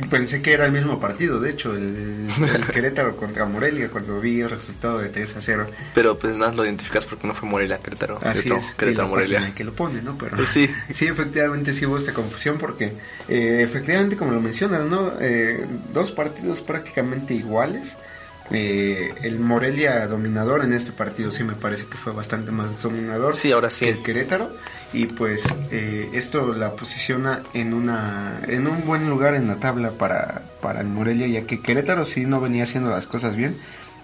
pensé 0.10 0.42
que 0.42 0.54
era 0.54 0.66
el 0.66 0.72
mismo 0.72 1.00
partido, 1.00 1.40
de 1.40 1.52
hecho, 1.52 1.74
el, 1.76 2.28
el 2.56 2.68
Querétaro 2.68 3.16
contra 3.16 3.46
Morelia, 3.46 3.90
cuando 3.90 4.20
vi 4.20 4.42
el 4.42 4.50
resultado 4.50 4.98
de 5.00 5.10
3 5.10 5.36
a 5.38 5.42
0. 5.42 5.68
Pero 5.94 6.18
pues 6.18 6.36
nada 6.36 6.52
lo 6.54 6.66
identificas 6.66 7.06
porque 7.06 7.28
no 7.28 7.34
fue 7.34 7.48
Morelia, 7.50 7.78
Querétaro. 7.78 8.18
Así 8.24 8.44
Querétaro, 8.44 8.58
es, 8.70 8.74
Querétaro, 8.76 9.08
Morelia. 9.10 9.54
que 9.54 9.64
lo 9.64 9.74
pone, 9.74 10.02
¿no? 10.02 10.18
Pero 10.18 10.38
Pues 10.38 10.50
sí. 10.50 10.68
sí, 10.92 11.06
efectivamente 11.06 11.74
sí 11.74 11.86
hubo 11.86 11.98
esta 11.98 12.14
confusión 12.14 12.58
porque 12.58 12.94
eh, 13.28 13.62
efectivamente, 13.64 14.16
como 14.16 14.32
lo 14.32 14.42
mencionas, 14.42 14.86
¿no? 14.86 15.12
Eh, 15.20 15.64
dos 15.94 16.12
partidos 16.12 16.62
prácticamente 16.62 17.34
iguales. 17.36 17.98
Eh, 18.52 19.14
el 19.24 19.40
Morelia 19.40 20.06
dominador 20.08 20.64
en 20.66 20.74
este 20.74 20.92
partido 20.92 21.32
sí 21.32 21.44
me 21.46 21.54
parece 21.54 21.86
que 21.86 21.98
fue 21.98 22.12
bastante 22.12 22.52
más 22.52 22.82
dominador 22.84 23.36
Sí, 23.38 23.52
ahora 23.54 23.70
sí. 23.70 23.86
que 23.86 23.92
el 23.92 24.04
Querétaro 24.04 24.52
y 24.92 25.06
pues 25.06 25.46
eh, 25.72 26.10
esto 26.14 26.54
la 26.54 26.72
posiciona 26.74 27.40
en 27.54 27.74
una 27.74 28.42
en 28.46 28.68
un 28.68 28.86
buen 28.86 29.10
lugar 29.10 29.34
en 29.36 29.48
la 29.48 29.56
tabla 29.56 29.92
para, 29.92 30.42
para 30.62 30.82
el 30.82 30.88
Morelia 30.88 31.26
ya 31.28 31.48
que 31.48 31.62
Querétaro 31.62 32.04
sí 32.04 32.26
no 32.26 32.42
venía 32.42 32.64
haciendo 32.64 32.90
las 32.90 33.08
cosas 33.08 33.36
bien 33.38 33.56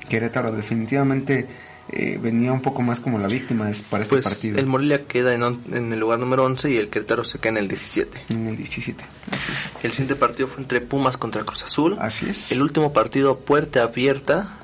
Querétaro 0.07 0.51
definitivamente 0.53 1.45
eh, 1.91 2.19
venía 2.21 2.51
un 2.51 2.61
poco 2.61 2.81
más 2.81 2.99
como 2.99 3.17
la 3.19 3.27
víctima 3.27 3.69
es- 3.69 3.81
para 3.81 4.03
este 4.03 4.15
Pues 4.15 4.25
partido 4.27 4.57
el 4.59 4.65
Morelia 4.65 5.05
queda 5.05 5.33
en, 5.33 5.43
on- 5.43 5.61
en 5.71 5.91
el 5.91 5.99
lugar 5.99 6.19
número 6.19 6.43
11 6.45 6.69
y 6.71 6.77
el 6.77 6.89
Querétaro 6.89 7.23
se 7.23 7.39
queda 7.39 7.49
en 7.51 7.57
el 7.57 7.67
17. 7.67 8.21
en 8.29 8.47
el 8.47 8.57
17 8.57 9.03
así 9.31 9.51
es 9.51 9.83
El 9.85 9.91
siguiente 9.93 10.15
partido 10.15 10.47
fue 10.47 10.61
entre 10.61 10.81
Pumas 10.81 11.17
contra 11.17 11.43
Cruz 11.43 11.63
Azul. 11.63 11.97
así 11.99 12.27
es 12.29 12.51
El 12.51 12.61
último 12.61 12.93
partido 12.93 13.39
puerta 13.39 13.83
abierta 13.83 14.55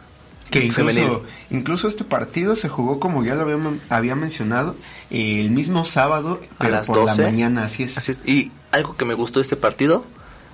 que 0.52 0.60
incluso, 0.66 1.24
incluso 1.50 1.88
este 1.88 2.04
partido 2.04 2.56
se 2.56 2.70
jugó 2.70 3.00
como 3.00 3.24
ya 3.26 3.34
lo 3.34 3.42
había, 3.42 3.58
había 3.90 4.16
mencionado 4.16 4.76
el 5.10 5.50
mismo 5.50 5.84
sábado 5.86 6.40
a 6.60 6.70
las 6.70 6.86
por 6.86 6.98
12. 6.98 7.22
la 7.24 7.28
mañana 7.32 7.66
así 7.66 7.82
es 7.84 7.98
Así 7.98 8.12
es. 8.12 8.22
Y 8.28 8.52
algo 8.72 8.96
que 8.96 9.06
me 9.06 9.16
gustó 9.16 9.40
de 9.40 9.44
este 9.44 9.56
partido, 9.56 10.06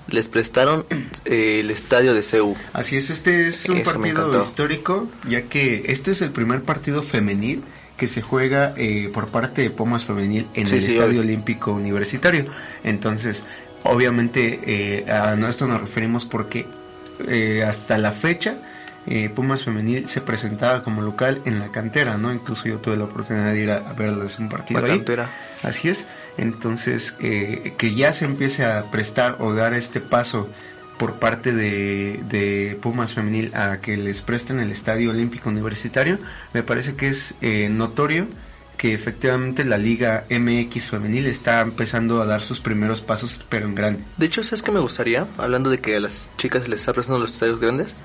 les 0.08 0.28
prestaron 0.28 0.86
eh, 1.26 1.60
el 1.62 1.72
estadio 1.72 2.14
de 2.14 2.24
CEU. 2.24 2.56
Así 2.74 2.98
es, 2.98 3.10
este 3.10 3.48
es 3.48 3.68
un 3.70 3.78
Eso 3.78 3.92
partido 3.94 4.40
histórico, 4.40 5.08
ya 5.28 5.44
que 5.44 5.84
este 5.88 6.12
es 6.12 6.22
el 6.22 6.32
primer 6.32 6.62
partido 6.64 7.02
femenil 7.04 7.64
que 7.98 8.08
se 8.08 8.22
juega 8.22 8.74
eh, 8.78 9.10
por 9.14 9.28
parte 9.28 9.62
de 9.62 9.70
Pumas 9.70 10.06
Femenil 10.06 10.48
en 10.56 10.66
Sí, 10.66 10.76
el 10.78 10.82
sí, 10.82 10.92
Estadio. 10.94 11.22
Olímpico 11.22 11.72
Universitario. 11.72 12.46
Entonces, 12.84 13.46
obviamente 13.84 14.60
eh, 14.66 15.06
a 15.12 15.36
esto 15.48 15.68
nos 15.68 15.80
referimos 15.82 16.26
porque 16.26 16.66
eh, 17.28 17.64
hasta 17.64 17.98
la 18.00 18.12
fecha 18.12 18.56
eh, 19.08 19.30
Pumas 19.30 19.64
Femenil 19.64 20.08
se 20.08 20.22
presentaba 20.22 20.84
como 20.84 21.02
local 21.02 21.42
en 21.46 21.60
la 21.60 21.72
cantera, 21.72 22.18
¿no? 22.18 22.32
Incluso 22.34 22.66
yo 22.68 22.78
tuve 22.78 22.96
la 22.98 23.04
oportunidad 23.06 23.52
de 23.52 23.60
ir 23.60 23.72
a, 23.72 23.90
a 23.90 23.94
verles 23.94 24.38
un 24.40 24.50
partido 24.50 24.80
La 24.82 24.88
ahí. 24.88 24.98
cantera. 24.98 25.30
Así 25.64 25.90
es, 25.90 26.08
entonces 26.38 27.16
eh, 27.20 27.74
que 27.78 27.94
ya 27.94 28.12
se 28.12 28.26
empiece 28.26 28.66
a 28.66 28.84
prestar 28.92 29.38
o 29.40 29.54
dar 29.54 29.74
este 29.74 30.02
paso 30.02 30.50
por 30.98 31.14
parte 31.14 31.52
de, 31.52 32.78
Pumas 32.82 33.14
Femenil 33.14 33.56
a 33.56 33.78
que 33.78 33.98
les 33.98 34.22
presten 34.22 34.60
el 34.60 34.72
Estadio 34.72 35.10
Olímpico 35.10 35.50
Universitario, 35.50 36.20
me 36.54 36.62
parece 36.62 36.96
que 36.96 37.08
es 37.08 37.34
eh, 37.42 37.70
notorio 37.70 38.28
que 38.78 38.94
efectivamente 38.94 39.64
la 39.64 39.78
Liga 39.78 40.26
MX 40.30 40.90
Femenil 40.90 41.28
está 41.28 41.62
empezando 41.62 42.20
a 42.20 42.26
dar 42.26 42.42
sus 42.42 42.60
primeros 42.60 43.00
pasos, 43.00 43.44
pero 43.48 43.68
en 43.68 43.76
grande. 43.76 44.04
De 44.18 44.26
hecho, 44.26 44.44
¿sabes 44.44 44.64
qué 44.64 44.72
me 44.72 44.80
gustaría? 44.80 45.28
Hablando 45.38 45.70
de 45.70 45.80
que 45.80 45.96
a 45.96 46.00
las 46.00 46.32
chicas 46.38 46.68
les 46.68 46.82
está 46.82 46.92
prestando 46.92 47.20
los 47.20 47.34
estadios 47.34 47.60
grandes. 47.60 47.96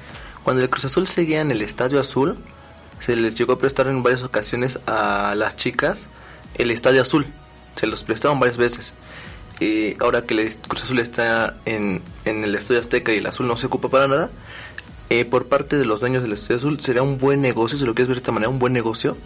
Cuando 0.43 0.62
el 0.62 0.68
Cruz 0.68 0.85
Azul 0.85 1.07
seguía 1.07 1.41
en 1.41 1.51
el 1.51 1.62
Estadio 1.62 1.99
Azul, 1.99 2.37
se 3.01 3.16
les 3.16 3.37
llegó 3.37 3.55
a 3.55 3.59
prestar 3.59 3.89
en 3.89 4.03
varias 4.03 4.22
ocasiones 4.22 4.79
a 4.87 5.35
las 5.35 5.57
chicas 5.57 6.09
el 6.59 6.70
Estadio 6.70 7.01
Azul. 7.03 7.27
Se 7.77 7.87
los 7.87 8.03
prestaron 8.05 8.41
varias 8.41 8.57
veces. 8.57 8.93
Y 9.61 9.97
ahora 10.03 10.22
que 10.22 10.35
el 10.35 10.57
Cruz 10.57 10.83
Azul 10.83 10.99
está 10.99 11.55
en, 11.64 12.03
en 12.24 12.45
el 12.45 12.55
Estadio 12.55 12.81
Azteca 12.81 13.12
y 13.12 13.18
el 13.18 13.27
Azul 13.27 13.47
no 13.47 13.57
se 13.57 13.66
ocupa 13.66 13.89
para 13.89 14.07
nada, 14.07 14.31
eh, 15.09 15.24
por 15.24 15.47
parte 15.47 15.77
de 15.77 15.87
los 15.87 16.01
dueños 16.01 16.22
del 16.22 16.33
Estadio 16.33 16.57
Azul 16.57 16.81
sería 16.81 17.03
un 17.03 17.16
buen 17.18 17.41
negocio, 17.41 17.79
si 17.79 17.85
lo 17.87 17.95
quieres 17.95 18.09
ver 18.09 18.16
de 18.16 18.20
esta 18.20 18.33
manera, 18.33 18.51
un 18.51 18.59
buen 18.59 18.72
negocio, 18.72 19.16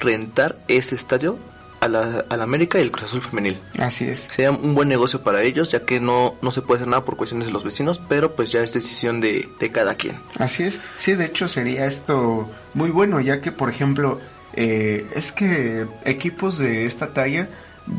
rentar 0.00 0.56
ese 0.68 0.94
estadio 0.94 1.38
a 1.80 1.88
la, 1.88 2.24
a 2.30 2.36
la 2.38 2.44
América 2.44 2.78
y 2.78 2.82
el 2.82 2.90
Cruz 2.90 3.04
Azul 3.04 3.20
femenil. 3.20 3.58
Así 3.78 4.06
es. 4.06 4.20
Sería 4.32 4.52
un 4.52 4.74
buen 4.74 4.88
negocio 4.88 5.22
para 5.22 5.42
ellos, 5.42 5.70
ya 5.70 5.84
que 5.84 6.00
no, 6.00 6.34
no 6.40 6.50
se 6.50 6.62
puede 6.62 6.78
hacer 6.78 6.88
nada 6.88 7.04
por 7.04 7.16
cuestiones 7.16 7.46
de 7.46 7.52
los 7.52 7.62
vecinos, 7.62 8.00
pero 8.08 8.34
pues 8.34 8.50
ya 8.52 8.60
es 8.60 8.72
decisión 8.72 9.20
de, 9.20 9.50
de 9.60 9.70
cada 9.70 9.96
quien. 9.96 10.16
Así 10.38 10.62
es, 10.62 10.80
sí, 10.96 11.12
de 11.12 11.26
hecho 11.26 11.46
sería 11.46 11.84
esto 11.84 12.48
muy 12.72 12.90
bueno, 12.90 13.20
ya 13.20 13.42
que, 13.42 13.52
por 13.52 13.68
ejemplo, 13.68 14.18
eh, 14.54 15.06
es 15.14 15.32
que 15.32 15.84
equipos 16.06 16.58
de 16.58 16.86
esta 16.86 17.08
talla, 17.12 17.48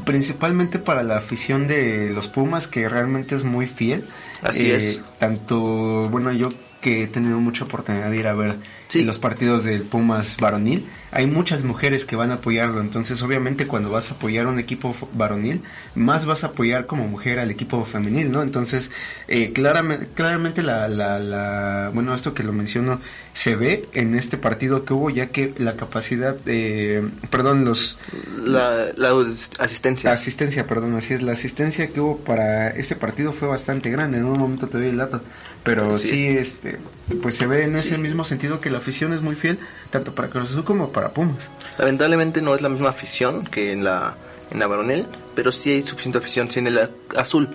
principalmente 0.06 0.80
para 0.80 1.04
la 1.04 1.18
afición 1.18 1.68
de 1.68 2.12
los 2.14 2.28
Pumas, 2.28 2.68
que 2.68 2.88
realmente 2.90 3.36
es 3.36 3.44
muy 3.44 3.68
fiel. 3.68 4.06
Así 4.42 4.66
eh, 4.72 4.78
es. 4.78 5.02
Tanto, 5.20 6.10
bueno, 6.10 6.32
yo 6.32 6.50
que 6.82 7.04
he 7.04 7.08
tenido 7.08 7.40
mucha 7.40 7.66
oportunidad 7.66 8.12
de 8.12 8.18
ir 8.18 8.28
a 8.28 8.34
ver 8.34 8.58
Sí. 8.90 9.04
los 9.04 9.18
partidos 9.18 9.64
del 9.64 9.82
Pumas 9.84 10.38
varonil, 10.38 10.86
hay 11.16 11.28
muchas 11.28 11.64
mujeres 11.64 12.04
que 12.06 12.18
van 12.18 12.30
a 12.32 12.36
apoyarlo, 12.36 12.82
entonces 12.82 13.22
obviamente 13.22 13.68
cuando 13.68 13.90
vas 13.90 14.12
a 14.12 14.16
apoyar 14.16 14.48
a 14.48 14.50
un 14.50 14.60
equipo 14.60 14.94
varonil, 15.14 15.62
más 15.96 16.26
vas 16.26 16.44
a 16.44 16.48
apoyar 16.48 16.88
como 16.88 17.08
mujer 17.08 17.40
al 17.40 17.50
equipo 17.50 17.84
femenil, 17.86 18.32
¿no? 18.32 18.42
Entonces, 18.44 18.92
eh, 19.30 19.54
claramente, 19.54 20.08
claramente 20.14 20.62
la, 20.62 20.90
la, 20.90 21.18
la- 21.20 21.90
bueno, 21.94 22.14
esto 22.14 22.34
que 22.34 22.44
lo 22.44 22.52
menciono, 22.52 23.00
se 23.34 23.56
ve 23.56 23.84
en 23.94 24.14
este 24.16 24.38
partido 24.38 24.84
que 24.84 24.94
hubo, 24.94 25.10
ya 25.10 25.28
que 25.28 25.54
la 25.58 25.76
capacidad, 25.78 26.36
eh, 26.46 27.02
perdón, 27.30 27.64
los, 27.66 27.98
La, 28.46 28.88
la 28.98 29.12
asistencia. 29.60 30.10
la 30.10 30.14
asistencia, 30.16 30.68
perdón, 30.68 30.96
así 30.96 31.14
es, 31.14 31.22
la 31.22 31.32
asistencia 31.32 31.88
que 31.88 32.00
hubo 32.02 32.18
para 32.18 32.70
este 32.72 32.96
partido 32.96 33.32
fue 33.34 33.48
bastante 33.48 33.90
grande, 33.90 34.18
en 34.18 34.26
un 34.26 34.38
momento 34.38 34.68
te 34.68 34.78
doy 34.80 34.88
el 34.88 34.98
dato, 34.98 35.22
pero 35.64 35.98
Sí. 35.98 36.10
sí, 36.10 36.28
este, 36.28 36.78
pues 37.22 37.36
se 37.36 37.48
ve 37.48 37.64
en 37.64 37.76
ese 37.76 37.96
Sí. 37.96 38.02
mismo 38.02 38.24
sentido 38.24 38.60
que 38.62 38.70
la 38.70 38.78
afición 38.80 39.14
es 39.14 39.22
muy 39.22 39.36
fiel, 39.36 39.60
tanto 39.92 40.14
para 40.14 40.30
Cruz 40.30 40.52
Azul 40.52 40.64
como 40.64 40.92
para 40.92 41.05
Pumas. 41.10 41.50
Lamentablemente 41.78 42.42
no 42.42 42.56
es 42.56 42.62
la 42.62 42.70
misma 42.70 42.90
afición 42.90 43.46
que 43.46 43.72
en 43.72 43.84
la, 43.84 44.16
en 44.52 44.60
la 44.60 44.68
varonil, 44.68 45.08
pero 45.36 45.52
sí 45.52 45.72
hay 45.72 45.82
suficiente 45.82 46.18
afición. 46.20 46.50
Si 46.50 46.60
en 46.60 46.68
el 46.68 46.90
azul 47.18 47.50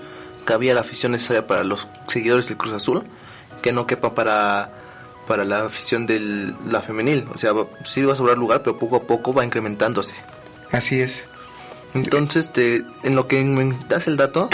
cabía 0.44 0.74
la 0.74 0.80
afición 0.80 1.12
necesaria 1.12 1.46
para 1.46 1.64
los 1.64 1.86
seguidores 2.08 2.48
del 2.48 2.56
Cruz 2.56 2.72
Azul, 2.74 3.02
que 3.62 3.72
no 3.72 3.86
quepa 3.86 4.14
para, 4.14 4.70
para 5.26 5.44
la 5.44 5.64
afición 5.64 6.06
de 6.06 6.52
la 6.68 6.82
femenil. 6.82 7.26
O 7.34 7.38
sea, 7.38 7.52
sí 7.84 8.02
va 8.02 8.12
a 8.12 8.16
sobrar 8.16 8.36
lugar, 8.38 8.62
pero 8.62 8.78
poco 8.78 8.96
a 8.96 9.00
poco 9.00 9.32
va 9.32 9.44
incrementándose. 9.44 10.14
Así 10.72 11.00
es. 11.00 11.24
Entonces, 11.94 12.52
te- 12.52 12.84
en 13.02 13.14
lo 13.16 13.26
que 13.26 13.44
me 13.44 13.76
das 13.88 14.06
el 14.06 14.16
dato 14.16 14.48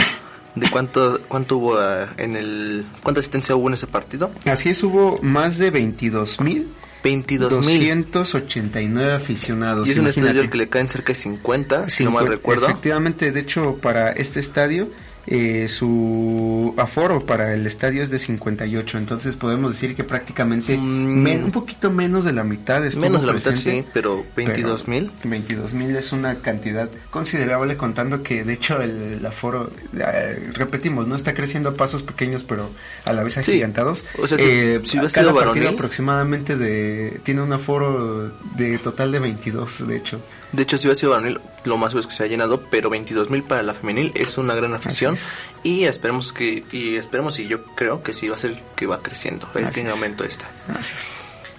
de 0.55 0.71
cuánto 0.71 1.21
cuánto 1.29 1.59
hubo 1.59 1.79
ah, 1.79 2.09
en 2.17 2.35
el 2.35 2.87
cuánta 3.03 3.19
asistencia 3.21 3.55
hubo 3.55 3.69
en 3.69 3.75
ese 3.75 3.87
partido, 3.87 4.31
Así 4.47 4.71
es, 4.71 4.83
hubo 4.83 5.19
más 5.21 5.59
de 5.59 5.71
22 5.71 6.41
mil 6.41 6.67
22 7.07 7.65
mil. 7.65 8.07
289 8.11 9.13
aficionados. 9.13 9.89
Y 9.89 9.93
es 9.93 9.97
un 9.97 10.03
imagínate. 10.05 10.29
estadio 10.29 10.43
al 10.43 10.51
que 10.51 10.59
le 10.59 10.69
caen 10.69 10.89
cerca 10.89 11.13
de 11.13 11.15
50, 11.15 11.89
si 11.89 12.05
no 12.05 12.11
mal 12.11 12.27
recuerdo. 12.27 12.67
Efectivamente, 12.67 13.33
de 13.33 13.41
hecho, 13.41 13.79
para 13.81 14.11
este 14.13 14.41
estadio, 14.41 14.89
eh, 15.27 15.67
su 15.69 16.73
aforo 16.77 17.25
para 17.27 17.53
el 17.55 17.67
estadio 17.67 18.03
es 18.03 18.11
de 18.11 18.19
58, 18.19 18.99
entonces 18.99 19.35
podemos 19.37 19.73
decir 19.73 19.95
que 19.97 20.05
prácticamente 20.05 20.77
Mm. 20.77 21.23
men- 21.23 21.45
un 21.45 21.51
poquito 21.53 21.91
menos 21.91 22.25
de 22.25 22.33
la 22.33 22.45
mitad 22.45 22.83
Menos 22.97 23.23
de 23.23 23.27
la 23.27 23.33
mitad, 23.33 23.55
sí, 23.57 23.85
pero 23.93 24.25
22 24.37 24.87
mil. 24.89 25.11
22 25.25 25.75
mil 25.75 25.95
es 25.97 26.13
una 26.13 26.37
cantidad 26.37 26.89
considerable 27.11 27.77
contando 27.77 28.23
que 28.23 28.45
de 28.45 28.53
hecho 28.53 28.81
el, 28.81 28.91
el 29.19 29.27
aforo, 29.27 29.71
eh, 29.99 30.51
repetimos, 30.55 31.07
no 31.09 31.17
está 31.17 31.35
creciendo 31.35 31.71
a 31.71 31.75
pasos 31.75 32.03
pequeños 32.03 32.45
pero 32.45 32.71
a 33.05 33.13
la 33.13 33.23
vez 33.23 33.35
Sí. 33.35 33.41
agigantados. 33.41 34.05
O 34.19 34.27
sea, 34.27 34.39
si- 34.39 34.45
Eh, 34.45 34.81
si 34.85 34.97
cada 34.99 35.09
sido 35.09 35.35
partido 35.35 35.71
varonil- 35.71 35.75
aproximadamente 35.75 36.57
de 36.57 37.21
tiene 37.25 37.43
un 37.43 37.53
aforo 37.53 38.31
de 38.57 38.79
total 38.79 39.13
de 39.13 39.19
22 39.19 39.87
de 39.87 39.97
hecho. 39.97 40.21
De 40.57 40.63
hecho, 40.63 40.79
si 40.79 40.87
hubiera 40.87 40.99
sido 40.99 41.13
varonil, 41.13 41.39
lo 41.65 41.77
más 41.77 41.95
es 41.95 42.07
que 42.07 42.15
se 42.15 42.23
ha 42.25 42.27
llenado, 42.27 42.63
pero 42.71 42.89
22 42.89 43.29
mil 43.29 43.43
para 43.43 43.63
la 43.63 43.75
femenil 43.75 44.11
es 44.15 44.39
una 44.39 44.55
gran 44.55 44.73
afición. 44.73 45.19
Y 45.63 45.85
esperemos 45.85 46.33
que, 46.33 46.65
y 46.73 46.97
esperemos 46.97 47.39
y 47.39 47.47
yo 47.47 47.65
creo 47.75 48.03
que 48.03 48.15
sí 48.15 48.29
va 48.29 48.37
a 48.37 48.39
ser 48.39 48.59
que 48.75 48.87
va 48.87 49.03
creciendo, 49.03 49.49
en 49.55 49.91
aumento 49.91 50.25
esta. 50.25 50.47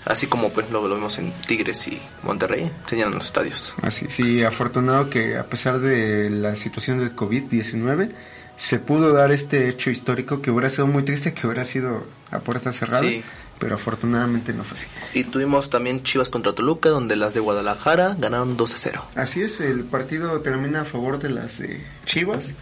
Así 0.05 0.25
como 0.27 0.49
pues 0.49 0.71
lo, 0.71 0.87
lo 0.87 0.95
vemos 0.95 1.17
en 1.19 1.31
Tigres 1.45 1.87
y 1.87 1.99
Monterrey, 2.23 2.71
se 2.87 2.95
llenan 2.95 3.13
los 3.13 3.25
estadios. 3.25 3.73
Así, 3.81 4.07
sí, 4.09 4.41
afortunado 4.41 5.09
que 5.09 5.37
a 5.37 5.43
pesar 5.43 5.79
de 5.79 6.29
la 6.29 6.55
situación 6.55 6.97
del 6.99 7.15
COVID-19, 7.15 8.11
se 8.57 8.79
pudo 8.79 9.13
dar 9.13 9.31
este 9.31 9.69
hecho 9.69 9.91
histórico 9.91 10.41
que 10.41 10.49
hubiera 10.49 10.69
sido 10.69 10.87
muy 10.87 11.03
triste 11.03 11.33
que 11.33 11.45
hubiera 11.45 11.63
sido 11.63 12.05
a 12.31 12.39
puerta 12.39 12.73
cerrada, 12.73 13.01
Sí. 13.01 13.23
Pero 13.59 13.75
afortunadamente 13.75 14.53
no 14.53 14.63
fue 14.63 14.77
así. 14.77 14.87
Y 15.13 15.23
tuvimos 15.23 15.69
también 15.69 16.03
Chivas 16.03 16.29
contra 16.29 16.53
Toluca, 16.53 16.89
donde 16.89 17.15
las 17.15 17.33
de 17.33 17.39
Guadalajara 17.39 18.15
ganaron 18.17 18.57
2 18.57 18.73
a 18.73 18.77
0. 18.77 19.03
Así 19.15 19.41
es, 19.41 19.59
el 19.59 19.83
partido 19.83 20.39
termina 20.41 20.81
a 20.81 20.85
favor 20.85 21.19
de 21.19 21.29
las 21.29 21.59
de 21.59 21.83
Chivas. 22.05 22.53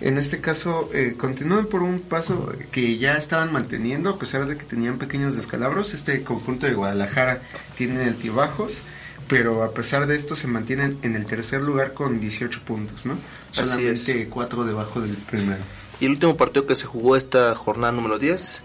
En 0.00 0.18
este 0.18 0.40
caso, 0.40 0.90
eh, 0.92 1.14
continúan 1.16 1.66
por 1.66 1.82
un 1.82 2.00
paso 2.00 2.52
que 2.70 2.98
ya 2.98 3.16
estaban 3.16 3.52
manteniendo, 3.52 4.10
a 4.10 4.18
pesar 4.18 4.46
de 4.46 4.56
que 4.56 4.64
tenían 4.64 4.98
pequeños 4.98 5.36
descalabros. 5.36 5.94
Este 5.94 6.22
conjunto 6.22 6.66
de 6.66 6.74
Guadalajara 6.74 7.40
tiene 7.76 8.04
altibajos, 8.04 8.82
pero 9.28 9.62
a 9.62 9.72
pesar 9.72 10.06
de 10.06 10.16
esto 10.16 10.36
se 10.36 10.46
mantienen 10.46 10.98
en 11.02 11.16
el 11.16 11.26
tercer 11.26 11.62
lugar 11.62 11.94
con 11.94 12.20
18 12.20 12.60
puntos, 12.64 13.06
¿no? 13.06 13.18
Así 13.56 13.70
Solamente 13.70 14.28
4 14.28 14.64
debajo 14.64 15.00
del 15.00 15.16
primero. 15.16 15.62
Y 16.00 16.06
el 16.06 16.12
último 16.12 16.36
partido 16.36 16.66
que 16.66 16.74
se 16.74 16.86
jugó 16.86 17.16
esta 17.16 17.54
jornada 17.54 17.92
número 17.92 18.18
10 18.18 18.62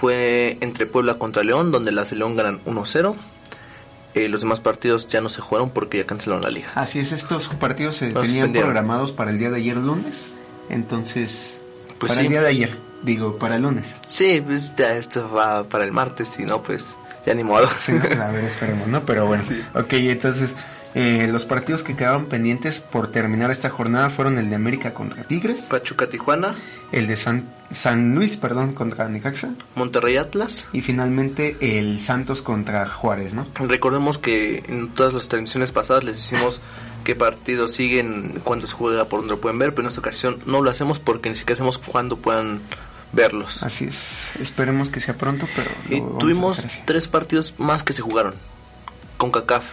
fue 0.00 0.58
entre 0.60 0.86
Puebla 0.86 1.14
contra 1.14 1.42
León, 1.42 1.72
donde 1.72 1.92
las 1.92 2.10
de 2.10 2.16
León 2.16 2.36
ganan 2.36 2.60
1-0. 2.64 3.14
Eh, 4.14 4.28
los 4.28 4.40
demás 4.40 4.60
partidos 4.60 5.08
ya 5.08 5.20
no 5.20 5.28
se 5.28 5.40
jugaron 5.40 5.70
porque 5.70 5.98
ya 5.98 6.06
cancelaron 6.06 6.42
la 6.42 6.50
liga. 6.50 6.68
Así 6.74 6.98
es, 7.00 7.12
estos 7.12 7.48
partidos 7.48 7.96
se 7.96 8.12
tenían 8.12 8.52
programados 8.52 9.12
para 9.12 9.30
el 9.30 9.38
día 9.38 9.50
de 9.50 9.56
ayer 9.56 9.76
lunes, 9.76 10.26
entonces... 10.70 11.60
Pues 11.98 12.10
para 12.10 12.20
sí. 12.20 12.26
el 12.26 12.32
día 12.32 12.42
de 12.42 12.48
ayer, 12.48 12.78
digo, 13.02 13.36
para 13.38 13.56
el 13.56 13.62
lunes. 13.62 13.94
Sí, 14.06 14.42
pues 14.44 14.74
ya 14.76 14.96
esto 14.96 15.30
va 15.30 15.64
para 15.64 15.84
el 15.84 15.92
martes, 15.92 16.38
y 16.38 16.44
no, 16.44 16.62
pues 16.62 16.96
ya 17.26 17.34
ni 17.34 17.42
modo. 17.42 17.68
Sí, 17.80 17.92
¿no? 17.92 18.22
A 18.22 18.30
ver, 18.30 18.44
esperemos, 18.44 18.88
¿no? 18.88 19.02
Pero 19.04 19.26
bueno, 19.26 19.44
Sí. 19.48 19.62
ok, 19.74 19.92
entonces 19.92 20.54
eh, 20.98 21.28
los 21.30 21.44
partidos 21.44 21.82
que 21.82 21.94
quedaron 21.94 22.24
pendientes 22.24 22.80
por 22.80 23.08
terminar 23.08 23.50
esta 23.50 23.68
jornada 23.68 24.08
fueron 24.08 24.38
el 24.38 24.48
de 24.48 24.54
América 24.54 24.94
contra 24.94 25.24
Tigres, 25.24 25.60
Pachuca 25.60 26.08
Tijuana, 26.08 26.54
el 26.90 27.06
de 27.06 27.16
San, 27.16 27.44
San 27.70 28.14
Luis, 28.14 28.38
perdón, 28.38 28.72
contra 28.72 29.06
Necaxa 29.06 29.50
Monterrey 29.74 30.16
Atlas. 30.16 30.64
y 30.72 30.80
finalmente 30.80 31.58
el 31.60 32.00
Santos 32.00 32.40
contra 32.40 32.88
Juárez, 32.88 33.34
¿no? 33.34 33.46
Recordemos 33.56 34.16
que 34.16 34.64
en 34.68 34.88
todas 34.88 35.12
las 35.12 35.28
transmisiones 35.28 35.70
pasadas 35.70 36.02
les 36.02 36.16
decimos 36.16 36.62
qué 37.04 37.14
partidos 37.14 37.74
siguen 37.74 38.40
cuando 38.42 38.66
se 38.66 38.72
juega 38.72 39.04
por 39.04 39.20
donde 39.20 39.34
lo 39.34 39.40
pueden 39.42 39.58
ver, 39.58 39.74
pero 39.74 39.82
en 39.82 39.88
esta 39.88 40.00
ocasión 40.00 40.38
no 40.46 40.62
lo 40.62 40.70
hacemos 40.70 40.98
porque 40.98 41.28
ni 41.28 41.34
siquiera 41.34 41.56
hacemos 41.56 41.76
cuando 41.76 42.16
puedan 42.16 42.62
verlos. 43.12 43.62
Así 43.62 43.84
es, 43.84 44.30
esperemos 44.40 44.88
que 44.88 45.00
sea 45.00 45.14
pronto, 45.14 45.46
pero... 45.54 45.70
Y 45.90 46.00
tuvimos 46.18 46.64
tres 46.86 47.06
partidos 47.06 47.52
más 47.58 47.82
que 47.82 47.92
se 47.92 48.00
jugaron 48.00 48.32
con 49.18 49.30
CACAF 49.30 49.64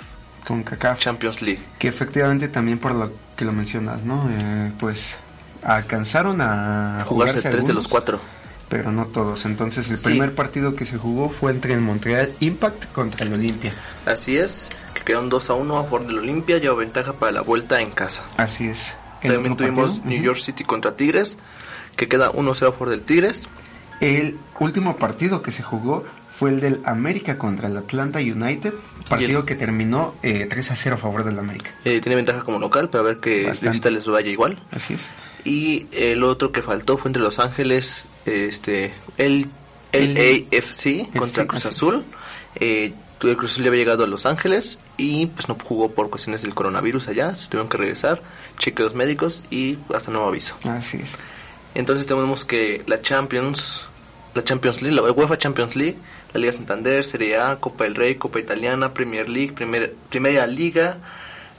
con 0.47 0.63
CACAF, 0.63 0.99
Champions 0.99 1.41
League. 1.41 1.61
que 1.79 1.87
efectivamente 1.87 2.47
también 2.47 2.77
por 2.79 2.93
lo 2.93 3.11
que 3.35 3.45
lo 3.45 3.51
mencionas, 3.51 4.03
¿no? 4.03 4.27
Eh, 4.29 4.71
pues 4.79 5.15
alcanzaron 5.63 6.41
a 6.41 7.03
Jugarse 7.07 7.33
jugarse 7.39 7.49
tres 7.49 7.65
de 7.67 7.73
los 7.73 7.87
cuatro. 7.87 8.19
pero 8.69 8.91
no 8.91 9.05
todos. 9.05 9.45
Entonces 9.45 9.89
el 9.91 9.97
Sí. 9.97 10.03
primer 10.05 10.33
partido 10.33 10.75
que 10.75 10.85
se 10.85 10.97
jugó 10.97 11.29
fue 11.29 11.51
entre 11.51 11.73
el 11.75 11.81
Montreal 11.81 12.33
Impact 12.39 12.91
contra 12.91 13.25
el 13.25 13.33
Olimpia. 13.33 13.73
Así 14.05 14.35
es, 14.37 14.71
que 14.95 15.01
quedaron 15.03 15.29
2 15.29 15.49
a 15.51 15.53
1 15.53 15.77
a 15.77 15.83
favor 15.83 16.07
del 16.07 16.17
Olimpia, 16.19 16.57
lleva 16.57 16.75
ventaja 16.75 17.13
para 17.13 17.31
la 17.31 17.41
vuelta 17.41 17.81
en 17.81 17.91
casa. 17.91 18.23
Así 18.37 18.67
es. 18.67 18.93
También 19.21 19.55
tuvimos 19.55 19.91
partido, 19.99 20.09
New. 20.09 20.23
York 20.23 20.39
City 20.39 20.63
contra 20.63 20.95
Tigres, 20.95 21.37
que 21.95 22.07
queda 22.07 22.31
1-0 22.31 22.69
a 22.69 22.71
favor 22.73 22.89
del 22.89 23.03
Tigres. 23.03 23.47
El 24.01 24.37
último 24.59 24.97
partido 24.97 25.41
que 25.43 25.51
se 25.51 25.61
jugó 25.63 26.03
fue 26.35 26.49
el 26.49 26.59
del 26.59 26.79
América 26.85 27.37
contra 27.37 27.67
el 27.67 27.77
Atlanta 27.77 28.19
United, 28.19 28.73
partido 29.09 29.39
el- 29.41 29.45
que 29.45 29.55
terminó 29.55 30.15
eh, 30.23 30.47
3 30.49 30.71
a 30.71 30.75
0 30.75 30.95
a 30.95 30.97
favor 30.97 31.23
del 31.23 31.37
América. 31.39 31.71
Eh, 31.85 32.01
tiene 32.01 32.15
ventaja 32.15 32.43
como 32.43 32.59
local, 32.59 32.89
pero 32.89 33.03
a 33.03 33.07
ver 33.07 33.17
que 33.19 33.41
de 33.41 33.45
Bastante. 33.47 33.69
visita 33.69 33.91
les 33.91 34.07
vaya 34.07 34.29
igual. 34.29 34.57
Así 34.71 34.95
es. 34.95 35.09
Y 35.45 35.87
el 35.91 36.23
otro 36.23 36.51
que 36.51 36.61
faltó 36.61 36.97
fue 36.97 37.09
entre 37.09 37.21
Los 37.21 37.37
Ángeles, 37.39 38.07
este, 38.25 38.93
el, 39.17 39.47
el 39.91 40.17
El- 40.17 40.47
AFC 40.57 41.09
contra 41.17 41.45
Cruz. 41.45 41.65
Azul. 41.65 42.03
Eh, 42.55 42.93
el 43.21 43.37
Cruz 43.37 43.51
Azul 43.53 43.63
ya 43.63 43.69
había 43.69 43.79
llegado 43.81 44.03
a 44.03 44.07
Los 44.07 44.25
Ángeles 44.25 44.79
y 44.97 45.27
pues 45.27 45.47
no 45.47 45.55
jugó 45.55 45.91
por 45.91 46.09
cuestiones 46.09 46.41
del 46.41 46.53
coronavirus 46.53 47.07
allá, 47.07 47.35
se 47.35 47.47
tuvieron 47.47 47.69
que 47.69 47.77
regresar, 47.77 48.21
chequeos 48.57 48.95
médicos 48.95 49.43
y 49.49 49.77
hasta 49.95 50.11
nuevo 50.11 50.27
aviso. 50.27 50.55
Así 50.65 50.97
es. 50.97 51.15
Entonces 51.73 52.05
tenemos 52.05 52.43
que 52.43 52.83
la 52.85 53.01
Champions, 53.01 53.85
la 54.35 54.43
Champions 54.43 54.81
League, 54.81 54.95
la 54.95 55.03
UEFA 55.09 55.37
Champions 55.37 55.75
League, 55.77 55.95
la 56.33 56.39
Liga 56.39 56.51
Santander, 56.51 57.03
Serie 57.05 57.37
A, 57.37 57.57
Copa 57.59 57.83
del 57.83 57.95
Rey, 57.95 58.15
Copa 58.15 58.39
Italiana, 58.39 58.93
Premier 58.93 59.29
League, 59.29 59.53
Primer- 59.53 59.93
Primera 60.09 60.47
Liga, 60.47 60.97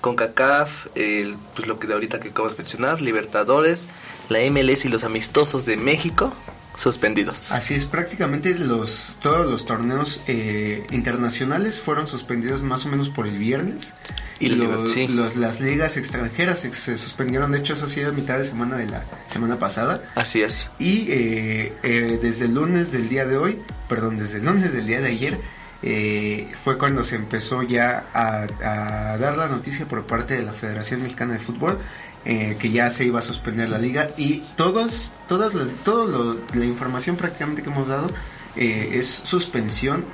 CONCACAF, 0.01 0.87
el, 0.95 1.37
pues 1.55 1.67
lo 1.67 1.79
que 1.79 1.87
de 1.87 1.95
ahorita 1.95 2.21
que 2.21 2.29
acabas 2.31 2.53
de 2.53 2.59
mencionar, 2.59 3.01
Libertadores, 3.01 3.87
la 4.29 4.41
MLS 4.51 4.85
y 4.85 4.89
los 4.89 5.05
amistosos 5.05 5.65
de 5.65 5.77
México 5.77 6.35
suspendidos. 6.77 7.51
Así 7.53 7.75
es, 7.75 7.87
prácticamente 7.87 8.55
los 8.55 9.17
todos 9.23 9.47
los 9.51 9.65
torneos 9.67 10.23
eh, 10.27 10.85
internacionales 10.91 11.81
fueron 11.81 12.07
suspendidos 12.07 12.63
más 12.63 12.85
o 12.87 12.89
menos 12.89 13.09
por 13.11 13.27
el 13.27 13.37
viernes. 13.39 13.93
Y 14.41 14.49
los, 14.49 14.59
liga- 14.59 14.89
sí. 14.93 15.07
los- 15.09 15.37
las 15.37 15.61
ligas 15.61 15.97
extranjeras 15.97 16.59
se, 16.59 16.75
se 16.75 16.99
suspendieron, 16.99 17.53
de 17.53 17.59
hecho 17.59 17.75
eso 17.75 17.87
sí 17.87 18.03
a 18.03 18.11
mitad 18.11 18.37
de 18.39 18.45
semana 18.45 18.77
de 18.77 18.87
la 18.87 19.05
semana 19.29 19.59
pasada. 19.59 19.95
Así 20.17 20.43
es. 20.43 20.69
Y 20.79 21.07
eh, 21.11 21.73
eh, 21.85 22.19
desde 22.21 22.47
el 22.47 22.55
lunes 22.55 22.91
del 22.91 23.09
día 23.09 23.25
de 23.27 23.37
hoy, 23.37 23.61
perdón, 23.89 24.19
desde 24.19 24.39
el 24.39 24.45
lunes 24.47 24.73
del 24.73 24.87
día 24.87 25.01
de 25.01 25.09
ayer, 25.09 25.39
eh, 25.83 26.53
fue 26.65 26.79
cuando 26.79 27.05
se 27.05 27.15
empezó 27.17 27.63
ya 27.63 28.07
a, 28.13 28.47
a 29.13 29.19
dar 29.19 29.37
la 29.37 29.47
noticia 29.49 29.87
por 29.87 30.05
parte 30.07 30.35
de 30.37 30.43
la 30.43 30.53
Federación 30.53 31.03
Mexicana 31.03 31.35
de 31.35 31.39
Fútbol 31.39 31.79
eh, 32.25 32.57
que 32.61 32.71
ya 32.71 32.89
se 32.91 33.05
iba 33.05 33.19
a 33.19 33.23
suspender 33.23 33.69
la 33.69 33.79
liga 33.79 34.09
y 34.17 34.39
todos, 34.57 35.13
todas 35.29 35.55
la, 35.55 35.67
todo 35.85 36.07
lo- 36.07 36.39
la 36.55 36.65
información 36.65 37.17
prácticamente 37.17 37.63
que 37.63 37.71
hemos 37.71 37.87
dado 37.89 38.07
eh, 38.57 38.91
es 38.95 39.09
suspensión 39.25 40.05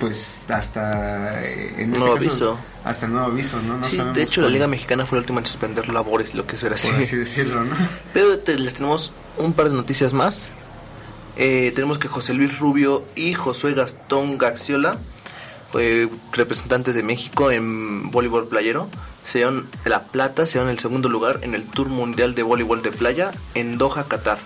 pues 0.00 0.44
hasta 0.48 1.40
eh, 1.44 1.74
en 1.78 1.92
este 1.92 1.98
Nuevo 2.00 2.14
caso, 2.16 2.28
aviso. 2.28 2.58
hasta 2.84 3.06
nuevo 3.06 3.26
aviso 3.28 3.62
no, 3.62 3.78
no 3.78 3.86
sí, 3.88 3.96
de 3.98 4.22
hecho 4.24 4.40
la 4.40 4.46
cuándo, 4.46 4.48
Liga 4.50 4.66
Mexicana 4.66 5.06
fue 5.06 5.16
la 5.16 5.20
última 5.20 5.38
en 5.40 5.46
suspender 5.46 5.88
labores, 5.88 6.34
lo 6.34 6.46
que 6.46 6.56
es 6.56 6.62
ver 6.62 6.72
así. 6.74 6.90
por 6.90 7.00
así 7.00 7.16
decirlo 7.16 7.64
no 7.64 7.76
Pero 8.12 8.38
te- 8.40 8.58
les 8.58 8.74
tenemos 8.74 9.12
un 9.36 9.52
par 9.52 9.68
de 9.70 9.76
noticias 9.76 10.12
más. 10.12 10.50
Eh, 11.36 11.70
tenemos 11.76 11.98
que 11.98 12.08
José 12.08 12.34
Luis 12.34 12.58
Rubio 12.58 13.04
y 13.14 13.32
Josué 13.34 13.72
Gastón 13.74 14.36
Gaxiola, 14.38 14.96
eh, 15.78 16.08
representantes 16.32 16.96
de 16.96 17.04
México 17.04 17.52
en 17.52 18.10
voleibol 18.10 18.48
playero, 18.48 18.88
se 19.28 19.44
la 19.84 20.04
plata, 20.04 20.46
se 20.46 20.54
dieron 20.54 20.70
el 20.70 20.78
segundo 20.78 21.10
lugar 21.10 21.40
en 21.42 21.54
el 21.54 21.68
Tour 21.68 21.88
Mundial 21.88 22.34
de 22.34 22.42
Voleibol 22.42 22.80
de 22.80 22.90
Playa 22.90 23.30
en 23.54 23.76
Doha, 23.76 24.08
Qatar. 24.08 24.38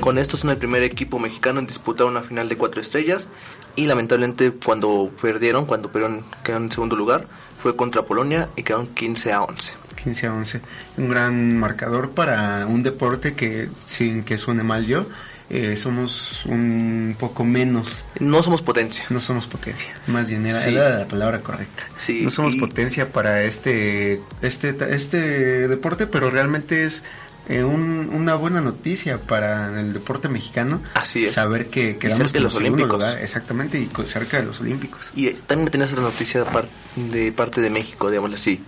Con 0.00 0.18
esto 0.18 0.36
son 0.36 0.50
el 0.50 0.56
primer 0.56 0.82
equipo 0.82 1.20
mexicano 1.20 1.60
en 1.60 1.68
disputar 1.68 2.08
una 2.08 2.22
final 2.22 2.48
de 2.48 2.56
cuatro 2.56 2.80
estrellas 2.80 3.28
y 3.76 3.86
lamentablemente 3.86 4.50
cuando 4.50 5.12
perdieron, 5.22 5.64
cuando 5.64 5.92
perdieron, 5.92 6.24
quedaron 6.42 6.64
en 6.64 6.72
segundo 6.72 6.96
lugar, 6.96 7.26
fue 7.62 7.76
contra 7.76 8.02
Polonia 8.02 8.48
y 8.56 8.64
quedaron 8.64 8.88
15 8.88 9.32
a 9.32 9.42
11. 9.42 9.74
15 10.02 10.26
a 10.26 10.34
11. 10.34 10.60
Un 10.96 11.08
gran 11.08 11.56
marcador 11.56 12.10
para 12.10 12.66
un 12.66 12.82
deporte 12.82 13.34
que, 13.34 13.68
sin 13.80 14.24
que 14.24 14.38
suene 14.38 14.64
mal 14.64 14.86
yo, 14.86 15.06
eh, 15.48 15.76
somos 15.76 16.44
un 16.46 17.14
poco 17.18 17.44
menos. 17.44 18.04
No 18.18 18.42
somos 18.42 18.62
potencia. 18.62 19.04
No 19.10 19.20
somos 19.20 19.46
potencia, 19.46 19.94
más 20.08 20.28
bien 20.28 20.44
era, 20.46 20.58
Sí. 20.58 20.70
era 20.74 20.98
la 20.98 21.06
palabra 21.08 21.40
correcta. 21.40 21.84
Sí, 21.98 22.22
no 22.22 22.30
somos 22.30 22.54
y- 22.54 22.60
potencia 22.60 23.10
para 23.10 23.42
este, 23.44 24.20
este, 24.42 24.74
este 24.94 25.68
deporte, 25.68 26.06
pero 26.06 26.30
realmente 26.30 26.84
es 26.84 27.02
eh, 27.48 27.62
un- 27.62 28.10
una 28.12 28.34
buena 28.34 28.60
noticia 28.60 29.18
para 29.18 29.78
el 29.78 29.92
deporte 29.92 30.28
mexicano. 30.28 30.82
Así 30.94 31.26
es. 31.26 31.34
Saber 31.34 31.66
que 31.66 31.96
quedamos 31.96 32.18
cerca 32.32 32.38
de 32.38 32.40
los 32.40 32.56
Olímpicos. 32.56 32.90
lugar, 32.94 33.18
exactamente, 33.22 33.78
y 33.78 33.88
cerca 34.04 34.38
de 34.40 34.46
los 34.46 34.60
Olímpicos. 34.60 35.12
Y 35.14 35.28
eh, 35.28 35.36
también 35.46 35.70
tenías 35.70 35.92
otra 35.92 36.02
noticia 36.02 36.42
de, 36.42 36.50
par- 36.50 36.68
de 36.96 37.30
parte 37.30 37.60
de 37.60 37.70
México, 37.70 38.10
digámoslo 38.10 38.34
así. 38.34 38.64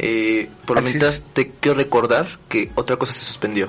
Eh, 0.00 0.50
por 0.66 0.78
lo 0.78 0.82
mientras 0.82 1.22
te 1.32 1.52
quiero 1.60 1.76
recordar 1.78 2.26
que 2.48 2.72
otra 2.74 2.96
cosa 2.96 3.12
se 3.12 3.20
suspendió. 3.24 3.68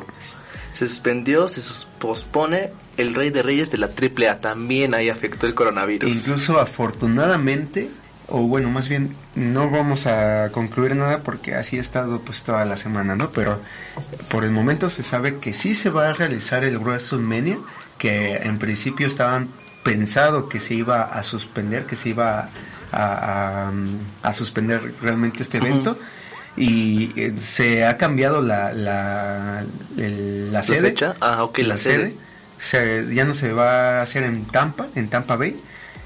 Se 0.74 0.88
suspendió, 0.88 1.48
se 1.50 1.62
pospone 2.00 2.72
el 2.98 3.14
Rey 3.16 3.30
de 3.30 3.42
Reyes 3.44 3.72
de 3.72 3.78
la 3.78 3.88
AAA. 3.88 4.40
También 4.40 4.94
ahí 4.94 5.10
afectó 5.10 5.48
el 5.48 5.54
coronavirus. 5.56 6.16
Incluso 6.16 6.60
afortunadamente, 6.60 7.90
o 8.28 8.42
bueno, 8.44 8.70
más 8.70 8.88
bien 8.88 9.16
no 9.36 9.70
vamos 9.70 10.06
a 10.06 10.50
concluir 10.52 10.96
nada 10.96 11.20
porque 11.24 11.56
así 11.56 11.78
ha 11.78 11.82
estado 11.82 12.20
pues 12.22 12.44
toda 12.44 12.64
la 12.66 12.78
semana, 12.78 13.16
¿no? 13.16 13.32
Pero 13.32 13.60
por 14.30 14.44
el 14.44 14.52
momento 14.52 14.90
se 14.90 15.04
sabe 15.04 15.38
que 15.40 15.54
sí 15.54 15.76
se 15.76 15.90
va 15.90 16.10
a 16.10 16.14
realizar 16.14 16.64
el 16.64 16.78
WrestleMania, 16.78 17.58
que 17.98 18.36
en 18.38 18.60
principio 18.60 19.08
estaban 19.08 19.50
pensado 19.84 20.48
que 20.50 20.60
se 20.60 20.76
iba 20.76 21.02
a 21.04 21.24
suspender, 21.24 21.86
que 21.86 21.96
se 21.96 22.10
iba 22.10 22.50
a, 22.92 23.68
a- 23.68 23.72
a 24.22 24.34
suspender 24.34 24.94
realmente 25.02 25.44
este 25.44 25.58
evento. 25.58 25.98
Y 26.60 27.14
eh, 27.16 27.34
se 27.40 27.86
ha 27.86 27.98
cambiado 27.98 28.42
la, 28.42 28.72
la, 28.74 29.64
el- 29.98 30.48
la 30.52 30.60
¿La 30.60 30.64
sede. 30.64 30.90
fecha? 30.90 31.16
Ah, 31.22 31.44
ok, 31.44 31.60
la, 31.60 31.78
sede. 31.78 32.14
Se- 32.60 33.06
ya 33.16 33.24
no 33.26 33.34
se 33.34 33.54
va 33.54 34.00
a 34.00 34.02
hacer 34.02 34.24
en 34.24 34.46
Tampa, 34.46 34.88
en 34.94 35.08
Tampa 35.10 35.38
Bay, 35.38 35.56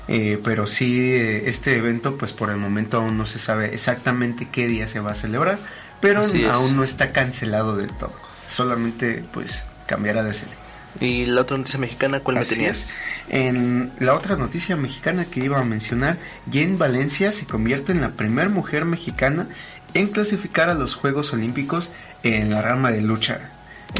eh, 0.07 0.39
pero 0.43 0.67
sí 0.67 1.11
eh, 1.11 1.49
este 1.49 1.75
evento, 1.77 2.15
pues 2.17 2.31
por 2.33 2.51
el 2.51 2.57
momento 2.57 2.97
aún 2.97 3.17
no 3.17 3.25
se 3.25 3.39
sabe 3.39 3.73
exactamente 3.73 4.47
qué 4.51 4.67
día 4.67 4.87
se 4.87 4.99
va 4.99 5.11
a 5.11 5.15
celebrar, 5.15 5.57
pero 5.99 6.21
aún 6.51 6.75
no 6.77 6.83
está 6.83 7.11
cancelado 7.11 7.75
del 7.75 7.91
todo. 7.93 8.13
Solamente, 8.47 9.23
pues 9.33 9.63
cambiará 9.87 10.23
de 10.23 10.33
sede. 10.35 10.51
¿Y 10.99 11.25
la 11.25 11.41
otra 11.41 11.57
noticia 11.57 11.79
mexicana 11.79 12.19
cuál 12.19 12.37
me 12.37 12.45
tenías? 12.45 12.93
En 13.27 13.91
la 13.99 14.13
otra 14.13 14.35
noticia 14.35 14.75
mexicana 14.75 15.25
que 15.25 15.39
iba 15.39 15.59
a 15.59 15.63
mencionar, 15.63 16.19
Jane 16.51 16.77
Valencia 16.77 17.31
se 17.31 17.47
convierte 17.47 17.93
en 17.93 18.01
la 18.01 18.11
primera 18.11 18.47
mujer 18.49 18.85
mexicana 18.85 19.47
en 19.93 20.07
clasificar 20.07 20.69
a 20.69 20.73
los 20.73 20.95
Juegos 20.95 21.33
Olímpicos 21.33 21.91
en 22.23 22.49
la 22.51 22.61
rama 22.61 22.91
de 22.91 23.01
lucha. 23.01 23.49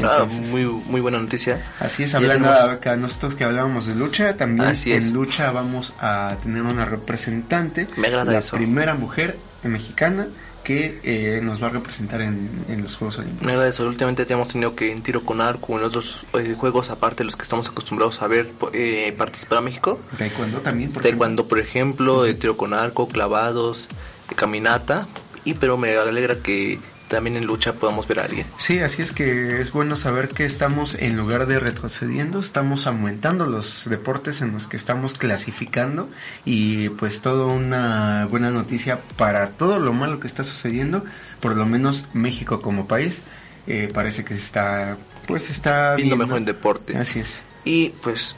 Ah, 0.02 0.18
Entonces, 0.22 0.48
muy, 0.50 0.64
muy 0.64 1.00
buena 1.00 1.18
noticia. 1.18 1.62
Así 1.78 2.02
es, 2.02 2.14
hablando 2.16 2.48
tenemos- 2.48 2.68
acá 2.68 2.96
nosotros 2.96 3.36
que 3.36 3.44
hablábamos 3.44 3.86
de 3.86 3.94
lucha, 3.94 4.36
también 4.36 4.66
Así 4.68 4.92
es. 4.92 5.06
en 5.06 5.12
lucha 5.12 5.52
vamos 5.52 5.94
a 6.00 6.36
tener 6.42 6.62
una 6.62 6.84
representante, 6.84 7.86
Me 7.96 8.08
agrada 8.08 8.32
la 8.32 8.38
eso. 8.40 8.56
primera 8.56 8.94
mujer 8.94 9.38
mexicana 9.62 10.26
que 10.64 10.98
eh, 11.04 11.40
nos 11.42 11.62
va 11.62 11.66
a 11.66 11.70
representar 11.70 12.22
en, 12.22 12.48
en 12.70 12.82
los 12.82 12.96
Juegos 12.96 13.18
Olímpicos. 13.18 13.44
Me 13.46 13.52
agrada 13.52 13.68
eso. 13.68 13.86
Últimamente 13.86 14.24
hemos 14.32 14.48
tenido 14.48 14.74
que 14.74 14.90
en 14.90 15.02
tiro 15.02 15.22
con 15.24 15.40
arco, 15.42 15.78
en 15.78 15.84
otros 15.84 16.24
eh, 16.32 16.56
juegos, 16.58 16.88
aparte 16.90 17.18
de 17.18 17.24
los 17.26 17.36
que 17.36 17.42
estamos 17.42 17.68
acostumbrados 17.68 18.20
a 18.22 18.26
ver, 18.28 18.50
eh, 18.72 19.14
participar 19.16 19.58
a 19.58 19.60
México. 19.60 20.00
Taekwondo 20.18 20.58
también, 20.60 20.90
por 20.90 21.02
Taekwondo, 21.02 21.46
por 21.46 21.58
ejemplo, 21.58 22.24
eh, 22.26 22.32
tiro 22.34 22.56
con 22.56 22.72
arco, 22.72 23.06
clavados, 23.08 23.88
eh, 24.30 24.34
caminata. 24.34 25.06
Y 25.44 25.54
pero 25.54 25.76
me 25.76 25.94
alegra 25.96 26.36
que 26.36 26.78
también 27.08 27.36
en 27.36 27.46
lucha 27.46 27.74
podamos 27.74 28.08
ver 28.08 28.20
a 28.20 28.24
alguien. 28.24 28.46
Sí, 28.58 28.78
así 28.78 29.02
es 29.02 29.12
que 29.12 29.60
es 29.60 29.72
bueno 29.72 29.96
saber 29.96 30.28
que 30.28 30.44
estamos, 30.44 30.94
en 30.94 31.16
lugar 31.16 31.46
de 31.46 31.58
retrocediendo, 31.58 32.40
estamos 32.40 32.86
aumentando 32.86 33.46
los 33.46 33.88
deportes 33.88 34.42
en 34.42 34.52
los 34.52 34.66
que 34.66 34.76
estamos 34.76 35.14
clasificando 35.14 36.08
y 36.44 36.88
pues 36.90 37.20
todo 37.20 37.48
una 37.48 38.26
buena 38.30 38.50
noticia 38.50 39.00
para 39.16 39.50
todo 39.50 39.78
lo 39.78 39.92
malo 39.92 40.18
que 40.18 40.26
está 40.26 40.44
sucediendo, 40.44 41.04
por 41.40 41.56
lo 41.56 41.66
menos 41.66 42.08
México 42.14 42.62
como 42.62 42.86
país 42.86 43.22
eh, 43.66 43.90
parece 43.92 44.24
que 44.24 44.34
se 44.34 44.42
está, 44.42 44.96
pues 45.26 45.50
está 45.50 45.94
viendo. 45.94 46.16
mejor 46.16 46.38
en 46.38 46.44
deporte. 46.44 46.96
Así 46.96 47.20
es. 47.20 47.40
Y 47.64 47.90
pues 48.02 48.36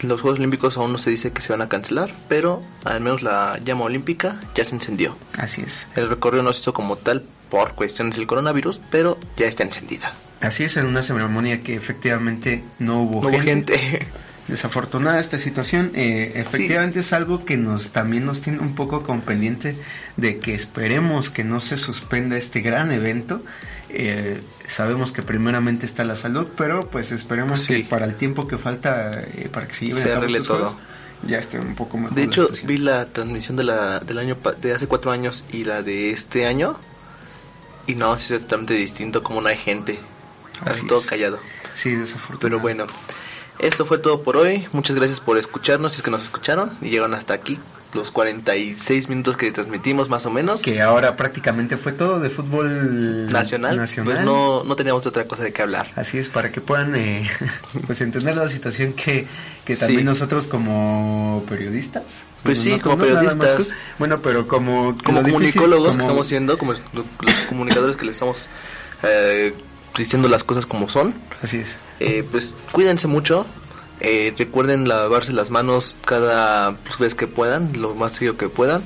los 0.00 0.20
Juegos 0.20 0.38
Olímpicos 0.38 0.76
aún 0.76 0.92
no 0.92 0.98
se 0.98 1.10
dice 1.10 1.32
que 1.32 1.42
se 1.42 1.52
van 1.52 1.62
a 1.62 1.68
cancelar, 1.68 2.10
pero 2.28 2.62
al 2.84 3.00
menos 3.00 3.22
la 3.22 3.58
llama 3.64 3.84
olímpica 3.84 4.36
ya 4.54 4.64
se 4.64 4.74
encendió. 4.74 5.16
Así 5.38 5.62
es. 5.62 5.86
El 5.96 6.08
recorrido 6.08 6.42
no 6.42 6.52
se 6.52 6.60
hizo 6.60 6.72
como 6.72 6.96
tal 6.96 7.24
por 7.50 7.74
cuestiones 7.74 8.16
del 8.16 8.26
coronavirus, 8.26 8.80
pero 8.90 9.18
ya 9.36 9.46
está 9.46 9.62
encendida. 9.62 10.12
Así 10.40 10.64
es, 10.64 10.76
en 10.76 10.86
una 10.86 11.02
ceremonia 11.02 11.60
que 11.60 11.74
efectivamente 11.74 12.62
no 12.78 13.02
hubo, 13.02 13.22
No 13.22 13.28
hubo 13.28 13.40
gente. 13.40 14.06
Desafortunada 14.48 15.18
esta 15.18 15.40
situación, 15.40 15.90
eh, 15.94 16.32
efectivamente 16.36 17.00
es 17.00 17.12
algo 17.12 17.44
que 17.44 17.56
nos 17.56 17.90
también 17.90 18.24
nos 18.24 18.42
tiene 18.42 18.60
un 18.60 18.76
poco 18.76 19.02
con 19.02 19.20
pendiente 19.20 19.74
de 20.16 20.38
que 20.38 20.54
esperemos 20.54 21.30
que 21.30 21.42
no 21.42 21.58
se 21.58 21.76
suspenda 21.76 22.36
este 22.36 22.60
gran 22.60 22.92
evento. 22.92 23.42
Eh, 23.98 24.42
sabemos 24.68 25.10
que 25.12 25.22
primeramente 25.22 25.86
está 25.86 26.04
la 26.04 26.16
salud, 26.16 26.46
pero 26.56 26.80
pues 26.90 27.12
esperemos 27.12 27.60
Sí. 27.62 27.82
que 27.82 27.88
para 27.88 28.04
el 28.04 28.14
tiempo 28.16 28.46
que 28.46 28.58
falta 28.58 29.10
eh, 29.12 29.48
para 29.50 29.66
que 29.66 29.74
se 29.74 29.86
lleven 29.86 30.02
Se 30.02 30.08
a 30.08 30.12
cabo 30.12 30.18
arregle 30.24 30.38
estos 30.38 30.58
todo. 30.58 30.68
juegos, 30.68 30.86
ya 31.26 31.38
esté 31.38 31.58
un 31.58 31.74
poco 31.74 31.96
mejor. 31.96 32.14
De 32.14 32.24
hecho, 32.24 32.48
vi 32.64 32.76
la 32.76 33.06
transmisión 33.06 33.56
de 33.56 33.64
la 33.64 34.00
del 34.00 34.18
año 34.18 34.36
de 34.60 34.72
hace 34.74 34.86
cuatro 34.86 35.10
años 35.12 35.44
y 35.50 35.64
la 35.64 35.82
de 35.82 36.10
este 36.10 36.44
año 36.46 36.78
y 37.86 37.94
no, 37.94 38.14
es 38.14 38.28
totalmente 38.28 38.74
distinto 38.74 39.22
como 39.22 39.40
no 39.40 39.48
hay 39.48 39.56
gente, 39.56 39.98
Así 40.64 40.86
todo 40.86 41.00
callado. 41.02 41.38
Sí, 41.74 41.90
desafortunadamente. 41.94 42.42
Pero 42.42 42.60
bueno, 42.60 42.86
esto 43.58 43.86
fue 43.86 43.96
todo 43.98 44.22
por 44.22 44.36
hoy. 44.36 44.66
Muchas 44.72 44.94
gracias 44.96 45.20
por 45.20 45.38
escucharnos, 45.38 45.92
si 45.92 45.96
es 45.98 46.02
que 46.02 46.10
nos 46.10 46.22
escucharon 46.22 46.72
y 46.82 46.90
llegaron 46.90 47.14
hasta 47.14 47.32
aquí 47.32 47.58
los 47.96 48.10
46 48.12 49.08
minutos 49.08 49.36
que 49.36 49.50
transmitimos 49.50 50.08
más 50.08 50.24
o 50.26 50.30
menos. 50.30 50.62
Que 50.62 50.80
ahora 50.82 51.16
prácticamente 51.16 51.76
fue 51.76 51.92
todo 51.92 52.20
de 52.20 52.30
fútbol 52.30 53.26
Nacional, 53.32 53.76
nacional. 53.76 54.14
pues 54.14 54.24
no, 54.24 54.62
no 54.64 54.76
teníamos 54.76 55.04
otra 55.06 55.24
cosa 55.24 55.42
de 55.42 55.52
qué 55.52 55.62
hablar. 55.62 55.90
Así 55.96 56.18
es, 56.18 56.28
para 56.28 56.52
que 56.52 56.60
puedan 56.60 56.94
eh, 56.94 57.28
pues 57.86 58.00
entender 58.00 58.36
la 58.36 58.48
situación 58.48 58.92
que, 58.92 59.26
que 59.64 59.74
también 59.76 60.00
Sí. 60.00 60.04
nosotros 60.04 60.46
como 60.46 61.44
periodistas. 61.48 62.04
Pues 62.42 62.60
sí, 62.60 62.70
no 62.70 62.80
como 62.80 62.98
periodistas. 62.98 63.72
bueno, 63.98 64.20
pero 64.20 64.46
como... 64.46 64.96
Como 65.02 65.20
difícil- 65.22 65.32
comunicólogos 65.32 65.86
como- 65.88 65.98
que 65.98 66.04
estamos 66.04 66.26
siendo, 66.28 66.58
como 66.58 66.72
los, 66.72 66.82
los 66.92 67.34
comunicadores 67.48 67.96
que 67.96 68.04
les 68.04 68.12
estamos 68.12 68.46
eh, 69.02 69.52
diciendo 69.96 70.28
las 70.28 70.44
cosas 70.44 70.64
como 70.66 70.88
son, 70.88 71.14
Así 71.42 71.56
es. 71.58 71.76
eh, 72.00 72.24
pues 72.30 72.54
cuídense 72.70 73.08
mucho. 73.08 73.46
Eh, 74.00 74.34
recuerden 74.36 74.88
lavarse 74.88 75.32
las 75.32 75.50
manos 75.50 75.96
cada 76.04 76.76
pues, 76.76 76.98
vez 76.98 77.14
que 77.14 77.26
puedan, 77.26 77.80
lo 77.80 77.94
más 77.94 78.12
seguido 78.12 78.36
que 78.36 78.48
puedan, 78.48 78.82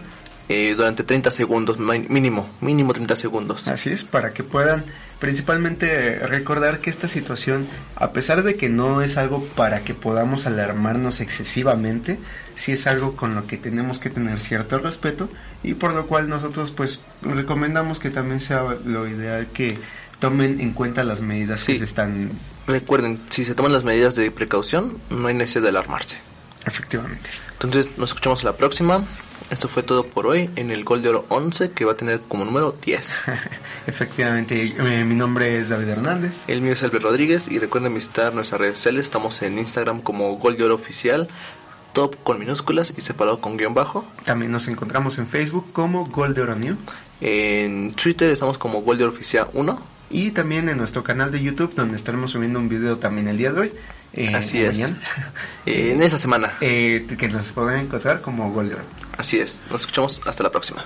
eh, 0.49 0.75
durante 0.77 1.05
30 1.05 1.31
segundos, 1.31 1.79
mínimo, 1.79 2.49
mínimo 2.61 2.93
30 2.93 3.15
segundos. 3.15 3.69
Así 3.69 3.91
es, 3.91 4.05
para 4.05 4.33
que 4.33 4.43
puedan 4.43 4.85
principalmente 5.21 6.19
recordar 6.19 6.81
que 6.81 6.91
esta 6.91 7.07
situación, 7.07 7.69
a 7.95 8.11
pesar 8.11 8.43
de 8.43 8.57
que 8.57 8.69
no 8.69 9.03
es 9.03 9.17
algo 9.17 9.45
para 9.55 9.83
que 9.83 9.95
podamos 9.95 10.47
alarmarnos 10.47 11.21
excesivamente, 11.21 12.19
sí 12.57 12.73
es 12.73 12.89
algo 12.89 13.15
con 13.15 13.37
lo 13.37 13.47
que 13.47 13.59
tenemos 13.59 14.01
que 14.01 14.11
tener 14.11 14.41
cierto 14.41 14.79
respeto 14.79 15.29
y 15.63 15.75
por 15.75 15.93
lo 15.93 16.07
cual 16.07 16.29
nosotros 16.29 16.73
pues 16.73 17.01
recomendamos 17.23 18.01
que 18.01 18.11
también 18.11 18.41
sea 18.41 18.65
lo 18.85 19.07
ideal 19.07 19.47
que 19.53 19.79
tomen 20.19 20.61
en 20.61 20.73
cuenta 20.73 21.05
las 21.05 21.21
medidas 21.21 21.65
que 21.65 21.79
se 21.79 21.85
están 21.85 22.31
Recuerden, 22.71 23.21
si 23.31 23.45
se 23.45 23.55
toman 23.55 23.73
las 23.73 23.85
medidas 23.85 24.15
de 24.15 24.31
precaución, 24.31 24.99
no 25.11 25.27
hay 25.29 25.35
necesidad 25.35 25.63
de 25.63 25.69
alarmarse. 25.71 26.19
efectivamente. 26.65 27.29
Entonces, 27.53 27.99
nos 27.99 28.11
escuchamos 28.11 28.45
la 28.45 28.57
próxima. 28.57 29.05
Esto 29.51 29.69
fue 29.69 29.83
todo 29.83 30.07
por 30.07 30.29
hoy 30.29 30.49
en 30.55 30.71
el 30.71 30.85
Gol 30.85 31.03
de 31.03 31.09
Oro 31.09 31.27
11, 31.29 31.73
que 31.73 31.85
va 31.85 31.93
a 31.93 31.97
tener 31.97 32.21
como 32.21 32.45
número 32.45 32.77
10. 32.81 33.15
Efectivamente, 33.89 34.75
eh, 34.79 35.05
mi 35.05 35.17
nombre 35.17 35.59
es 35.59 35.69
David 35.69 35.89
Hernández. 35.89 36.45
El 36.47 36.61
mío 36.61 36.75
es 36.75 36.83
Albert 36.85 37.03
Rodríguez 37.03 37.49
y 37.49 37.59
recuerden 37.59 37.93
visitar 37.93 38.33
nuestras 38.33 38.61
redes 38.61 38.77
sociales. 38.77 39.07
Estamos 39.07 39.43
en 39.43 39.59
Instagram 39.59 40.03
como 40.03 40.37
Gol 40.37 40.57
de 40.57 40.65
Oro 40.65 40.77
Oficial, 40.77 41.29
top 41.93 42.15
con 42.23 42.39
minúsculas 42.39 42.95
y 42.97 43.01
separado 43.01 43.41
con 43.41 43.57
guion 43.57 43.75
bajo. 43.75 44.05
También 44.25 44.53
nos 44.53 44.69
encontramos 44.69 45.19
en 45.19 45.27
Facebook 45.27 45.73
como 45.73 46.07
Gol 46.07 46.35
de 46.35 46.43
Oro 46.43 46.55
New. 46.55 46.77
En 47.21 47.93
Twitter 47.93 48.31
estamos 48.31 48.57
como 48.57 48.83
Gol 48.83 48.99
de 48.99 49.05
Oro 49.05 49.13
Oficial 49.13 49.49
1. 49.53 49.83
Y 50.11 50.33
también 50.33 50.69
en 50.69 50.77
nuestro 50.77 51.03
canal 51.05 51.31
de 51.31 51.41
YouTube, 51.41 51.75
donde 51.75 51.97
estaremos 51.97 52.33
subiendo 52.33 52.59
un 52.59 52.69
video 52.69 52.97
también 52.99 53.29
el 53.29 53.39
día 53.39 53.53
de 53.53 53.61
hoy. 53.61 53.73
eh, 54.13 54.35
Así 54.35 54.61
es. 54.61 54.73
mañana, 54.73 54.97
Eh, 55.67 55.93
en 55.93 56.03
esa 56.03 56.19
semana. 56.19 56.55
eh, 56.61 57.07
que 57.19 57.29
nos 57.29 57.53
pueden 57.53 57.81
encontrar 57.87 58.21
como 58.21 58.51
Gol 58.53 58.69
de 58.69 58.75
Oro. 58.75 58.85
Así 59.17 59.39
es. 59.39 59.63
Nos 59.71 59.83
escuchamos 59.83 60.21
hasta 60.27 60.43
la 60.43 60.51
próxima. 60.51 60.85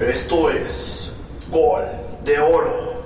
Esto 0.00 0.50
es 0.50 1.12
Gol 1.50 1.82
de 2.24 2.38
Oro. 2.38 2.97